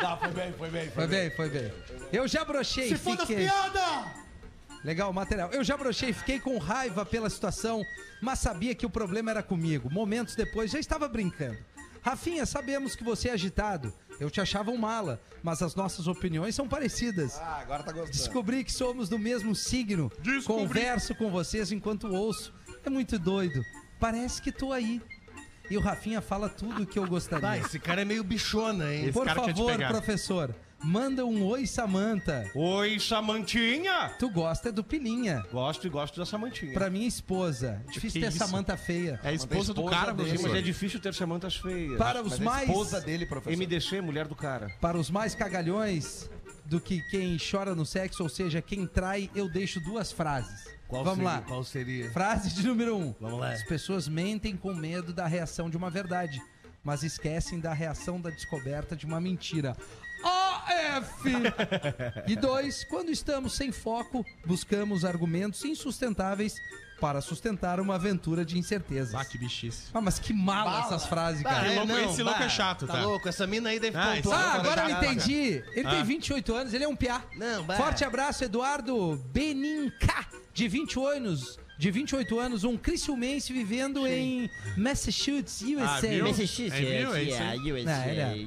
Não, 0.02 0.18
foi 0.18 0.32
bem, 0.32 0.52
foi 0.54 0.70
bem. 0.72 0.90
Foi 0.90 1.06
bem, 1.08 1.30
foi 1.30 1.50
bem. 1.50 1.72
Eu 2.12 2.28
já 2.28 2.44
brochei, 2.44 2.90
Se 2.90 2.98
for 2.98 3.16
das 3.16 3.28
fiquei. 3.28 3.46
piadas! 3.46 4.08
Legal, 4.84 5.14
material. 5.14 5.52
Eu 5.52 5.64
já 5.64 5.78
brochei, 5.78 6.12
fiquei 6.12 6.40
com 6.40 6.58
raiva 6.58 7.06
pela 7.06 7.30
situação, 7.30 7.84
mas 8.20 8.40
sabia 8.40 8.74
que 8.74 8.84
o 8.86 8.90
problema 8.90 9.30
era 9.30 9.44
comigo. 9.44 9.88
Momentos 9.92 10.34
depois 10.36 10.72
já 10.72 10.80
estava 10.80 11.08
brincando. 11.08 11.60
Rafinha, 12.02 12.48
sabemos 12.48 12.96
que 12.96 13.04
você 13.04 13.30
é 13.30 13.34
agitado. 13.34 13.94
Eu 14.20 14.30
te 14.30 14.42
achava 14.42 14.72
um 14.72 14.78
mala, 14.78 15.22
mas 15.44 15.62
as 15.62 15.76
nossas 15.76 16.08
opiniões 16.08 16.56
são 16.56 16.68
parecidas. 16.68 17.38
Ah, 17.38 17.60
agora 17.62 17.84
tá 17.84 17.92
gostando. 17.92 18.12
Descobri 18.12 18.64
que 18.64 18.72
somos 18.72 19.08
do 19.08 19.20
mesmo 19.20 19.56
signo. 19.56 20.12
Descobri. 20.20 20.68
Converso 20.68 21.16
com 21.16 21.30
vocês 21.32 21.72
enquanto 21.72 22.08
ouço. 22.08 22.54
É 22.84 22.90
muito 22.90 23.18
doido. 23.20 23.64
Parece 24.00 24.42
que 24.42 24.52
tô 24.52 24.72
aí. 24.72 25.02
E 25.70 25.78
o 25.78 25.80
Rafinha 25.80 26.22
fala 26.22 26.50
tudo 26.50 26.84
o 26.84 26.86
que 26.86 27.00
eu 27.00 27.08
gostaria. 27.08 27.58
esse 27.58 27.80
cara 27.80 28.02
é 28.02 28.06
meio 28.06 28.24
bichona, 28.24 28.94
hein? 28.94 29.04
Esse 29.04 29.14
Por 29.14 29.26
cara 29.26 29.42
quer 29.42 29.54
te 29.54 29.58
favor, 29.58 29.88
professor, 29.88 30.56
manda 30.84 31.26
um 31.26 31.46
oi, 31.46 31.66
Samanta. 31.66 32.52
Oi, 32.54 33.00
Samantinha! 33.00 34.14
Tu 34.20 34.30
gosta 34.30 34.70
do 34.70 34.84
Pilinha. 34.84 35.46
Gosto 35.50 35.88
e 35.88 35.90
gosto 35.90 36.20
da 36.20 36.26
Samantinha. 36.26 36.74
Pra 36.74 36.90
minha 36.90 37.08
esposa. 37.08 37.82
Difícil 37.88 38.20
Que 38.20 38.28
ter 38.28 38.34
isso? 38.36 38.38
Samanta 38.46 38.76
feia. 38.76 39.18
É 39.24 39.30
a 39.30 39.34
esposa, 39.34 39.74
do 39.74 39.86
cara, 39.86 40.12
dele. 40.12 40.30
Professor. 40.30 40.50
mas 40.50 40.60
é 40.60 40.62
difícil 40.62 41.00
ter 41.00 41.14
Samantas 41.14 41.56
feias. 41.56 41.98
Para 41.98 42.22
os 42.22 42.32
Mas 42.32 42.42
a 42.42 42.44
mais 42.44 42.68
esposa 42.70 43.00
dele, 43.00 43.26
professor. 43.26 43.58
MDC, 43.58 44.02
mulher 44.02 44.28
do 44.28 44.36
cara. 44.36 44.68
para 44.82 44.98
os 44.98 45.10
mais 45.10 45.34
cagalhões 45.34 46.30
do 46.66 46.82
que 46.82 47.02
quem 47.10 47.38
chora 47.38 47.74
no 47.76 47.86
sexo, 47.86 48.24
ou 48.24 48.30
seja, 48.30 48.62
quem 48.62 48.86
trai, 48.86 49.30
eu 49.36 49.50
deixo 49.50 49.80
duas 49.80 50.12
frases. 50.12 50.70
Qual 50.92 51.04
Vamos 51.06 51.20
seria? 51.24 51.32
lá. 51.40 51.42
Qual 51.48 51.64
seria? 51.64 52.12
Frase 52.12 52.50
de 52.54 52.68
número 52.68 52.98
um. 52.98 53.16
Vamos 53.20 53.40
lá. 53.40 53.54
As 53.54 53.64
pessoas 53.64 54.08
mentem 54.10 54.58
com 54.58 54.74
medo 54.74 55.14
da 55.14 55.26
reação 55.26 55.70
de 55.70 55.78
uma 55.78 55.90
verdade, 55.90 56.42
mas 56.84 57.02
esquecem 57.02 57.60
da 57.62 57.74
reação 57.74 58.20
da 58.20 58.30
descoberta 58.30 58.94
de 58.96 59.06
uma 59.06 59.22
mentira. 59.22 59.76
AF! 60.24 61.30
e 62.28 62.36
dois, 62.36 62.84
quando 62.84 63.10
estamos 63.10 63.54
sem 63.56 63.72
foco, 63.72 64.26
buscamos 64.46 65.06
argumentos 65.06 65.64
insustentáveis 65.64 66.56
para 67.00 67.20
sustentar 67.22 67.80
uma 67.80 67.96
aventura 67.96 68.46
de 68.46 68.60
incertezas. 68.60 69.16
Ah, 69.16 69.26
que 69.26 69.36
bichice. 69.38 69.86
Ah, 69.94 70.02
mas 70.02 70.20
que 70.20 70.34
mala 70.34 70.82
essas 70.86 71.06
frases, 71.08 71.42
cara. 71.42 71.66
Esse 71.68 71.76
louco- 71.80 71.94
esse 72.12 72.22
louco 72.24 72.44
é 72.44 72.50
chato, 72.50 72.86
tá? 72.86 72.94
Tá 72.94 73.02
louco? 73.06 73.28
Essa 73.28 73.48
mina 73.48 73.70
aí 73.70 73.80
deve 73.80 73.98
Ah, 73.98 74.14
um 74.18 74.22
plano 74.22 74.38
Ah, 74.46 74.50
pra 74.52 74.60
agora 74.60 74.90
eu 74.90 74.98
entendi. 74.98 75.64
Ele 75.74 75.88
Ah. 75.88 75.92
tem 75.92 76.04
28 76.04 76.54
anos, 76.54 76.74
ele 76.76 76.84
é 76.84 76.88
um 76.88 76.96
piá. 76.96 77.24
Não, 77.36 77.64
bah. 77.64 77.76
Forte 77.78 78.04
abraço, 78.04 78.44
Eduardo 78.44 79.16
Beninca, 79.34 80.28
de 80.54 80.68
20 80.68 81.00
anos. 81.00 81.60
De 81.78 81.90
28 81.90 82.40
anos, 82.40 82.64
um 82.64 82.78
criciumense 82.78 83.52
vivendo 83.52 84.06
em 84.06 84.48
Massachusetts, 84.78 85.64
USA. 85.64 85.84
Ah, 85.98 86.00
viu? 86.02 86.26
Massachusetts, 86.28 86.74
É, 86.74 86.80
viu? 86.80 87.16
É 87.16 87.22
yeah, 87.24 87.56
USA, 87.56 87.92
é- 88.06 88.38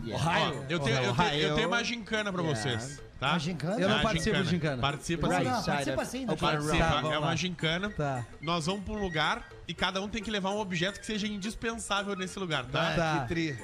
eu, 0.69 0.79
tenho, 0.79 0.97
eu, 0.99 1.15
tenho, 1.17 1.35
eu 1.41 1.55
tenho 1.57 1.67
uma 1.67 1.83
gincana 1.83 2.33
pra 2.33 2.43
Yeah. 2.43 2.63
vocês, 2.63 3.03
tá? 3.19 3.31
Uma 3.31 3.39
gincana? 3.41 3.81
Eu 3.81 3.89
não 3.89 3.97
Ah, 3.97 4.03
participo 4.03 4.41
de 4.41 4.49
gincana. 4.51 4.81
Participa 4.81 5.27
Não, 5.27 5.37
sim. 5.39 5.45
não, 5.45 5.51
Right 5.53 5.67
participa 5.67 6.05
sim. 6.05 6.23
eu- 6.23 6.29
the 6.29 6.37
Participa, 6.37 6.79
Tá, 7.03 7.13
é 7.13 7.19
uma 7.19 7.35
gincana. 7.37 7.91
Tá. 7.91 8.25
Nós 8.41 8.67
vamos 8.67 8.85
pra 8.85 8.95
um 8.95 9.01
lugar 9.01 9.49
e 9.67 9.75
cada 9.75 10.01
um 10.01 10.09
tem 10.09 10.23
que 10.23 10.31
levar 10.31 10.51
um 10.51 10.59
objeto 10.61 11.01
que 11.01 11.07
seja 11.07 11.27
indispensável 11.27 12.15
nesse 12.15 12.39
lugar, 12.39 12.65
tá? 12.67 12.95
Tá. 12.95 13.21
que 13.23 13.29
tri. 13.29 13.59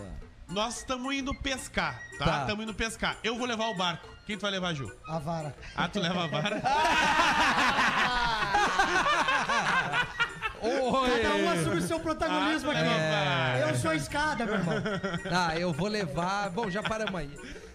Nós 0.48 0.78
estamos 0.78 1.14
indo 1.14 1.32
pescar, 1.32 1.96
tá? 2.18 2.24
Tá. 2.24 2.40
Estamos 2.40 2.64
indo 2.64 2.74
pescar. 2.74 3.16
Eu 3.22 3.38
vou 3.38 3.46
levar 3.46 3.68
o 3.68 3.76
barco. 3.76 4.08
Quem 4.26 4.36
tu 4.36 4.40
vai 4.42 4.50
levar, 4.50 4.74
Gil? 4.74 4.90
A 5.06 5.20
vara. 5.20 5.54
Ah, 5.76 5.86
tu 5.86 6.00
leva 6.00 6.24
a 6.24 6.26
vara? 6.26 6.60
Oi! 10.62 11.22
Cada 11.22 11.34
um 11.36 11.50
assume 11.50 11.76
o 11.76 11.82
seu 11.82 12.00
protagonismo 12.00 12.70
aqui. 12.70 12.80
É. 12.80 13.66
Eu 13.68 13.74
sou 13.76 13.90
a 13.90 13.96
escada, 13.96 14.44
meu 14.44 14.54
irmão. 14.54 14.76
Ah, 15.30 15.58
eu 15.58 15.72
vou 15.72 15.88
levar. 15.88 16.50
Bom, 16.50 16.70
já 16.70 16.82
paramos 16.82 17.14
aí. 17.14 17.30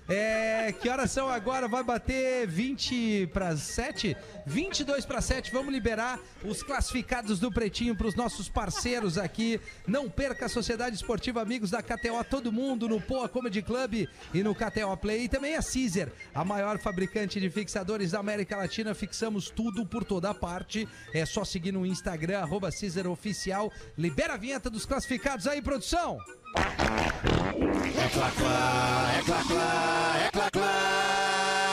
É, 0.08 0.72
que 0.72 0.88
horas 0.88 1.10
são 1.10 1.28
agora? 1.28 1.68
Vai 1.68 1.84
bater 1.84 2.46
20 2.48 3.28
para 3.34 3.58
7? 3.58 4.16
22 4.46 5.04
para 5.04 5.20
7. 5.20 5.52
Vamos 5.52 5.74
liberar 5.74 6.20
os 6.44 6.62
classificados 6.62 7.40
do 7.40 7.52
Pretinho 7.52 7.96
para 7.96 8.06
os 8.06 8.14
nossos 8.14 8.48
parceiros 8.48 9.18
aqui. 9.18 9.60
Não 9.88 10.08
perca 10.08 10.46
a 10.46 10.50
Sociedade 10.50 10.96
Esportiva 10.96 11.42
Amigos 11.42 11.72
da 11.72 11.82
KTO, 11.82 12.24
todo 12.30 12.52
mundo 12.52 12.88
no 12.88 13.02
Poa 13.02 13.28
Comedy 13.28 13.64
Club 13.64 14.08
e 14.32 14.44
no 14.44 14.54
KTO 14.54 14.96
Play. 15.02 15.24
E 15.24 15.30
também 15.30 15.56
a 15.56 15.64
Caesar, 15.64 16.10
a 16.36 16.46
maior 16.46 16.78
fabricante 16.78 17.40
de 17.40 17.50
fixadores 17.50 18.12
da 18.12 18.20
América 18.20 18.58
Latina. 18.58 18.94
Fixamos 18.94 19.50
tudo 19.50 19.88
por 19.88 20.04
toda 20.04 20.36
parte. 20.36 20.88
É 21.16 21.26
só 21.26 21.44
seguir 21.44 21.72
no 21.72 21.84
Instagram, 21.84 22.40
arroba 22.40 22.70
Caesar 22.72 23.08
Oficial. 23.08 23.72
Libera 23.98 24.36
a 24.36 24.38
vinheta 24.38 24.70
dos 24.70 24.86
classificados 24.86 25.48
aí, 25.48 25.64
produção! 25.64 26.20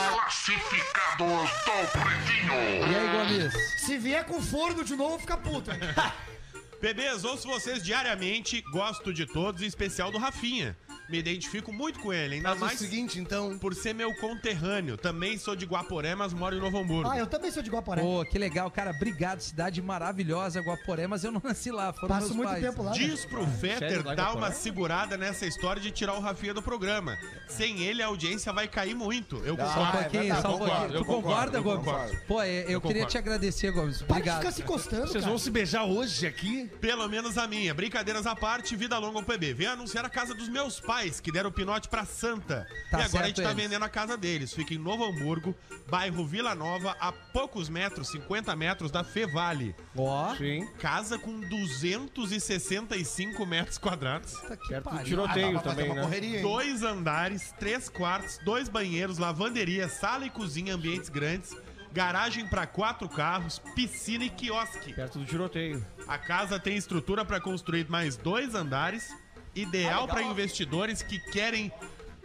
Classificados 0.09 1.49
do 1.65 1.87
Pretinho. 1.91 2.53
E 2.53 2.95
aí, 2.95 3.07
Gomes? 3.11 3.53
Se 3.81 3.97
vier 3.97 4.25
com 4.25 4.41
forno 4.41 4.83
de 4.83 4.95
novo, 4.95 5.19
fica 5.19 5.37
puto. 5.37 5.71
Bebês, 6.81 7.23
ouço 7.23 7.47
vocês 7.47 7.81
diariamente, 7.81 8.61
gosto 8.71 9.13
de 9.13 9.25
todos, 9.25 9.61
em 9.61 9.65
especial 9.65 10.11
do 10.11 10.17
Rafinha. 10.17 10.75
Me 11.13 11.19
identifico 11.19 11.71
muito 11.71 11.99
com 11.99 12.11
ele, 12.11 12.37
ainda 12.37 12.49
Faz 12.49 12.57
o 12.61 12.65
mais 12.65 12.79
seguinte, 12.79 13.19
então. 13.19 13.55
por 13.59 13.75
ser 13.75 13.93
meu 13.93 14.11
conterrâneo. 14.15 14.97
Também 14.97 15.37
sou 15.37 15.55
de 15.55 15.63
Guaporé, 15.63 16.15
mas 16.15 16.33
moro 16.33 16.55
em 16.55 16.59
Novo 16.59 16.79
Hamburgo. 16.79 17.07
Ah, 17.07 17.19
eu 17.19 17.27
também 17.27 17.51
sou 17.51 17.61
de 17.61 17.69
Guaporé. 17.69 18.01
Pô, 18.01 18.25
que 18.25 18.39
legal, 18.39 18.71
cara. 18.71 18.89
Obrigado, 18.89 19.39
cidade 19.39 19.79
maravilhosa, 19.79 20.59
Guaporé, 20.61 21.05
mas 21.05 21.23
eu 21.23 21.31
não 21.31 21.39
nasci 21.43 21.69
lá, 21.69 21.93
foram 21.93 22.07
Passo 22.07 22.25
meus 22.29 22.35
muito 22.37 22.49
pais. 22.49 22.63
tempo 22.63 22.81
lá. 22.81 22.91
né? 22.93 22.97
Diz 22.97 23.25
pro 23.25 23.45
Fetter 23.45 24.01
dar 24.01 24.15
Guaporé? 24.15 24.37
uma 24.39 24.51
segurada 24.51 25.15
nessa 25.15 25.45
história 25.45 25.79
de 25.79 25.91
tirar 25.91 26.15
o 26.15 26.19
Rafinha 26.19 26.51
do 26.55 26.63
programa. 26.63 27.15
Sem 27.47 27.83
ele, 27.83 28.01
a 28.01 28.07
audiência 28.07 28.51
vai 28.51 28.67
cair 28.67 28.95
muito. 28.95 29.35
Eu 29.45 29.55
Só 29.55 29.61
um 29.61 29.67
concordo. 29.67 29.91
pouquinho, 29.99 30.41
só 30.41 30.47
um 30.49 30.51
eu 30.53 30.57
concordo, 30.57 30.67
pouquinho. 30.79 30.95
eu 30.95 30.99
Tu 30.99 31.05
concorda, 31.05 31.31
concordo, 31.51 31.57
eu 31.57 31.63
Gomes? 31.63 31.85
concordo. 31.85 32.17
Pô, 32.27 32.41
é, 32.41 32.47
eu, 32.61 32.63
queria 32.65 32.79
concordo. 32.81 33.05
te 33.07 33.17
agradecer, 33.19 33.71
Gomes. 33.71 33.97
Para 34.01 34.07
de 34.07 34.11
Obrigado. 34.13 34.37
ficar 34.39 34.51
se 34.51 34.61
encostando, 34.63 35.01
Vocês 35.07 35.13
cara. 35.23 35.27
vão 35.27 35.37
se 35.37 35.51
beijar 35.51 35.83
hoje 35.83 36.25
aqui? 36.25 36.67
Pelo 36.81 37.07
menos 37.07 37.37
a 37.37 37.47
minha. 37.47 37.71
Brincadeiras 37.71 38.25
à 38.25 38.35
parte, 38.35 38.75
vida 38.75 38.97
longa 38.97 39.19
ao 39.19 39.23
PB. 39.23 39.53
Vem 39.53 39.67
anunciar 39.67 40.03
a 40.05 40.09
casa 40.09 40.33
dos 40.33 40.49
meus 40.49 40.79
pais, 40.79 41.02
que 41.19 41.31
deram 41.31 41.49
o 41.49 41.53
pinote 41.53 41.87
pra 41.89 42.05
Santa. 42.05 42.67
Tá 42.91 42.99
e 42.99 43.03
agora 43.03 43.25
a 43.25 43.27
gente 43.27 43.41
tá 43.41 43.51
eles. 43.51 43.63
vendendo 43.63 43.83
a 43.83 43.89
casa 43.89 44.17
deles. 44.17 44.53
Fica 44.53 44.73
em 44.73 44.77
Novo 44.77 45.03
Hamburgo, 45.05 45.55
bairro 45.89 46.25
Vila 46.25 46.55
Nova, 46.55 46.95
a 46.99 47.11
poucos 47.11 47.69
metros, 47.69 48.09
50 48.11 48.55
metros 48.55 48.91
da 48.91 49.03
Fevale. 49.03 49.75
Ó, 49.95 50.35
Sim. 50.35 50.67
Casa 50.79 51.17
com 51.19 51.39
265 51.41 53.45
metros 53.45 53.77
quadrados. 53.77 54.33
tá 54.33 54.55
que 54.57 54.67
Perto 54.67 54.83
do 54.85 54.89
pariu. 54.89 55.05
tiroteio 55.05 55.53
fazer 55.59 55.69
também, 55.69 55.85
uma 55.85 55.95
né? 55.95 56.01
correria? 56.01 56.41
Dois 56.41 56.83
andares, 56.83 57.53
três 57.59 57.89
quartos, 57.89 58.39
dois 58.43 58.69
banheiros, 58.69 59.17
lavanderia, 59.17 59.87
sala 59.89 60.25
e 60.25 60.29
cozinha, 60.29 60.75
ambientes 60.75 61.09
grandes, 61.09 61.55
garagem 61.91 62.47
para 62.47 62.65
quatro 62.65 63.07
carros, 63.09 63.59
piscina 63.75 64.25
e 64.25 64.29
quiosque. 64.29 64.93
Perto 64.93 65.19
do 65.19 65.25
tiroteio. 65.25 65.85
A 66.07 66.17
casa 66.17 66.59
tem 66.59 66.75
estrutura 66.75 67.23
para 67.23 67.39
construir 67.39 67.87
mais 67.89 68.17
dois 68.17 68.55
andares, 68.55 69.13
ideal 69.55 70.07
para 70.07 70.21
investidores 70.23 71.01
que 71.01 71.19
querem 71.19 71.71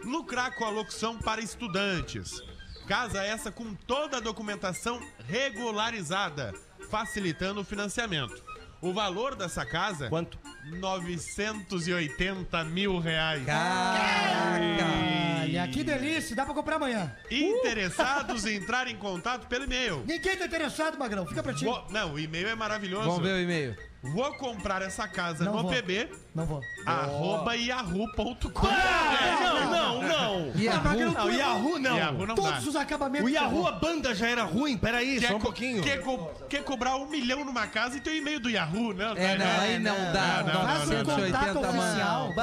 lucrar 0.03 0.55
com 0.55 0.65
a 0.65 0.69
locução 0.69 1.17
para 1.17 1.41
estudantes. 1.41 2.41
Casa 2.87 3.23
essa 3.23 3.51
com 3.51 3.73
toda 3.75 4.17
a 4.17 4.19
documentação 4.19 4.99
regularizada, 5.27 6.53
facilitando 6.89 7.61
o 7.61 7.63
financiamento. 7.63 8.43
O 8.81 8.93
valor 8.93 9.35
dessa 9.35 9.65
casa, 9.65 10.07
Quanto? 10.09 10.39
980 10.71 12.63
mil 12.63 12.97
reais. 12.99 13.45
Caraca. 13.45 14.85
Olha, 15.41 15.67
que 15.67 15.83
delícia. 15.83 16.35
Dá 16.35 16.45
pra 16.45 16.53
comprar 16.53 16.77
amanhã. 16.77 17.13
Interessados 17.29 18.45
em 18.45 18.55
entrar 18.55 18.87
em 18.87 18.95
contato 18.95 19.47
pelo 19.47 19.65
e-mail. 19.65 20.03
Ninguém 20.07 20.37
tá 20.37 20.45
interessado, 20.45 20.97
Magrão. 20.97 21.25
Fica 21.27 21.43
pra 21.43 21.53
ti. 21.53 21.65
Vou- 21.65 21.85
não, 21.89 22.13
o 22.13 22.19
e-mail 22.19 22.47
é 22.47 22.55
maravilhoso. 22.55 23.05
Vamos 23.07 23.21
ver 23.23 23.33
o 23.33 23.39
e-mail. 23.41 23.75
Vou 24.01 24.33
comprar 24.37 24.81
essa 24.81 25.07
casa 25.09 25.43
Não 25.43 25.55
no 25.57 25.61
vou. 25.63 25.71
pb, 25.71 26.09
Não 26.35 26.45
vou. 26.45 26.61
arroba 26.85 27.55
yahoo.com. 27.55 28.67
Não, 28.67 29.69
não, 29.71 30.01
não. 30.01 30.53
Ah, 30.71 30.81
Magrão, 30.83 31.09
Ru- 31.11 31.17
Não, 31.17 31.25
o 31.25 31.31
Yahoo 31.31 31.79
não. 31.79 31.97
Yahoo 31.97 32.27
não 32.27 32.35
dá. 32.35 32.41
Todos 32.41 32.67
os 32.67 32.75
acabamentos. 32.75 33.27
O 33.27 33.29
Yahoo, 33.29 33.67
a 33.67 33.71
banda 33.71 34.13
já 34.13 34.27
era 34.27 34.43
ruim. 34.43 34.77
Peraí, 34.77 35.19
Quer, 35.19 35.27
só 35.29 35.35
um 35.37 35.39
pouquinho. 35.39 35.81
quer, 35.81 36.01
co- 36.01 36.31
quer 36.47 36.63
cobrar 36.63 36.95
um 36.97 37.07
milhão 37.07 37.43
numa 37.43 37.65
casa 37.67 37.97
e 37.97 37.99
tem 37.99 38.13
o 38.13 38.17
e-mail 38.17 38.39
do 38.39 38.49
Yahoo, 38.49 38.93
né? 38.93 39.13
É, 39.17 39.37
não, 39.37 39.59
aí 39.61 39.79
não 39.79 39.95
dá. 40.13 40.43
não, 40.45 40.53
não, 40.53 40.61
Faz 40.67 40.89
um 40.89 40.93
não, 40.93 41.03
não. 41.03 41.05
contato 41.05 41.53
980 41.55 41.59
oficial. 41.59 42.33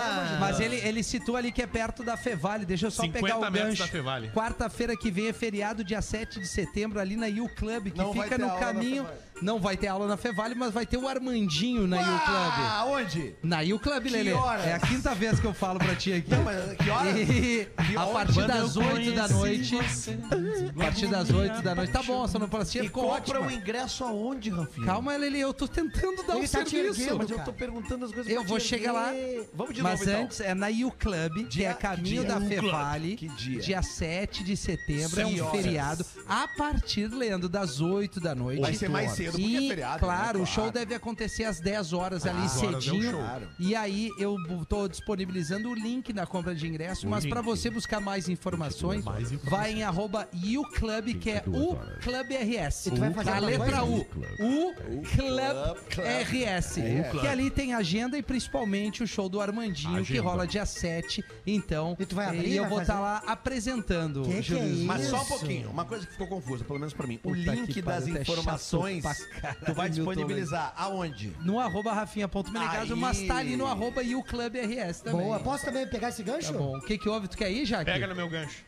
Mas 0.41 0.61
ele, 0.61 0.77
ele 0.77 1.03
citou 1.03 1.37
ali 1.37 1.53
que 1.53 1.63
é 1.63 1.67
perto 1.67 2.03
da 2.03 2.17
Fevale. 2.17 2.65
Deixa 2.65 2.87
eu 2.87 2.91
só 2.91 3.03
50 3.03 3.25
pegar 3.25 3.39
o 3.39 3.51
gancho. 3.51 3.83
da 3.83 3.89
Fevale. 3.89 4.31
Quarta-feira 4.31 4.97
que 4.97 5.11
vem 5.11 5.29
é 5.29 5.33
feriado, 5.33 5.85
dia 5.85 6.03
7 6.03 6.41
de 6.41 6.47
setembro, 6.49 6.99
ali 7.01 7.17
na 7.17 7.27
U 7.27 7.49
Club, 7.55 7.91
que 7.91 7.99
Não 7.99 8.13
fica 8.13 8.37
no 8.37 8.51
caminho. 8.59 9.07
Não 9.43 9.59
vai 9.61 9.77
ter 9.77 9.87
aula 9.89 10.07
na 10.07 10.17
Fevale, 10.17 10.55
mas 10.55 10.73
vai 10.73 10.87
ter 10.87 10.97
o 10.97 11.07
Armandinho 11.07 11.87
na 11.87 11.99
U 11.99 12.01
Club. 12.05 12.53
Ah, 12.59 12.85
onde? 12.89 13.35
Na 13.43 13.61
U 13.61 13.76
Club, 13.79 14.07
Lelê. 14.11 14.33
horas? 14.33 14.67
É 14.67 14.75
a 14.75 14.79
quinta 14.81 15.15
vez 15.15 15.39
que 15.41 15.47
eu 15.47 15.55
falo 15.55 15.79
pra 15.79 15.95
ti 15.95 16.13
aqui. 16.13 16.31
Não, 16.31 16.43
mas 16.43 16.77
que 16.77 16.91
horas? 16.91 17.17
E 17.17 17.69
a 17.97 18.07
partir 18.07 18.35
Quando 18.35 18.47
das 18.49 18.77
eu 18.77 18.83
8 18.83 19.13
da 19.13 19.29
noite. 19.29 19.77
A 20.71 20.73
partir 20.79 21.07
das 21.09 21.31
8 21.31 21.63
da 21.63 21.75
noite. 21.75 21.93
Tá 21.93 22.03
bom, 22.03 22.23
a 22.25 22.29
sonoplastia 22.29 22.83
E 22.83 22.87
ficou 22.87 23.05
compra 23.11 23.41
o 23.41 23.45
ótima. 23.45 23.53
ingresso 23.61 24.05
aonde, 24.05 24.51
Rafinha? 24.51 24.87
Calma, 24.87 25.17
Lelê, 25.17 25.39
eu 25.39 25.53
tô 25.55 25.67
tentando 25.69 26.23
dar 26.27 26.37
Ele 26.37 26.47
um 26.47 26.49
tá 26.49 26.65
te 26.65 26.71
serviço. 26.71 27.01
erguendo, 27.03 27.19
Mas 27.19 27.31
eu 27.31 27.39
tô 27.45 27.53
perguntando 27.53 28.05
as 28.05 28.13
coisas 28.13 28.31
Eu 28.33 28.41
pra 28.41 28.49
vou 28.49 28.59
te 28.59 28.65
chegar 28.67 28.93
lá. 28.93 29.15
erguer. 29.15 29.49
Vamos 29.55 29.75
de 29.75 29.83
Mas 29.83 30.01
novo, 30.01 30.11
então. 30.11 30.23
antes 30.25 30.41
é 30.41 30.55
na 30.55 30.69
U 30.69 30.91
Club, 30.93 31.33
que 31.35 31.45
Dia- 31.45 31.71
é 31.71 31.75
caminho 31.75 32.23
que 32.23 32.29
da 32.29 32.39
dia? 32.39 32.49
Fevale. 32.49 33.17
Que 33.17 33.29
dia? 33.29 33.83
7 33.83 34.43
de 34.45 34.57
setembro, 34.57 35.21
é 35.21 35.25
Que 35.25 35.41
um 35.41 35.45
horas? 35.47 35.63
feriado. 35.63 36.07
A 36.29 36.49
partir, 36.57 37.07
Leandro, 37.09 37.49
das 37.49 37.81
8 37.81 38.21
da 38.21 38.35
noite. 38.35 38.61
Vai 38.61 38.75
ser 38.75 38.89
mais 38.89 39.13
cedo 39.13 39.33
porque 39.33 39.43
E, 39.47 39.67
é 39.67 39.69
feriado, 39.69 39.99
Claro, 40.01 40.39
né? 40.39 40.45
o 40.45 40.47
show 40.47 40.65
Claro. 40.65 40.73
deve 40.73 40.95
acontecer 40.95 41.45
às 41.45 41.61
10 41.61 41.93
horas 41.93 42.27
ali 42.27 42.39
horas 42.39 42.63
é 42.63 42.67
o 42.67 42.81
cedinho. 42.81 43.11
show. 43.11 43.21
Claro. 43.21 43.49
E 43.67 43.75
aí 43.75 44.11
eu 44.17 44.37
tô 44.69 44.87
disponibilizando 44.87 45.69
o 45.69 45.75
link 45.75 46.13
na 46.13 46.25
compra 46.25 46.55
de 46.55 46.69
ingresso, 46.69 47.09
mas 47.09 47.27
pra 47.27 47.43
você 47.43 47.69
buscar 47.69 47.99
mais 48.01 48.29
informações, 48.29 49.05
vai 49.43 49.73
em 49.73 49.83
arroba 49.83 50.29
uclub, 50.33 51.15
que 51.15 51.31
é 51.31 51.43
o 51.47 51.75
Club 52.01 52.27
RS. 52.31 52.87
E 52.87 52.91
tu 52.93 53.01
vai 53.01 53.13
fazer 53.13 53.31
a 53.31 53.39
letra? 53.41 53.85
U. 53.85 54.07
O 54.39 54.73
Club 55.03 55.77
RS. 55.99 56.75
Que 57.21 57.27
ali 57.27 57.51
tem 57.51 57.75
agenda 57.75 58.17
e 58.17 58.23
principalmente 58.23 59.03
o 59.03 59.07
show 59.07 59.29
do 59.29 59.41
Armandinho, 59.41 60.05
que 60.05 60.17
rola 60.19 60.47
dia 60.47 60.65
7. 60.65 61.25
Então, 61.45 61.97
E 61.99 62.07
tu 62.07 62.15
vai 62.15 62.27
abrir, 62.27 62.55
eu 62.55 62.63
vai 62.63 62.71
vou 62.71 62.81
estar 62.81 62.95
fazer? 62.95 63.05
lá 63.05 63.23
apresentando. 63.33 64.23
Que 64.23 64.43
que 64.43 64.57
é? 64.57 64.67
Mas 64.85 65.07
só 65.09 65.23
um 65.23 65.27
pouquinho, 65.27 65.71
uma 65.71 65.85
coisa 65.85 66.07
que 66.07 66.13
ficou 66.13 66.29
confusa, 66.29 66.65
pelo 66.65 66.79
menos 66.79 66.95
pra 66.95 67.07
mim. 67.07 67.17
O 67.25 67.31
Puta 67.31 67.53
link 67.53 67.73
que 67.73 67.83
das 67.83 68.07
é 68.07 68.21
informações 68.21 69.05
tu 69.65 69.75
vai 69.75 69.91
disponibilizar 69.91 70.73
aonde? 70.77 71.33
No 71.43 71.59
arroba 71.59 71.93
rafinha.menegaso, 71.93 72.97
mas 72.97 73.21
tá 73.23 73.39
ali 73.39 73.56
no 73.57 73.67
arroba 73.67 74.03
e 74.03 74.15
o 74.15 74.23
Club 74.23 74.55
RS 74.57 75.01
também. 75.01 75.27
Boa. 75.27 75.41
Posso 75.41 75.65
também 75.65 75.87
pegar 75.87 76.11
esse 76.11 76.23
gancho? 76.23 76.53
Tá 76.53 76.59
bom. 76.59 76.77
O 76.77 76.81
que 76.83 76.99
que 76.99 77.09
houve? 77.09 77.29
Tu 77.29 77.37
quer 77.37 77.51
ir, 77.51 77.65
Jaque? 77.65 77.91
Pega 77.91 78.07
no 78.07 78.15
meu 78.15 78.29
gancho. 78.29 78.65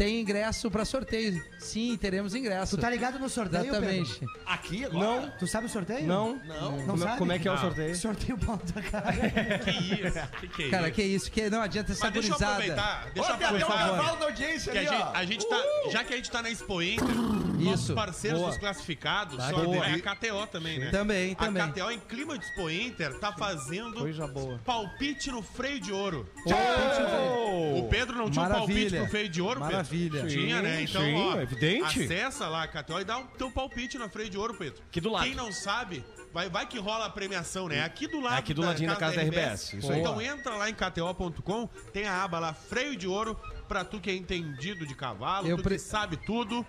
Tem 0.00 0.18
ingresso 0.22 0.70
pra 0.70 0.82
sorteio. 0.86 1.44
Sim, 1.58 1.94
teremos 1.98 2.34
ingresso. 2.34 2.74
Tu 2.74 2.80
tá 2.80 2.88
ligado 2.88 3.18
no 3.18 3.28
sorteio, 3.28 3.64
Exatamente. 3.66 4.18
Pedro? 4.20 4.34
Aqui 4.46 4.82
agora? 4.86 5.04
Não, 5.04 5.30
Tu 5.38 5.46
sabe 5.46 5.66
o 5.66 5.68
sorteio? 5.68 6.06
não. 6.06 6.40
Não 6.46 6.86
Como, 6.86 6.98
sabe? 6.98 7.18
como 7.18 7.32
é 7.32 7.38
que 7.38 7.46
é 7.46 7.50
o 7.50 7.54
Não. 7.54 7.60
sorteio? 7.60 7.94
Sorteio 7.94 8.38
pau 8.38 8.58
da 8.74 8.80
cara. 8.80 9.12
Que 9.62 9.70
isso? 9.70 10.28
Que 10.40 10.48
que 10.48 10.62
é 10.62 10.68
Cara, 10.70 10.86
isso? 10.88 10.94
que 10.94 11.02
isso, 11.02 11.30
que 11.30 11.50
não 11.50 11.60
adianta 11.60 11.92
essa 11.92 12.04
Mas 12.06 12.14
deixa 12.14 12.30
eu 12.30 12.34
aproveitar. 12.34 13.10
Deixa 13.12 13.28
eu 13.28 13.34
um 13.34 13.36
aproveitar. 13.44 14.16
da 14.16 14.24
audiência 14.24 14.72
Que 14.72 14.78
a 14.78 14.80
ali, 14.80 14.88
gente, 14.90 15.16
a 15.16 15.24
gente 15.26 15.48
tá, 15.50 15.62
já 15.90 16.04
que 16.04 16.14
a 16.14 16.16
gente 16.16 16.30
tá 16.30 16.40
na 16.42 16.50
Expo 16.50 16.80
Inter, 16.80 17.14
nossos 17.58 17.94
parceiros 17.94 18.38
boa. 18.38 18.50
dos 18.52 18.58
classificados, 18.58 19.36
Vai, 19.36 19.52
só 19.52 19.64
boa. 19.64 19.86
é 19.86 19.92
a 19.96 20.00
KTO 20.00 20.46
também, 20.46 20.78
né? 20.78 20.90
Também, 20.90 21.34
também. 21.34 21.62
A 21.62 21.68
KTO, 21.68 21.90
em 21.90 21.98
clima 22.00 22.38
de 22.38 22.46
Expo 22.46 22.70
Inter, 22.70 23.18
tá 23.18 23.32
fazendo 23.34 23.98
Coisa 23.98 24.26
boa. 24.26 24.58
palpite 24.64 25.30
no 25.30 25.42
freio 25.42 25.78
de 25.78 25.92
ouro. 25.92 26.26
Oh! 26.46 27.80
O 27.80 27.88
Pedro 27.90 28.16
não 28.16 28.30
tinha 28.30 28.46
um 28.46 28.48
palpite 28.48 28.96
no 28.98 29.06
freio 29.06 29.28
de 29.28 29.42
ouro, 29.42 29.60
Pedro? 29.60 29.89
Maravilha. 29.90 30.26
Tinha, 30.26 30.62
né? 30.62 30.82
Então, 30.82 31.02
sim, 31.02 31.14
ó, 31.14 31.40
evidente. 31.40 32.04
acessa 32.04 32.48
lá 32.48 32.66
KTO 32.66 33.00
e 33.00 33.04
dá 33.04 33.18
o 33.18 33.24
teu 33.24 33.50
palpite 33.50 33.98
no 33.98 34.08
freio 34.08 34.30
de 34.30 34.38
ouro, 34.38 34.54
Pedro. 34.54 34.82
Aqui 34.88 35.00
do 35.00 35.10
lado. 35.10 35.24
Quem 35.24 35.34
não 35.34 35.52
sabe, 35.52 36.04
vai, 36.32 36.48
vai 36.48 36.66
que 36.66 36.78
rola 36.78 37.06
a 37.06 37.10
premiação, 37.10 37.68
né? 37.68 37.82
Aqui 37.82 38.06
do 38.06 38.20
lado 38.20 38.36
É 38.36 38.38
aqui 38.38 38.54
do 38.54 38.62
ladinho 38.62 38.88
da 38.90 38.96
casa 38.96 39.16
da 39.16 39.22
RBS, 39.22 39.74
isso 39.74 39.92
aí. 39.92 40.00
Então 40.00 40.20
entra 40.20 40.54
lá 40.56 40.70
em 40.70 40.74
KTO.com, 40.74 41.66
tem 41.92 42.06
a 42.06 42.22
aba 42.24 42.38
lá, 42.38 42.52
freio 42.52 42.96
de 42.96 43.06
ouro, 43.06 43.38
pra 43.68 43.84
tu 43.84 44.00
que 44.00 44.10
é 44.10 44.14
entendido 44.14 44.86
de 44.86 44.94
cavalo, 44.94 45.46
Eu 45.46 45.56
tu 45.56 45.62
pre- 45.62 45.74
que 45.74 45.80
sabe 45.80 46.16
tudo, 46.16 46.64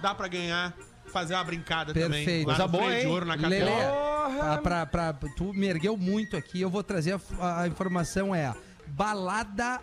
dá 0.00 0.14
pra 0.14 0.28
ganhar, 0.28 0.74
fazer 1.12 1.34
uma 1.34 1.44
brincada 1.44 1.92
também. 1.94 2.24
Perfeito. 2.24 2.44
Coisa 2.44 2.68
boa, 2.68 2.84
freio 2.84 3.00
de 3.00 3.06
ouro 3.06 3.26
na 3.26 3.36
KTO. 3.36 3.48
Lelê, 3.48 3.70
pra- 4.86 5.12
tu 5.36 5.52
me 5.54 5.66
ergueu 5.66 5.96
muito 5.96 6.36
aqui. 6.36 6.60
Eu 6.60 6.68
vou 6.70 6.82
trazer 6.82 7.18
a, 7.40 7.62
a 7.62 7.66
informação: 7.68 8.34
é 8.34 8.54
balada 8.86 9.80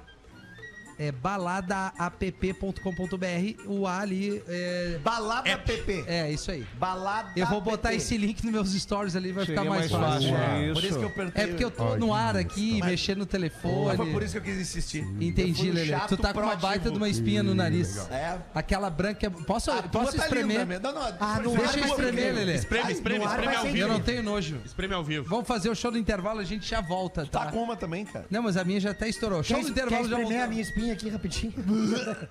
é 0.97 1.11
baladaapp.com.br. 1.11 3.67
O 3.67 3.85
A 3.87 3.99
ali 3.99 4.41
é. 4.47 4.99
Balada 5.03 5.57
PP. 5.57 6.03
É, 6.07 6.31
isso 6.31 6.51
aí. 6.51 6.65
Balada 6.77 7.31
Eu 7.35 7.45
vou 7.47 7.61
botar 7.61 7.89
PP. 7.89 8.01
esse 8.01 8.17
link 8.17 8.43
nos 8.43 8.51
meus 8.51 8.73
stories 8.73 9.15
ali, 9.15 9.31
vai 9.31 9.45
Seria 9.45 9.61
ficar 9.61 9.69
mais, 9.69 9.91
mais 9.91 10.03
fácil. 10.03 10.29
fácil, 10.31 10.51
É. 10.51 10.69
é 10.69 10.73
Por 10.73 10.83
isso 10.83 10.97
que 10.99 11.03
eu 11.05 11.09
apertei. 11.09 11.43
É 11.43 11.47
porque 11.47 11.63
eu 11.65 11.71
tô 11.71 11.95
no 11.97 12.13
ar 12.13 12.35
aqui, 12.37 12.81
mexendo 12.83 13.19
no 13.19 13.25
Mas 13.25 13.31
telefone. 13.31 13.97
Foi 13.97 14.11
por 14.11 14.23
isso 14.23 14.31
que 14.33 14.37
eu 14.39 14.43
quis 14.43 14.59
insistir. 14.61 15.05
Entendi, 15.19 15.69
um 15.69 15.73
Lelê. 15.73 15.89
chato 15.91 16.09
Tu 16.09 16.17
tá 16.21 16.33
com 16.33 16.41
uma 16.41 16.55
baita 16.55 16.89
de 16.91 16.97
uma 16.97 17.09
espinha 17.09 17.41
no 17.43 17.53
nariz. 17.55 17.97
É. 18.09 18.37
Aquela 18.53 18.89
branca. 18.89 19.29
Posso, 19.31 19.71
A 19.71 19.81
posso 19.83 20.15
tá 20.17 20.23
espremer? 20.23 20.59
linda. 20.67 20.79
Não, 20.79 20.93
não, 20.93 21.01
Ah, 21.19 21.39
no 21.41 21.55
Deixa 21.55 21.79
eu 21.79 21.85
espremer, 21.85 22.33
Lelê. 22.33 22.55
Espreme, 22.55 22.91
espreme, 22.91 23.25
espreme 23.25 23.55
ao 23.55 23.63
vivo. 23.63 23.77
Eu 23.77 23.87
não 23.87 23.99
tenho 23.99 24.23
nojo. 24.23 24.57
Espreme 24.65 24.93
ao 24.93 25.03
vivo. 25.03 25.25
Vamos 25.27 25.47
fazer 25.47 25.69
o 25.69 25.75
show 25.75 25.91
do 25.91 25.97
intervalo, 25.97 26.39
a 26.39 26.43
gente 26.43 26.67
já 26.67 26.81
volta, 26.81 27.25
tá? 27.25 27.45
Tá 27.45 27.51
com 27.51 27.61
uma 27.63 27.75
também, 27.75 28.05
cara. 28.05 28.25
Não, 28.29 28.43
mas 28.43 28.57
a 28.57 28.63
minha 28.63 28.79
já 28.79 28.91
até 28.91 29.07
estourou. 29.09 29.43
Show 29.43 29.61
do 29.61 29.69
intervalo 29.69 30.07
já 30.07 30.19
espremer 30.19 30.25
a 30.25 30.29
voltou. 30.45 30.49
minha 30.49 30.61
espinha 30.61 30.84
aqui 30.91 31.09
rapidinho? 31.09 31.53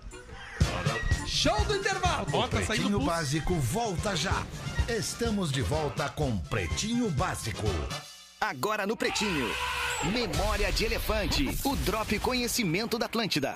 Show 1.26 1.64
do 1.64 1.76
intervalo! 1.76 2.26
Saindo 2.30 2.66
Pretinho. 2.66 3.00
Básico 3.00 3.54
volta 3.54 4.16
já. 4.16 4.44
Estamos 4.88 5.50
de 5.50 5.62
volta 5.62 6.08
com 6.08 6.36
Pretinho 6.38 7.10
Básico. 7.10 7.66
Agora 8.40 8.86
no 8.86 8.96
Pretinho. 8.96 9.50
Memória 10.12 10.70
de 10.70 10.84
Elefante. 10.84 11.58
O 11.64 11.74
Drop 11.76 12.18
Conhecimento 12.18 12.98
da 12.98 13.06
Atlântida. 13.06 13.54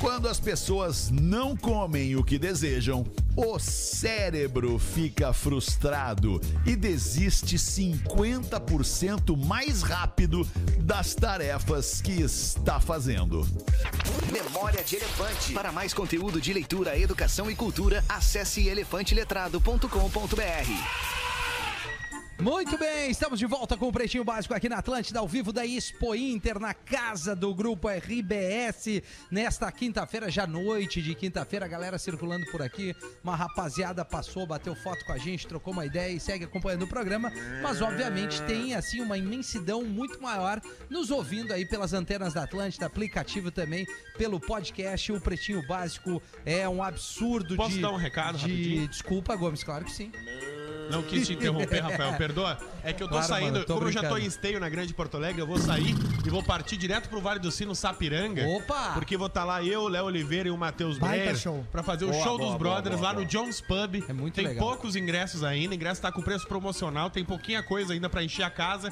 Quando 0.00 0.28
as 0.28 0.38
pessoas 0.38 1.10
não 1.10 1.56
comem 1.56 2.14
o 2.16 2.24
que 2.24 2.38
desejam, 2.38 3.04
o 3.34 3.58
cérebro 3.58 4.78
fica 4.78 5.32
frustrado 5.32 6.38
e 6.66 6.76
desiste 6.76 7.56
50% 7.56 9.34
mais 9.36 9.82
rápido 9.82 10.46
das 10.78 11.14
tarefas 11.14 12.02
que 12.02 12.20
está 12.20 12.78
fazendo. 12.78 13.48
Memória 14.30 14.84
de 14.84 14.96
Elefante. 14.96 15.54
Para 15.54 15.72
mais 15.72 15.94
conteúdo 15.94 16.38
de 16.40 16.52
leitura, 16.52 16.98
educação 16.98 17.50
e 17.50 17.54
cultura, 17.54 18.04
acesse 18.08 18.68
elefanteletrado.com.br. 18.68 21.25
Muito 22.38 22.76
bem, 22.76 23.10
estamos 23.10 23.38
de 23.38 23.46
volta 23.46 23.78
com 23.78 23.88
o 23.88 23.92
Pretinho 23.92 24.22
Básico 24.22 24.52
aqui 24.52 24.68
na 24.68 24.76
Atlântida, 24.76 25.18
ao 25.18 25.26
vivo 25.26 25.54
da 25.54 25.64
Expo 25.64 26.14
Inter, 26.14 26.60
na 26.60 26.74
casa 26.74 27.34
do 27.34 27.54
Grupo 27.54 27.88
RBS, 27.88 29.02
nesta 29.30 29.72
quinta-feira, 29.72 30.30
já 30.30 30.46
noite 30.46 31.00
de 31.00 31.14
quinta-feira, 31.14 31.64
a 31.64 31.68
galera 31.68 31.98
circulando 31.98 32.44
por 32.50 32.60
aqui, 32.60 32.94
uma 33.24 33.34
rapaziada 33.34 34.04
passou, 34.04 34.46
bateu 34.46 34.74
foto 34.74 35.02
com 35.06 35.12
a 35.12 35.18
gente, 35.18 35.46
trocou 35.46 35.72
uma 35.72 35.86
ideia 35.86 36.12
e 36.12 36.20
segue 36.20 36.44
acompanhando 36.44 36.82
o 36.82 36.86
programa, 36.86 37.32
mas 37.62 37.80
obviamente 37.80 38.42
tem, 38.42 38.74
assim, 38.74 39.00
uma 39.00 39.16
imensidão 39.16 39.82
muito 39.82 40.20
maior 40.20 40.60
nos 40.90 41.10
ouvindo 41.10 41.54
aí 41.54 41.64
pelas 41.64 41.94
antenas 41.94 42.34
da 42.34 42.42
Atlântida, 42.42 42.84
aplicativo 42.84 43.50
também, 43.50 43.86
pelo 44.18 44.38
podcast, 44.38 45.10
o 45.10 45.20
Pretinho 45.22 45.66
Básico 45.66 46.22
é 46.44 46.68
um 46.68 46.82
absurdo 46.82 47.56
Posso 47.56 47.76
de... 47.76 47.80
dar 47.80 47.92
um 47.92 47.96
recado 47.96 48.36
de... 48.36 48.42
rapidinho? 48.42 48.88
Desculpa, 48.88 49.34
Gomes, 49.34 49.64
claro 49.64 49.86
que 49.86 49.92
sim. 49.92 50.12
Não 50.12 50.55
quis 51.02 51.26
te 51.26 51.32
interromper, 51.34 51.80
Rafael, 51.80 52.14
perdoa. 52.16 52.58
É 52.82 52.92
que 52.92 53.02
eu 53.02 53.06
tô 53.08 53.14
Claro, 53.14 53.26
saindo, 53.28 53.52
mano, 53.54 53.64
tô 53.64 53.74
como 53.74 53.88
eu 53.88 53.92
já 53.92 54.00
tô 54.00 54.06
brincando. 54.06 54.24
em 54.24 54.28
esteio 54.28 54.60
na 54.60 54.68
Grande 54.68 54.94
Porto 54.94 55.16
Alegre, 55.16 55.40
eu 55.40 55.46
vou 55.46 55.58
sair 55.58 55.94
e 56.24 56.30
vou 56.30 56.42
partir 56.42 56.76
direto 56.76 57.08
pro 57.08 57.20
Vale 57.20 57.40
do 57.40 57.50
Sino, 57.50 57.74
Sapiranga. 57.74 58.46
Opa! 58.46 58.92
Porque 58.94 59.16
vou 59.16 59.26
estar 59.26 59.44
lá 59.44 59.62
eu, 59.62 59.88
Léo 59.88 60.04
Oliveira 60.06 60.48
e 60.48 60.50
o 60.52 60.56
Matheus 60.56 60.98
Breyer 60.98 61.36
pra 61.72 61.82
fazer 61.82 62.04
o 62.04 62.10
Boa, 62.10 62.22
show 62.22 62.38
boa, 62.38 62.50
dos 62.50 62.58
boa, 62.58 62.58
brothers 62.58 63.00
lá 63.00 63.12
no 63.12 63.24
Jones 63.24 63.60
Pub. 63.60 64.04
É 64.08 64.12
muito 64.12 64.34
tem 64.34 64.46
legal. 64.46 64.66
poucos 64.68 64.94
ingressos 64.96 65.42
ainda, 65.42 65.74
ingresso 65.74 66.00
tá 66.00 66.12
com 66.12 66.22
preço 66.22 66.46
promocional, 66.46 67.10
tem 67.10 67.24
pouquinha 67.24 67.62
coisa 67.62 67.92
ainda 67.92 68.08
pra 68.08 68.22
encher 68.22 68.42
a 68.44 68.50
casa. 68.50 68.90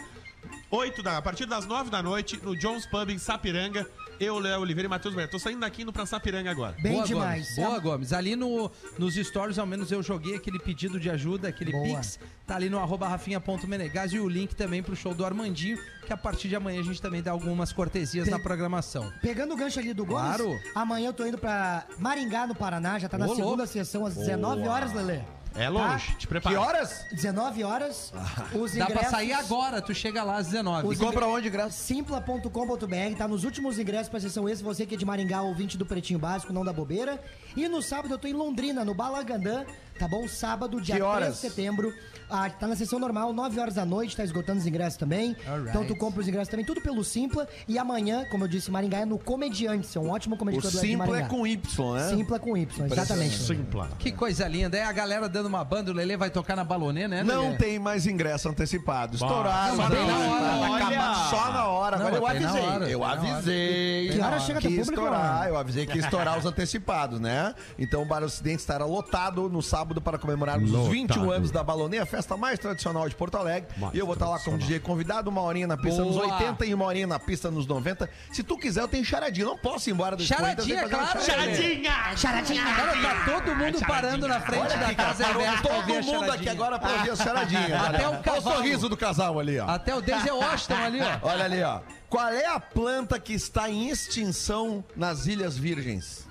8 0.71 1.03
da, 1.03 1.17
a 1.19 1.23
partir 1.23 1.47
das 1.47 1.65
9 1.67 1.89
da 1.91 2.03
noite, 2.03 2.39
no 2.43 2.57
Jones 2.57 2.85
Pub 2.87 3.09
em 3.11 3.19
Sapiranga. 3.19 3.87
Eu, 4.21 4.39
Léo 4.39 4.61
Oliveira 4.61 4.87
e 4.87 4.91
Matheus 4.91 5.15
Breyer. 5.15 5.31
Tô 5.31 5.39
saindo 5.39 5.61
daqui 5.61 5.83
indo 5.83 5.93
pra 5.93 6.07
Sapiranga 6.07 6.51
agora. 6.51 6.77
Bem 6.81 6.93
Boa, 6.95 7.05
demais. 7.05 7.55
Gomes. 7.55 7.57
Boa, 7.57 7.79
Gomes. 7.79 8.13
Ali 8.13 8.37
no, 8.37 8.71
nos 8.99 9.15
stories, 9.15 9.59
ao 9.59 9.67
menos, 9.67 9.91
eu 9.91 10.03
joguei 10.03 10.37
aquele 10.37 10.59
pedido 10.59 10.99
de 11.01 11.11
ajuda, 11.11 11.49
aquele 11.49 11.73
Boa. 11.73 11.85
pix. 11.99 12.19
Tá 12.47 12.57
ali 12.57 12.69
no 12.69 12.79
arroba 12.79 13.09
rafinha.menegas 13.09 14.13
e 14.13 14.19
o 14.19 14.29
link 14.29 14.55
também 14.55 14.83
pro 14.83 14.95
show 14.95 15.15
do 15.15 15.25
Armandinho, 15.25 15.79
que 16.07 16.13
a 16.13 16.17
partir 16.17 16.49
de 16.49 16.57
amanhã 16.57 16.81
a 16.81 16.85
gente 16.85 17.01
também 17.01 17.23
dá 17.23 17.31
algumas 17.33 17.73
cortesias 17.73 18.25
Tem- 18.25 18.33
na 18.33 18.39
programação. 18.39 19.11
Pegando 19.23 19.55
o 19.55 19.57
gancho 19.57 19.81
ali 19.81 19.93
do 19.95 20.05
Gomes, 20.05 20.37
Claro. 20.37 20.61
amanhã 20.75 21.09
eu 21.09 21.13
tô 21.13 21.27
indo 21.27 21.39
pra 21.39 21.87
Maringá, 21.99 22.47
no 22.47 22.55
Paraná, 22.55 22.99
já 22.99 23.09
tá 23.09 23.17
na 23.19 23.27
Ô, 23.27 23.31
segunda 23.35 23.49
louco. 23.63 23.67
sessão 23.67 24.05
às 24.07 24.15
19 24.15 24.69
horas, 24.69 24.93
Lelê. 24.93 25.21
É 25.57 25.69
longe, 25.69 26.13
te 26.13 26.19
Que 26.19 26.27
prepara. 26.27 26.61
horas? 26.61 27.07
19 27.13 27.63
horas, 27.63 28.13
os 28.53 28.73
Dá 28.73 28.87
pra 28.87 28.95
ingressos... 28.95 29.11
sair 29.11 29.33
agora, 29.33 29.81
tu 29.81 29.95
chega 29.95 30.25
lá 30.25 30.37
às 30.39 30.47
19. 30.49 30.89
Os 30.89 30.97
E 30.97 31.01
compra 31.01 31.27
onde, 31.27 31.49
graças? 31.49 31.77
Simpla.com.br, 31.77 33.17
tá 33.17 33.29
nos 33.29 33.45
últimos 33.45 33.79
ingressos 33.79 34.09
pra 34.09 34.19
sessão 34.19 34.49
esse, 34.49 34.63
você 34.63 34.85
que 34.85 34.95
é 34.95 34.99
de 34.99 35.05
Maringá, 35.05 35.43
ouvinte 35.43 35.79
do 35.79 35.87
Pretinho 35.87 36.19
Básico, 36.19 36.53
não 36.53 36.65
da 36.65 36.73
bobeira. 36.73 37.23
E 37.57 37.69
no 37.69 37.81
sábado 37.81 38.13
eu 38.15 38.19
tô 38.19 38.27
em 38.27 38.33
Londrina, 38.33 38.85
no 38.85 38.95
Balagandã, 38.95 39.65
tá 39.99 40.09
bom? 40.09 40.27
Sábado, 40.29 40.81
dia 40.81 40.95
Que 40.97 41.01
3 41.01 41.15
horas? 41.15 41.35
de 41.35 41.41
setembro. 41.41 41.93
Ah, 42.31 42.49
tá 42.49 42.67
na 42.67 42.75
sessão 42.75 42.99
normal, 42.99 43.33
9 43.35 43.61
horas 43.61 43.75
da 43.75 43.85
noite, 43.85 44.17
tá 44.17 44.25
esgotando 44.25 44.59
os 44.59 44.67
ingressos 44.67 44.97
também. 44.99 45.37
Alright. 45.47 45.69
Então 45.69 45.85
tu 45.87 45.95
compra 45.95 46.21
os 46.23 46.27
ingressos 46.27 46.49
também, 46.49 46.65
tudo 46.65 46.81
pelo 46.81 47.05
Simpla. 47.05 47.47
E 47.69 47.79
amanhã, 47.79 48.25
como 48.31 48.45
eu 48.45 48.49
disse, 48.49 48.71
Maringá 48.71 49.01
é 49.01 49.05
no 49.05 49.19
Comediante, 49.19 49.97
é 49.97 50.01
um 50.01 50.11
ótimo 50.11 50.35
O 50.35 50.39
comediante 50.39 50.67
do 50.67 50.71
de 50.73 50.79
Simpla 50.79 51.07
Maringá. 51.07 51.27
é 51.27 51.29
com 51.29 51.47
Y, 51.47 51.95
né? 51.95 52.09
Simpla 52.09 52.39
com 52.39 52.57
Y, 52.57 52.87
exatamente. 52.87 53.37
Simpla. 53.39 53.89
Que 53.99 54.11
coisa 54.11 54.49
linda. 54.49 54.77
É 54.77 54.85
a 54.85 54.91
galera 54.93 55.29
dando 55.29 55.47
uma 55.47 55.63
banda, 55.63 55.91
o 55.91 55.95
Lelê 55.95 56.17
vai 56.17 56.31
tocar 56.31 56.57
na 56.57 56.65
balonê, 56.65 57.07
né, 57.07 57.23
Não 57.23 57.43
Lelê? 57.45 57.57
tem 57.59 57.79
mais 57.79 58.07
ingresso 58.07 58.49
antecipado. 58.49 59.15
Estouraram. 59.17 59.77
Não, 59.77 59.83
mas 59.85 59.91
bem 59.91 60.07
na 60.07 60.19
hora. 60.19 60.45
Vai 60.59 60.71
Olha. 60.71 60.87
acabar 60.87 61.15
só 61.31 61.53
na 61.53 61.67
hora. 61.67 61.97
Não, 61.99 62.07
Agora 62.07 62.17
eu 62.17 62.27
avisei. 62.27 62.63
hora, 62.63 62.89
eu 62.91 63.01
hora. 63.03 63.21
avisei. 63.21 64.09
Que 64.11 64.21
hora 64.21 64.41
chega 64.41 64.61
que 64.61 64.69
público, 64.69 64.91
estourar. 64.93 65.35
mano? 65.41 65.45
Eu 65.51 65.57
avisei 65.59 65.87
que 65.87 65.99
ia 65.99 66.05
estourar 66.05 66.39
os 66.39 66.47
antecipados, 66.47 67.21
né? 67.21 67.55
Então 67.79 68.03
o 68.03 68.07
Bar 68.07 68.23
Ocidente 68.25 68.61
estará 68.61 68.87
lotado 68.87 69.49
no 69.51 69.61
sábado 69.63 69.84
para 70.01 70.19
comemorarmos 70.19 70.73
os 70.73 70.89
21 70.89 71.31
anos 71.31 71.51
da 71.51 71.63
Balonê, 71.63 71.99
a 71.99 72.07
festa 72.07 72.37
mais 72.37 72.59
tradicional 72.59 73.09
de 73.09 73.15
Porto 73.15 73.37
Alegre. 73.37 73.69
e 73.93 73.99
eu 73.99 74.07
vou 74.07 74.15
estar 74.15 74.29
lá 74.29 74.39
como 74.39 74.57
DJ 74.59 74.81
convidado, 74.81 75.31
uma 75.31 75.43
horinha 75.43 75.67
na 75.67 75.77
pista 75.77 76.03
nos 76.05 76.17
Boa. 76.17 76.33
80 76.35 76.67
e 76.67 76.75
uma 76.75 76.85
horinha 76.85 77.07
na 77.07 77.19
pista 77.19 77.51
nos 77.51 77.67
90. 77.67 78.09
Se 78.33 78.43
tu 78.43 78.57
quiser, 78.57 78.83
eu 78.83 78.89
tenho 78.89 79.05
charadinha. 79.05 79.47
Não 79.47 79.59
posso 79.59 79.89
ir 79.91 79.93
embora 79.93 80.17
do 80.17 80.23
Charadinha, 80.23 80.83
fazer 80.83 80.95
uma 80.95 81.07
claro. 81.07 81.27
charadinha. 81.27 82.17
Charadinha! 82.17 82.65
Cara, 82.65 82.93
tá 83.03 83.25
todo 83.41 83.57
mundo 83.57 83.79
parando 83.87 84.29
na 84.29 84.41
frente 84.41 84.61
Olha 84.63 84.77
da 84.79 84.87
aqui, 84.87 84.95
casa 84.95 85.25
parou 85.25 85.43
todo 85.63 85.75
a 85.75 85.83
mundo 85.83 85.95
aqui 85.97 86.11
charadinha. 86.21 86.53
agora 86.53 86.79
pra 86.79 86.93
ouvir 86.93 87.11
as 87.11 87.19
charadinhas. 87.23 87.73
Até 87.83 88.09
olha. 88.09 88.23
o 88.35 88.39
o 88.39 88.43
sorriso 88.43 88.89
do 88.89 88.97
casal 88.97 89.39
ali, 89.39 89.59
ó. 89.59 89.67
Até 89.69 89.95
o 89.95 90.01
Denzel 90.01 90.37
Washington 90.37 90.77
ali, 90.77 91.01
ó. 91.01 91.29
Olha 91.29 91.45
ali, 91.45 91.63
ó. 91.63 91.81
Qual 92.09 92.29
é 92.29 92.47
a 92.47 92.61
planta 92.61 93.19
que 93.19 93.33
está 93.33 93.69
em 93.71 93.89
extinção 93.89 94.85
nas 94.97 95.27
Ilhas 95.27 95.57
Virgens? 95.57 96.27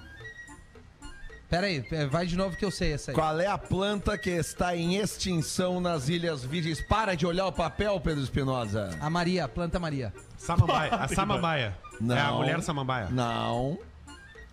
Pera 1.53 1.67
aí, 1.67 1.85
é, 1.91 2.07
vai 2.07 2.25
de 2.25 2.35
novo 2.35 2.57
que 2.57 2.65
eu 2.65 2.71
sei 2.71 2.93
essa 2.93 3.11
aí. 3.11 3.15
Qual 3.15 3.39
é 3.39 3.45
a 3.45 3.59
planta 3.59 4.17
que 4.17 4.31
está 4.31 4.75
em 4.75 4.95
extinção 4.95 5.79
nas 5.79 6.09
Ilhas 6.09 6.43
Virgens? 6.43 6.81
Para 6.81 7.13
de 7.13 7.27
olhar 7.27 7.45
o 7.45 7.51
papel, 7.51 7.99
Pedro 7.99 8.23
Espinosa. 8.23 8.89
A 8.99 9.07
Maria, 9.07 9.45
a 9.45 9.47
planta 9.47 9.79
Maria. 9.79 10.11
Samambaia. 10.35 10.95
A 10.95 11.07
samambaia. 11.13 11.77
Não. 12.01 12.17
É 12.17 12.21
a 12.21 12.31
mulher 12.31 12.59
samambaia. 12.63 13.07
Não. 13.11 13.77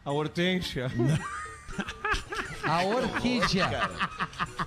A 0.05 0.13
hortência. 0.13 0.93
A 2.65 2.83
orquídea. 2.85 3.89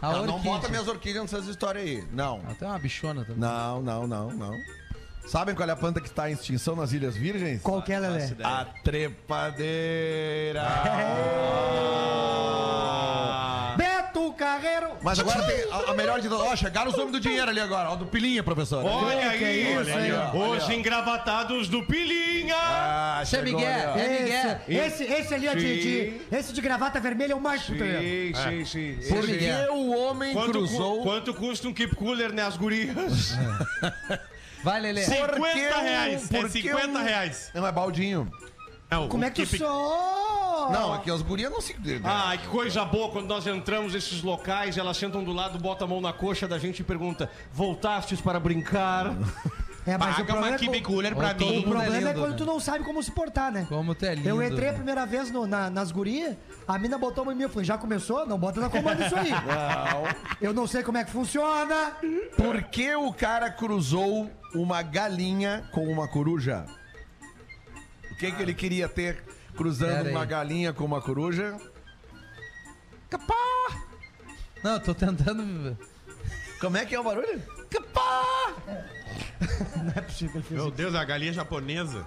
A 0.01 0.11
Não, 0.13 0.25
não 0.25 0.39
bota 0.39 0.49
orquídea. 0.49 0.69
minhas 0.71 0.87
orquídeas 0.87 1.31
nessas 1.31 1.47
histórias 1.47 1.85
aí. 1.85 2.03
Não. 2.11 2.41
Ela 2.43 2.55
tem 2.55 2.67
uma 2.67 2.79
bichona 2.79 3.21
também. 3.23 3.37
Não, 3.37 3.79
não, 3.83 4.07
não, 4.07 4.31
não. 4.31 4.57
Sabem 5.25 5.55
qual 5.55 5.67
é 5.67 5.71
a 5.71 5.75
planta 5.75 5.99
que 6.01 6.07
está 6.07 6.29
em 6.29 6.33
extinção 6.33 6.75
nas 6.75 6.91
Ilhas 6.91 7.15
Virgens? 7.15 7.61
Qual 7.61 7.81
que 7.81 7.93
é, 7.93 7.99
Lelé? 7.99 8.35
A 8.43 8.65
trepadeira. 8.83 10.63
Beto 13.77 14.31
Carreiro! 14.33 14.89
Mas 15.01 15.17
agora 15.19 15.41
tem 15.43 15.65
a, 15.71 15.91
a 15.91 15.93
melhor 15.95 16.19
de 16.21 16.29
todas. 16.29 16.45
Ó, 16.45 16.55
chegaram 16.55 16.91
os 16.91 16.97
homens 16.97 17.13
do 17.13 17.19
dinheiro 17.19 17.49
ali 17.49 17.59
agora. 17.59 17.89
Ó, 17.89 17.95
do 17.95 18.05
Pilinha, 18.05 18.43
professor. 18.43 18.85
Olha 18.85 19.35
que 19.37 19.43
é 19.43 19.55
isso, 19.57 19.79
olha 19.79 19.95
aí, 19.97 20.11
ó. 20.11 20.37
Olha 20.37 20.57
os 20.59 20.69
aí, 20.69 20.75
ó. 20.75 20.79
engravatados 20.79 21.67
do 21.67 21.83
Pilinha. 21.83 22.55
Ah, 22.55 23.19
Esse 23.23 23.35
é 23.35 23.39
chegou 23.43 23.59
Miguel, 23.59 23.93
ali, 23.93 24.01
ó. 24.01 24.05
é 24.05 24.23
Miguel. 24.23 24.59
Esse, 24.85 25.03
esse 25.03 25.33
ali 25.33 25.47
é 25.47 25.55
de, 25.55 25.81
de- 25.81 26.21
Esse 26.31 26.53
de 26.53 26.61
gravata 26.61 26.99
vermelha 26.99 27.33
é 27.33 27.35
o 27.35 27.41
mais 27.41 27.63
puteiro. 27.63 28.37
Sim, 28.37 28.65
sim, 28.65 28.97
sim. 29.01 29.09
Por 29.09 29.23
Esse- 29.27 29.37
que 29.37 29.51
o 29.71 29.95
homem 29.97 30.33
Quanto, 30.33 30.45
cu- 30.47 30.51
cruzou... 30.59 31.01
quanto 31.03 31.33
custa 31.33 31.67
um 31.67 31.73
keep 31.73 31.95
cooler, 31.95 32.31
né, 32.31 32.43
as 32.43 32.55
gurias? 32.57 33.33
Vai, 34.63 34.79
Lelê. 34.79 35.03
Por 35.05 35.29
que 35.29 35.35
50 35.53 35.77
o- 35.77 35.81
reais. 35.83 36.27
por 36.27 36.37
É 36.37 36.43
que 36.43 36.49
50 36.49 36.99
o- 36.99 37.03
reais. 37.03 37.51
Não, 37.53 37.67
é 37.67 37.71
baldinho. 37.71 38.31
Não, 38.89 39.07
Como 39.09 39.23
o 39.23 39.25
é 39.25 39.29
que 39.31 39.45
keep- 39.45 39.57
tu 39.57 39.57
sou? 39.65 40.71
Não, 40.71 40.93
aqui 40.93 41.09
as 41.11 41.21
gurias 41.21 41.51
não 41.51 41.59
se... 41.59 41.75
Ai, 42.03 42.37
que 42.37 42.47
coisa 42.47 42.85
boa 42.85 43.09
quando 43.11 43.27
nós 43.27 43.45
entramos 43.47 43.93
nesses 43.93 44.21
locais, 44.21 44.77
elas 44.77 44.95
sentam 44.95 45.23
do 45.23 45.33
lado, 45.33 45.57
botam 45.59 45.85
a 45.87 45.89
mão 45.89 45.99
na 45.99 46.13
coxa 46.13 46.47
da 46.47 46.57
gente 46.59 46.79
e 46.79 46.83
perguntam: 46.83 47.27
voltastes 47.51 48.21
para 48.21 48.39
brincar? 48.39 49.13
É, 49.85 49.97
mas 49.97 50.17
o 50.17 50.25
Paga 50.25 50.33
uma 50.39 50.49
é 50.55 50.57
co- 50.57 50.81
Cooler 50.83 51.13
pra 51.13 51.33
mim. 51.33 51.59
O 51.59 51.63
problema 51.63 51.95
é, 51.95 51.99
lindo, 51.99 52.13
quando 52.13 52.31
né? 52.31 52.37
tu 52.37 52.45
não 52.45 52.59
sabe 52.59 52.85
como 52.85 53.03
se 53.03 53.11
portar, 53.11 53.51
né? 53.51 53.65
Como 53.67 53.93
tu 53.93 54.05
é 54.05 54.15
lindo. 54.15 54.29
Eu 54.29 54.41
entrei 54.41 54.69
a 54.69 54.73
primeira 54.73 55.05
vez 55.05 55.29
no- 55.29 55.45
na- 55.45 55.69
nas 55.69 55.91
gurias, 55.91 56.37
a 56.65 56.79
mina 56.79 56.97
botou 56.97 57.23
uma 57.23 57.33
em 57.33 57.35
mim, 57.35 57.43
eu 57.43 57.49
falei, 57.49 57.65
já 57.65 57.77
começou? 57.77 58.25
Não 58.25 58.37
bota 58.39 58.61
na 58.61 58.69
comanda 58.69 59.05
isso 59.05 59.15
aí. 59.15 59.29
Eu 60.39 60.53
não 60.53 60.65
sei 60.67 60.83
como 60.83 60.97
é 60.97 61.03
que 61.03 61.11
funciona. 61.11 61.97
Por 62.37 62.63
que 62.63 62.95
o 62.95 63.11
cara 63.13 63.49
cruzou 63.49 64.31
uma 64.55 64.81
galinha 64.81 65.67
com 65.73 65.85
uma 65.91 66.07
coruja? 66.07 66.65
O 68.11 68.15
que, 68.15 68.31
que 68.31 68.41
ele 68.41 68.53
queria 68.53 68.87
ter 68.87 69.21
cruzando 69.57 70.09
uma 70.09 70.23
galinha 70.25 70.71
com 70.71 70.85
uma 70.85 71.01
coruja? 71.01 71.57
Capá! 73.09 73.33
Não, 74.63 74.73
eu 74.73 74.79
tô 74.79 74.93
tentando. 74.95 75.77
Como 76.61 76.77
é 76.77 76.85
que 76.85 76.95
é 76.95 76.99
o 76.99 77.03
barulho? 77.03 77.41
Capá! 77.69 78.53
Não 79.77 79.93
é 79.95 80.01
possível 80.01 80.31
que 80.31 80.37
ele 80.37 80.43
fez 80.47 80.59
Meu 80.59 80.67
isso. 80.67 80.75
Deus, 80.77 80.95
a 80.95 81.03
galinha 81.03 81.33
japonesa. 81.33 82.05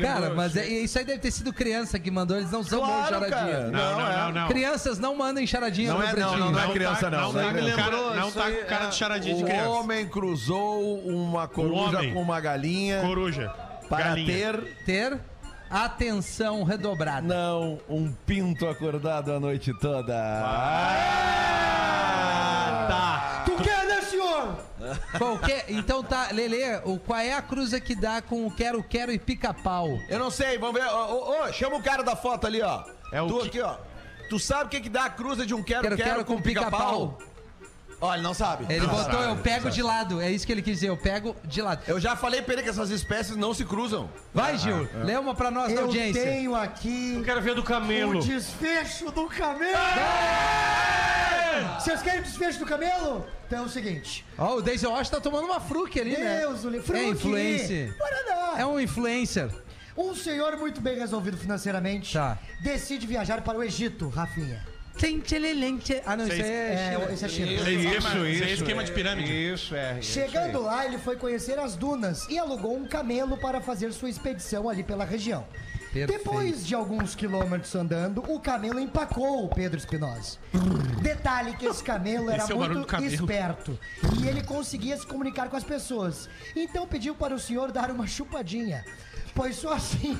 Cara, 0.00 0.32
mas 0.34 0.56
é- 0.56 0.66
isso 0.66 0.98
aí 0.98 1.04
deve 1.04 1.18
ter 1.18 1.30
sido 1.30 1.52
criança 1.52 1.98
que 1.98 2.10
mandou, 2.10 2.36
eles 2.38 2.50
não 2.50 2.62
são 2.62 2.80
bons 2.80 3.04
em 3.04 3.08
charadinha. 3.10 3.30
cara. 3.30 3.70
Não, 3.70 3.98
não, 3.98 4.08
é. 4.10 4.16
não, 4.16 4.32
não. 4.32 4.48
Crianças 4.48 4.98
não 4.98 5.14
mandem 5.16 5.46
charadinha 5.46 5.90
Não 5.92 5.98
no 5.98 6.04
é, 6.04 6.06
não, 6.06 6.12
pretinho. 6.14 6.38
não, 6.38 6.52
não 6.52 6.60
é 6.60 6.72
criança, 6.72 7.10
não. 7.10 7.20
Não, 7.20 7.32
Não 7.32 7.40
é 7.40 7.44
tá 7.44 7.50
com 7.50 7.56
criança. 7.58 7.76
cara, 7.82 7.96
não 8.14 8.30
tá 8.32 8.50
com 8.50 8.64
cara 8.66 8.84
é- 8.84 8.88
de 8.88 8.94
charadinha 8.94 9.34
de 9.34 9.42
O 9.42 9.46
criança. 9.46 9.68
homem 9.68 10.08
cruzou 10.08 10.98
uma 11.00 11.46
coruja 11.48 11.98
homem. 11.98 12.14
com 12.14 12.22
uma 12.22 12.40
galinha 12.40 13.00
Coruja. 13.02 13.52
para 13.88 14.04
galinha. 14.04 14.26
ter, 14.54 14.84
Ter 14.86 15.18
atenção 15.68 16.62
redobrada. 16.62 17.22
não, 17.26 17.78
um 17.88 18.10
pinto 18.24 18.66
acordado 18.68 19.30
a 19.32 19.40
noite 19.40 19.74
toda. 19.78 20.14
Tá. 20.14 22.05
Qualquer... 25.18 25.64
Então 25.68 26.02
tá, 26.02 26.28
Lele, 26.32 26.56
o, 26.84 26.98
qual 26.98 27.18
é 27.20 27.32
a 27.32 27.42
cruza 27.42 27.80
que 27.80 27.94
dá 27.94 28.20
com 28.22 28.46
o 28.46 28.50
quero, 28.54 28.82
quero 28.82 29.12
e 29.12 29.18
pica-pau? 29.18 29.98
Eu 30.08 30.18
não 30.18 30.30
sei, 30.30 30.58
vamos 30.58 30.80
ver. 30.80 30.86
Ô, 30.88 30.96
ô, 31.14 31.42
ô, 31.44 31.52
chama 31.52 31.76
o 31.76 31.82
cara 31.82 32.02
da 32.02 32.14
foto 32.16 32.46
ali, 32.46 32.60
ó. 32.62 32.84
É 33.12 33.20
o 33.22 33.26
tu 33.28 33.38
que- 33.40 33.48
aqui, 33.48 33.60
ó. 33.60 33.76
Tu 34.28 34.38
sabe 34.38 34.64
o 34.64 34.68
que, 34.68 34.80
que 34.80 34.88
dá 34.88 35.04
a 35.04 35.10
cruza 35.10 35.46
de 35.46 35.54
um 35.54 35.62
quero, 35.62 35.82
Quero, 35.82 35.96
quero, 35.96 36.10
quero 36.10 36.24
com 36.24 36.36
com 36.36 36.42
pica-pau? 36.42 36.70
pica-pau. 37.12 37.18
Ó, 38.00 38.12
ele 38.12 38.22
não 38.22 38.34
sabe. 38.34 38.66
Ele 38.68 38.80
Não 38.86 38.88
botou, 38.94 39.12
sabe. 39.20 39.24
eu 39.30 39.36
pego 39.36 39.70
de 39.70 39.82
lado. 39.82 40.20
É 40.20 40.30
isso 40.30 40.46
que 40.46 40.52
ele 40.52 40.60
quis 40.62 40.74
dizer, 40.74 40.88
eu 40.90 40.96
pego 40.98 41.34
de 41.44 41.62
lado. 41.62 41.82
Eu 41.88 41.98
já 41.98 42.14
falei 42.14 42.42
pra 42.42 42.52
ele 42.54 42.62
que 42.62 42.68
essas 42.68 42.90
espécies 42.90 43.36
não 43.36 43.54
se 43.54 43.64
cruzam. 43.64 44.10
Vai, 44.34 44.58
Gil, 44.58 44.86
lê 45.02 45.16
uma 45.16 45.34
pra 45.34 45.50
nós 45.50 45.72
da 45.72 45.80
Eu 45.80 45.86
audiência. 45.86 46.22
tenho 46.22 46.54
aqui 46.54 47.14
Eu 47.16 47.24
quero 47.24 47.40
ver 47.40 47.54
do 47.54 47.62
camelo. 47.62 48.18
o 48.20 48.22
desfecho 48.22 49.10
do 49.10 49.26
camelo. 49.28 49.78
Vocês 51.80 52.02
querem 52.02 52.20
o 52.20 52.22
desfecho 52.22 52.58
do 52.58 52.66
camelo? 52.66 53.26
Então 53.46 53.60
é 53.60 53.62
o 53.66 53.68
seguinte. 53.68 54.26
Ó, 54.36 54.56
o 54.56 54.62
Daisy 54.62 54.86
Wash 54.86 55.08
tá 55.08 55.20
tomando 55.20 55.44
uma 55.46 55.60
fruque 55.60 56.00
ali, 56.00 56.16
né? 56.16 56.40
Deus, 56.40 56.64
o 56.64 56.68
livro. 56.70 56.94
É 56.96 57.04
influencer. 57.04 57.96
Paraná. 57.96 58.58
É 58.60 58.66
um 58.66 58.78
influencer. 58.78 59.48
Um 59.96 60.14
senhor 60.14 60.56
muito 60.58 60.80
bem 60.82 60.98
resolvido 60.98 61.38
financeiramente 61.38 62.12
Tá. 62.12 62.36
decide 62.60 63.06
viajar 63.06 63.40
para 63.40 63.56
o 63.56 63.62
Egito, 63.62 64.08
Rafinha. 64.10 64.62
Tchim, 64.96 65.20
tchililém, 65.20 65.76
tchê- 65.78 66.02
Ah, 66.06 66.16
não, 66.16 66.24
isso 66.26 66.32
aí 66.34 66.40
é... 66.40 66.96
É, 67.08 67.12
esse 67.12 67.24
é 67.24 67.28
China. 67.28 67.52
Isso, 67.52 67.68
Isso, 67.70 67.98
isso. 67.98 68.26
isso. 68.26 68.44
esquema 68.62 68.82
de 68.84 68.92
pirâmide. 68.92 69.30
Isso, 69.52 69.74
é. 69.74 69.98
isso 70.00 70.12
Chegando 70.12 70.58
aí. 70.58 70.64
lá, 70.64 70.86
ele 70.86 70.98
foi 70.98 71.16
conhecer 71.16 71.58
as 71.58 71.76
dunas 71.76 72.26
e 72.30 72.38
alugou 72.38 72.74
um 72.76 72.86
camelo 72.86 73.36
para 73.36 73.60
fazer 73.60 73.92
sua 73.92 74.08
expedição 74.08 74.68
ali 74.68 74.82
pela 74.82 75.04
região. 75.04 75.46
Perfeito. 75.92 76.18
Depois 76.24 76.66
de 76.66 76.74
alguns 76.74 77.14
quilômetros 77.14 77.74
andando, 77.74 78.22
o 78.30 78.38
camelo 78.38 78.78
empacou 78.78 79.44
o 79.44 79.48
Pedro 79.48 79.78
Espinosa. 79.78 80.36
Detalhe 81.00 81.54
que 81.56 81.64
esse 81.66 81.82
camelo 81.82 82.28
era 82.30 82.42
Esse 82.42 82.52
é 82.52 82.54
muito 82.54 82.84
camelo. 82.86 83.14
esperto 83.14 83.78
e 84.20 84.28
ele 84.28 84.42
conseguia 84.42 84.96
se 84.96 85.06
comunicar 85.06 85.48
com 85.48 85.56
as 85.56 85.64
pessoas. 85.64 86.28
Então 86.54 86.86
pediu 86.86 87.14
para 87.14 87.34
o 87.34 87.38
senhor 87.38 87.72
dar 87.72 87.90
uma 87.90 88.06
chupadinha, 88.06 88.84
pois 89.36 89.54
só 89.56 89.74
assim 89.74 90.16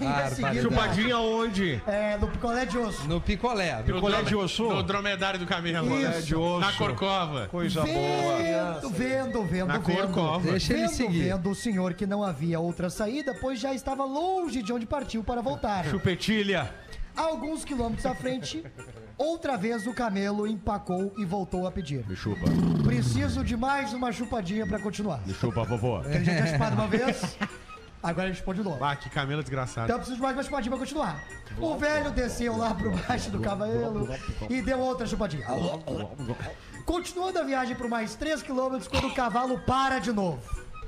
Chupadinha 0.62 1.18
onde? 1.18 1.82
é, 1.86 2.16
no 2.18 2.28
picolé 2.28 2.66
de 2.66 2.76
osso. 2.78 3.08
No 3.08 3.20
picolé. 3.20 3.78
No 3.78 3.94
Picolé 3.94 4.22
de 4.22 4.36
osso? 4.36 4.68
No 4.68 4.82
dromedário 4.82 5.40
do 5.40 5.46
camelo. 5.46 5.98
Isso. 5.98 6.08
né? 6.10 6.20
de 6.20 6.34
osso. 6.36 6.60
Na 6.60 6.72
corcova. 6.74 7.48
Coisa 7.48 7.80
boa. 7.84 8.36
Vendo, 8.36 8.90
vendo, 8.90 9.42
vendo, 9.44 9.66
Na 9.68 9.78
vendo. 9.78 9.96
corcova. 9.96 10.50
Deixa 10.50 10.72
ele 10.74 10.82
vendo, 10.82 10.90
seguir. 10.92 11.22
vendo 11.24 11.50
o 11.50 11.54
senhor 11.54 11.94
que 11.94 12.06
não 12.06 12.22
havia 12.22 12.60
outra 12.60 12.90
saída, 12.90 13.34
pois 13.40 13.58
já 13.58 13.72
estava 13.72 14.04
longe 14.04 14.62
de 14.62 14.72
onde 14.72 14.84
partiu 14.86 15.24
para 15.24 15.40
voltar. 15.40 15.84
Chupetilha. 15.86 16.70
Alguns 17.16 17.64
quilômetros 17.64 18.04
à 18.04 18.14
frente, 18.14 18.62
outra 19.16 19.56
vez 19.56 19.86
o 19.86 19.94
camelo 19.94 20.46
empacou 20.46 21.14
e 21.16 21.24
voltou 21.24 21.66
a 21.66 21.72
pedir. 21.72 22.04
Me 22.06 22.14
chupa. 22.14 22.44
Preciso 22.84 23.42
de 23.42 23.56
mais 23.56 23.94
uma 23.94 24.12
chupadinha 24.12 24.66
para 24.66 24.78
continuar. 24.78 25.22
Me 25.26 25.32
chupa, 25.32 25.64
vovô. 25.64 26.02
Ele 26.04 26.22
já 26.24 26.34
tinha 26.34 26.46
chupado 26.46 26.76
uma 26.76 26.86
vez, 26.86 27.38
agora 28.02 28.28
ele 28.28 28.36
chupou 28.36 28.54
de 28.54 28.62
novo. 28.62 28.82
Ah, 28.84 28.94
que 28.96 29.08
camelo 29.10 29.42
desgraçado. 29.42 29.84
Então 29.86 29.96
eu 29.96 30.00
preciso 30.00 30.16
de 30.16 30.22
mais 30.22 30.36
uma 30.36 30.42
chupadinha 30.42 30.70
pra 30.70 30.78
continuar. 30.78 31.22
O 31.58 31.76
velho 31.76 32.10
desceu 32.10 32.56
lá 32.56 32.74
pro 32.74 32.90
baixo 32.90 33.30
do 33.30 33.40
cavalo 33.40 34.08
e 34.48 34.62
deu 34.62 34.78
outra 34.78 35.06
chupadinha. 35.06 35.46
Continuando 36.84 37.38
a 37.38 37.42
viagem 37.42 37.74
por 37.76 37.88
mais 37.88 38.14
3 38.14 38.42
quilômetros 38.42 38.86
quando 38.88 39.08
o 39.08 39.14
cavalo 39.14 39.58
para 39.60 39.98
de 39.98 40.12
novo. 40.12 40.40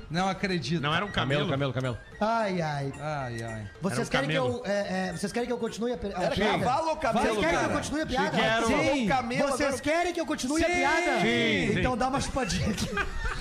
Não 0.09 0.27
acredito. 0.27 0.81
Não 0.81 0.95
era 0.95 1.05
um 1.05 1.11
camelo? 1.11 1.47
camelo, 1.47 1.71
camelo. 1.71 1.95
Ai, 2.19 2.59
ai. 2.61 2.91
Ai, 2.99 3.43
ai. 3.43 3.69
Vocês 3.79 4.07
um 4.07 4.11
querem 4.11 4.27
que 4.29 4.35
eu. 4.35 4.63
é, 4.65 5.09
é, 5.09 5.11
vocês 5.15 5.31
querem 5.31 5.45
que 5.45 5.53
eu 5.53 5.57
continue 5.59 5.93
a, 5.93 5.97
pi- 5.97 6.11
a 6.15 6.23
Era 6.23 6.35
piada? 6.35 6.57
cavalo 6.65 6.89
ou 6.89 6.95
camelo, 6.95 7.25
Vocês 7.25 7.37
querem 7.37 7.49
que 7.49 7.55
cara? 7.61 7.71
eu 7.71 7.77
continue 7.77 8.01
a 8.01 8.05
piada? 8.07 8.29
quero. 8.37 8.67
Sim. 8.67 9.05
O 9.05 9.07
camelo 9.07 9.47
Vocês 9.49 9.67
agora- 9.69 9.81
querem 9.83 10.13
que 10.13 10.19
eu 10.19 10.25
continue 10.25 10.63
a 10.63 10.67
piada? 10.67 11.21
Sim. 11.21 11.79
Então 11.79 11.95
dá 11.95 12.07
uma 12.07 12.19
chupadinha 12.19 12.69
aqui. 12.71 12.89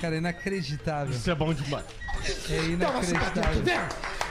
Cara, 0.00 0.16
inacreditável. 0.16 1.14
Isso 1.14 1.30
é 1.30 1.34
bom 1.34 1.52
demais. 1.52 1.84
É 2.50 2.64
inacreditável. 2.66 3.62
Vem! 3.62 3.78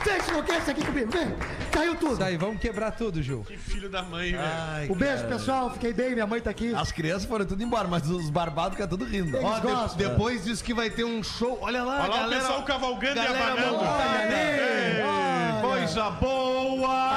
Vem, 0.06 0.22
se 0.22 0.30
enlouquece 0.32 0.72
aqui 0.72 0.86
comigo, 0.86 1.12
vem! 1.12 1.36
Caiu 1.72 1.96
tudo. 1.96 2.14
Isso 2.14 2.24
aí, 2.24 2.38
vamos 2.38 2.60
quebrar 2.62 2.92
tudo, 2.92 3.22
Gil. 3.22 3.44
Que 3.46 3.58
filho 3.58 3.90
da 3.90 4.02
mãe, 4.04 4.32
velho. 4.32 4.94
Um 4.94 4.96
beijo, 4.96 5.26
pessoal. 5.28 5.70
Fiquei 5.72 5.92
bem, 5.94 6.14
minha 6.14 6.26
mãe 6.28 6.40
tá 6.40 6.50
aqui. 6.50 6.74
As 6.74 6.92
crianças 6.92 7.26
foram 7.26 7.46
tudo 7.46 7.62
embora, 7.64 7.88
mas 7.88 8.10
os 8.10 8.30
barbados 8.30 8.74
ficam 8.74 8.88
tudo 8.88 9.04
rindo. 9.06 9.36
Eles 9.36 9.46
Ó, 9.64 9.88
de- 9.88 9.98
depois 9.98 10.44
diz 10.46 10.62
que 10.62 10.74
vai 10.74 10.90
ter 10.90 11.04
um 11.04 11.22
show. 11.24 11.58
Olha 11.62 11.84
lá, 11.84 12.02
Olha 12.04 12.08
lá 12.10 12.16
o 12.16 12.20
galera. 12.22 12.42
pessoal 12.42 12.64
cavalgando 12.64 13.20
e 13.20 13.24
galera 13.24 13.52
abanando. 13.54 13.76
Olha 13.76 14.22
ali. 14.22 15.02
Olha. 15.02 15.38
Coisa 15.62 16.10
boa! 16.12 17.17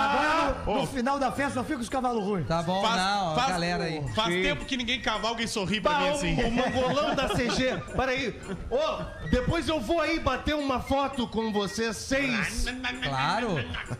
No, 0.75 0.87
final 0.87 1.19
da 1.19 1.31
festa, 1.33 1.55
só 1.55 1.65
fica 1.65 1.81
os 1.81 1.89
cavalos 1.89 2.25
ruins. 2.25 2.47
Tá 2.47 2.63
bom, 2.63 2.81
Faz- 2.83 2.97
não, 2.97 3.33
a 3.33 3.35
faz- 3.35 3.49
galera 3.49 3.85
aí. 3.85 4.03
Faz 4.15 4.35
Sim. 4.35 4.43
tempo 4.43 4.65
que 4.65 4.77
ninguém 4.77 5.01
cavalga 5.01 5.43
e 5.43 5.49
sorri 5.49 5.81
pra 5.81 5.93
Bah, 5.93 6.01
mim 6.01 6.09
o, 6.09 6.15
assim. 6.15 6.43
o 6.45 6.51
mangolão 6.51 7.15
da 7.15 7.29
CG. 7.29 7.77
Peraí. 7.97 8.41
Ô, 8.71 9.29
depois 9.31 9.69
eu 9.69 9.81
vou 9.81 10.01
aí 10.01 10.19
bater 10.21 10.55
uma 10.55 10.81
foto 10.81 11.27
com 11.27 11.53
vocês 11.53 11.97
seis. 11.97 12.67
Claro. 13.03 13.57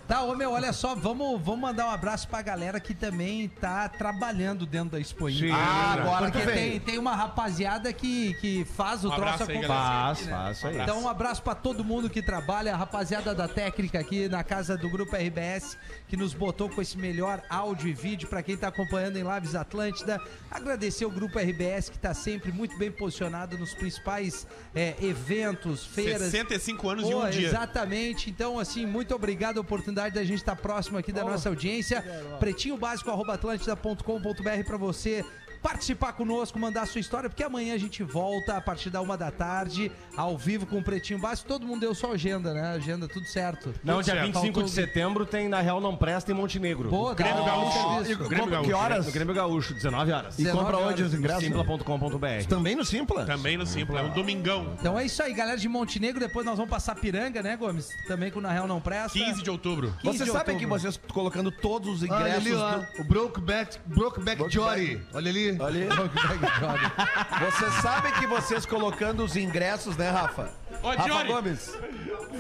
Tá, 0.07 0.23
ô 0.23 0.35
meu, 0.35 0.53
olha 0.53 0.73
só, 0.73 0.95
vamos, 0.95 1.41
vamos 1.41 1.61
mandar 1.61 1.87
um 1.87 1.91
abraço 1.91 2.29
pra 2.29 2.43
galera 2.43 2.81
que 2.81 2.95
também 2.95 3.49
tá 3.49 3.89
trabalhando 3.89 4.67
dentro 4.67 4.91
da 4.91 5.01
Expo 5.01 5.29
Inter. 5.29 5.55
Ah, 5.55 5.93
agora 5.95 6.31
Porque 6.31 6.41
tu 6.41 6.47
vem. 6.47 6.71
tem, 6.73 6.81
tem 6.81 6.99
uma 6.99 7.15
rapaziada 7.15 7.93
que, 7.93 8.35
que 8.35 8.65
faz 8.65 9.05
o 9.05 9.09
Um 9.09 9.11
troço 9.15 9.23
abraço 9.35 9.51
aí, 9.51 9.59
acontecer. 9.59 9.69
Faz, 9.73 10.27
né? 10.27 10.33
faz 10.33 10.65
aí. 10.65 10.81
Então, 10.81 11.03
um 11.03 11.09
abraço 11.09 11.43
pra 11.43 11.55
todo 11.55 11.85
mundo 11.85 12.09
que 12.11 12.23
trabalha, 12.23 12.75
a 12.75 12.77
rapaziada 12.77 13.35
da 13.35 13.49
técnica 13.49 13.99
aqui 13.99 14.29
na 14.29 14.43
casa 14.45 14.77
do 14.77 14.89
Grupo 14.89 15.15
RBS, 15.17 15.77
que 16.11 16.17
nos 16.17 16.35
botou 16.35 16.69
com 16.69 16.83
esse 16.83 16.99
melhor 16.99 17.41
áudio 17.49 17.89
e 17.89 17.93
vídeo 17.93 18.29
pra 18.29 18.43
quem 18.43 18.57
tá 18.57 18.67
acompanhando 18.67 19.17
em 19.17 19.23
Lives 19.23 19.55
Atlântida. 19.55 20.21
Agradecer 20.51 21.05
o 21.05 21.11
Grupo 21.11 21.39
RBS, 21.39 21.89
que 21.89 21.99
tá 22.01 22.13
sempre 22.13 22.51
muito 22.51 22.77
bem 22.77 22.91
posicionado 22.91 23.57
nos 23.57 23.73
principais 23.75 24.45
é, 24.75 24.97
eventos, 25.01 25.87
feiras. 25.87 26.33
65 26.33 26.89
anos 26.89 27.05
em 27.05 27.13
Pô, 27.13 27.25
um 27.25 27.31
dia. 27.31 27.47
Exatamente. 27.47 28.29
Então, 28.29 28.59
assim, 28.59 28.85
muito 28.85 29.15
obrigado 29.15 29.59
a 29.59 29.61
oportunidade 29.61 30.13
da 30.13 30.25
gente 30.25 30.41
estar 30.41 30.57
próximo 30.57 30.99
aqui 30.99 31.13
da 31.13 31.23
nossa 31.23 31.49
audiência. 31.49 32.03
Pretinho 32.41 32.77
básico, 32.77 33.09
arroba 33.09 33.35
atlântida.com.br 33.35 34.65
pra 34.67 34.77
você 34.77 35.25
participar 35.63 36.13
conosco, 36.15 36.59
mandar 36.59 36.83
a 36.83 36.87
sua 36.87 37.01
história, 37.01 37.29
porque 37.29 37.43
amanhã 37.43 37.75
a 37.75 37.79
gente 37.79 38.03
volta 38.03 38.57
a 38.57 38.61
partir 38.61 38.91
da 38.91 39.01
uma 39.01 39.17
da 39.17 39.31
tarde, 39.31 39.91
ao 40.17 40.37
vivo 40.37 40.67
com 40.67 40.79
o 40.79 40.83
Pretinho 40.83 41.19
Básico. 41.19 41.49
Todo 41.49 41.67
mundo 41.67 41.81
deu 41.81 41.95
sua 41.95 42.11
agenda, 42.13 42.53
né? 42.55 42.69
Agenda, 42.73 43.07
tudo 43.09 43.27
certo. 43.27 43.75
Não, 43.85 43.97
Tudo 43.97 44.05
dia 44.05 44.15
certo. 44.15 44.27
25 44.27 44.45
Faltou- 44.47 44.63
de 44.65 44.71
setembro 44.71 45.27
tem 45.27 45.49
Na 45.49 45.61
Real 45.61 45.81
Não 45.81 45.97
Presta 45.97 46.31
em 46.31 46.35
Montenegro. 46.35 46.89
Pô, 46.89 47.15
Grêmio 47.15 47.45
Gaúcho. 47.45 47.79
E 48.11 48.15
Grêmio 48.29 48.47
Gaúcho. 48.51 48.69
que 48.69 48.75
horas? 48.75 49.07
No 49.07 49.13
Grêmio 49.13 49.35
Gaúcho, 49.35 49.75
19 49.75 50.13
horas. 50.13 50.35
E 50.39 50.45
19 50.45 50.65
compra 50.65 50.77
onde 50.79 51.03
horas. 51.03 51.13
os 51.13 51.19
ingressos? 51.19 51.45
Simpla.com.br. 51.45 52.47
Também 52.49 52.75
no 52.77 52.85
Simpla? 52.85 53.25
Também 53.27 53.57
no 53.57 53.67
Simpla, 53.67 54.01
é 54.01 54.03
um 54.03 54.11
domingão. 54.11 54.75
Então 54.79 54.99
é 54.99 55.05
isso 55.05 55.23
aí, 55.23 55.33
galera 55.35 55.57
de 55.59 55.69
Montenegro. 55.69 56.21
Depois 56.21 56.45
nós 56.47 56.57
vamos 56.57 56.71
passar 56.71 56.95
Piranga, 56.95 57.43
né, 57.43 57.57
Gomes? 57.57 57.89
Também 58.07 58.31
com 58.31 58.39
o 58.39 58.43
Na 58.43 58.51
Real 58.51 58.67
Não 58.67 58.81
Presta. 58.81 59.19
15 59.19 59.43
de 59.43 59.51
outubro. 59.51 59.95
15 60.01 60.19
Vocês 60.19 60.31
de 60.31 60.37
sabem 60.37 60.57
que 60.59 60.67
vocês 60.67 60.99
colocando 61.13 61.51
todos 61.51 62.03
os 62.03 62.09
Olha 62.09 62.21
ingressos. 62.37 62.47
ali, 62.47 62.55
ó. 62.55 62.79
do- 62.79 63.01
O 63.03 63.05
Brokeback, 63.05 63.79
Brokeback 63.87 64.49
Jory. 64.51 65.01
Olha 65.13 65.31
ali. 65.31 65.50
Olha 65.59 65.81
aí. 65.83 65.89
Vocês 67.51 67.73
sabem 67.83 68.13
que 68.13 68.27
vocês 68.27 68.67
colocando 68.67 69.25
os 69.25 69.37
ingressos, 69.37 69.97
né, 69.97 70.11
Rafa? 70.11 70.51
Ô, 70.83 70.89
Rafa 70.89 71.09
Jory. 71.09 71.29
Gomes. 71.29 71.75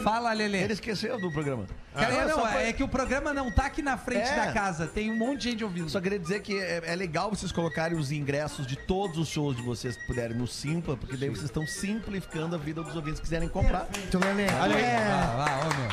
Fala, 0.03 0.32
Lelê. 0.32 0.62
Ele 0.62 0.72
esqueceu 0.72 1.20
do 1.20 1.30
programa. 1.30 1.66
Cara, 1.95 2.22
Ah, 2.22 2.26
não, 2.26 2.34
só 2.36 2.43
pra- 2.47 2.62
é 2.62 2.72
que 2.72 2.82
o 2.82 2.88
programa 2.88 3.34
não 3.34 3.51
tá 3.51 3.66
aqui 3.66 3.82
na 3.82 3.99
frente 3.99 4.28
É. 4.28 4.36
da 4.36 4.53
casa. 4.53 4.86
Tem 4.86 5.11
um 5.11 5.16
monte 5.16 5.41
de 5.43 5.51
gente 5.51 5.64
ouvindo. 5.64 5.91
Só 5.91 6.01
queria 6.01 6.18
dizer 6.18 6.41
que 6.41 6.57
é, 6.57 6.82
é 6.86 6.95
legal 6.95 7.28
vocês 7.30 7.51
colocarem 7.51 7.99
os 7.99 8.12
ingressos 8.12 8.66
de 8.66 8.76
todos 8.76 9.18
os 9.18 9.28
shows 9.28 9.57
de 9.57 9.62
vocês 9.62 9.97
que 9.97 10.07
puderem 10.07 10.36
no 10.36 10.47
Simpla, 10.47 10.97
porque 10.97 11.16
daí 11.16 11.28
vocês 11.28 11.47
estão 11.47 11.66
simplificando 11.66 12.55
a 12.55 12.59
vida 12.59 12.82
dos 12.82 12.95
ouvintes 12.95 13.18
que 13.20 13.24
quiserem 13.26 13.49
comprar. 13.49 13.86
Tu, 14.11 14.18
Lelê. 14.18 14.47
Olha 14.61 14.76
aí. 14.76 14.82
É 14.82 14.97
Ah, 15.11 15.61
ô, 15.64 15.80
meu. 15.80 15.88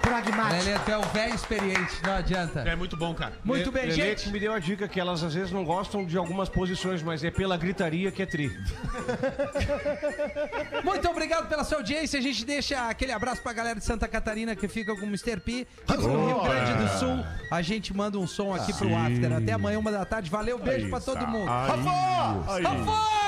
pragmático. 0.00 0.64
Lelê, 0.64 0.78
tu 0.80 0.90
é 0.90 0.98
o 0.98 1.02
velho 1.02 1.34
experiente, 1.34 1.92
não 2.02 2.14
adianta. 2.16 2.60
É 2.60 2.74
muito 2.74 2.96
bom, 2.96 3.14
cara. 3.14 3.34
Muito 3.44 3.70
bem, 3.70 3.82
Lelê 3.86 3.94
gente. 3.94 4.24
que 4.24 4.30
me 4.30 4.40
deu 4.40 4.52
a 4.54 4.58
dica 4.58 4.88
que 4.88 4.98
elas 4.98 5.22
às 5.22 5.34
vezes 5.34 5.52
não 5.52 5.64
gostam 5.64 6.04
de 6.04 6.16
algumas 6.16 6.48
posições, 6.48 7.02
mas 7.02 7.22
é 7.22 7.30
pela 7.30 7.56
gritaria 7.58 8.10
que 8.10 8.22
é 8.22 8.26
tri. 8.26 8.50
Muito 10.84 11.08
obrigado 11.08 11.48
pela 11.48 11.64
sua 11.64 11.78
audiência. 11.78 12.18
A 12.18 12.22
gente 12.22 12.44
deixa 12.44 12.88
aquele 12.88 13.12
abraço 13.12 13.41
pra 13.42 13.52
galera 13.52 13.78
de 13.78 13.84
Santa 13.84 14.06
Catarina 14.08 14.54
que 14.56 14.68
fica 14.68 14.94
com 14.94 15.02
o 15.02 15.08
Mr. 15.08 15.40
P. 15.40 15.52
E 15.62 15.66
pro 15.84 16.26
Rio 16.26 16.42
Grande 16.42 16.72
do 16.74 16.88
Sul, 16.98 17.24
a 17.50 17.60
gente 17.62 17.94
manda 17.94 18.18
um 18.18 18.26
som 18.26 18.54
aqui 18.54 18.72
pro 18.72 18.94
After. 18.96 19.32
Até 19.32 19.52
amanhã, 19.52 19.78
uma 19.78 19.90
da 19.92 20.04
tarde. 20.04 20.30
Valeu, 20.30 20.58
beijo 20.58 20.88
pra 20.88 21.00
todo 21.00 21.26
mundo. 21.26 21.46
Rafa! 21.48 22.62
Rafa! 22.62 23.22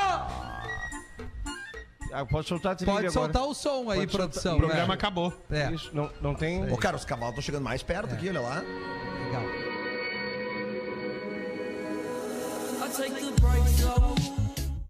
Ah, 2.16 2.24
pode 2.24 2.46
soltar 2.46 2.72
a 2.72 2.74
trilha 2.76 2.92
Pode 2.92 3.06
agora. 3.08 3.24
soltar 3.32 3.42
o 3.42 3.52
som 3.54 3.90
aí, 3.90 3.98
Pode 3.98 4.12
soltar. 4.12 4.28
produção. 4.28 4.54
O 4.54 4.58
programa 4.58 4.86
né? 4.86 4.94
acabou. 4.94 5.32
É, 5.50 5.72
Isso, 5.72 5.90
não, 5.92 6.08
não 6.22 6.32
tem... 6.32 6.70
Ô, 6.70 6.76
cara, 6.76 6.94
os 6.94 7.04
cavalos 7.04 7.30
estão 7.30 7.42
chegando 7.42 7.64
mais 7.64 7.82
perto 7.82 8.14
aqui, 8.14 8.28
olha 8.28 8.40
lá. 8.40 8.62
legal. 9.24 9.42
I 12.80 12.88
take 12.96 13.14
the. 13.14 14.53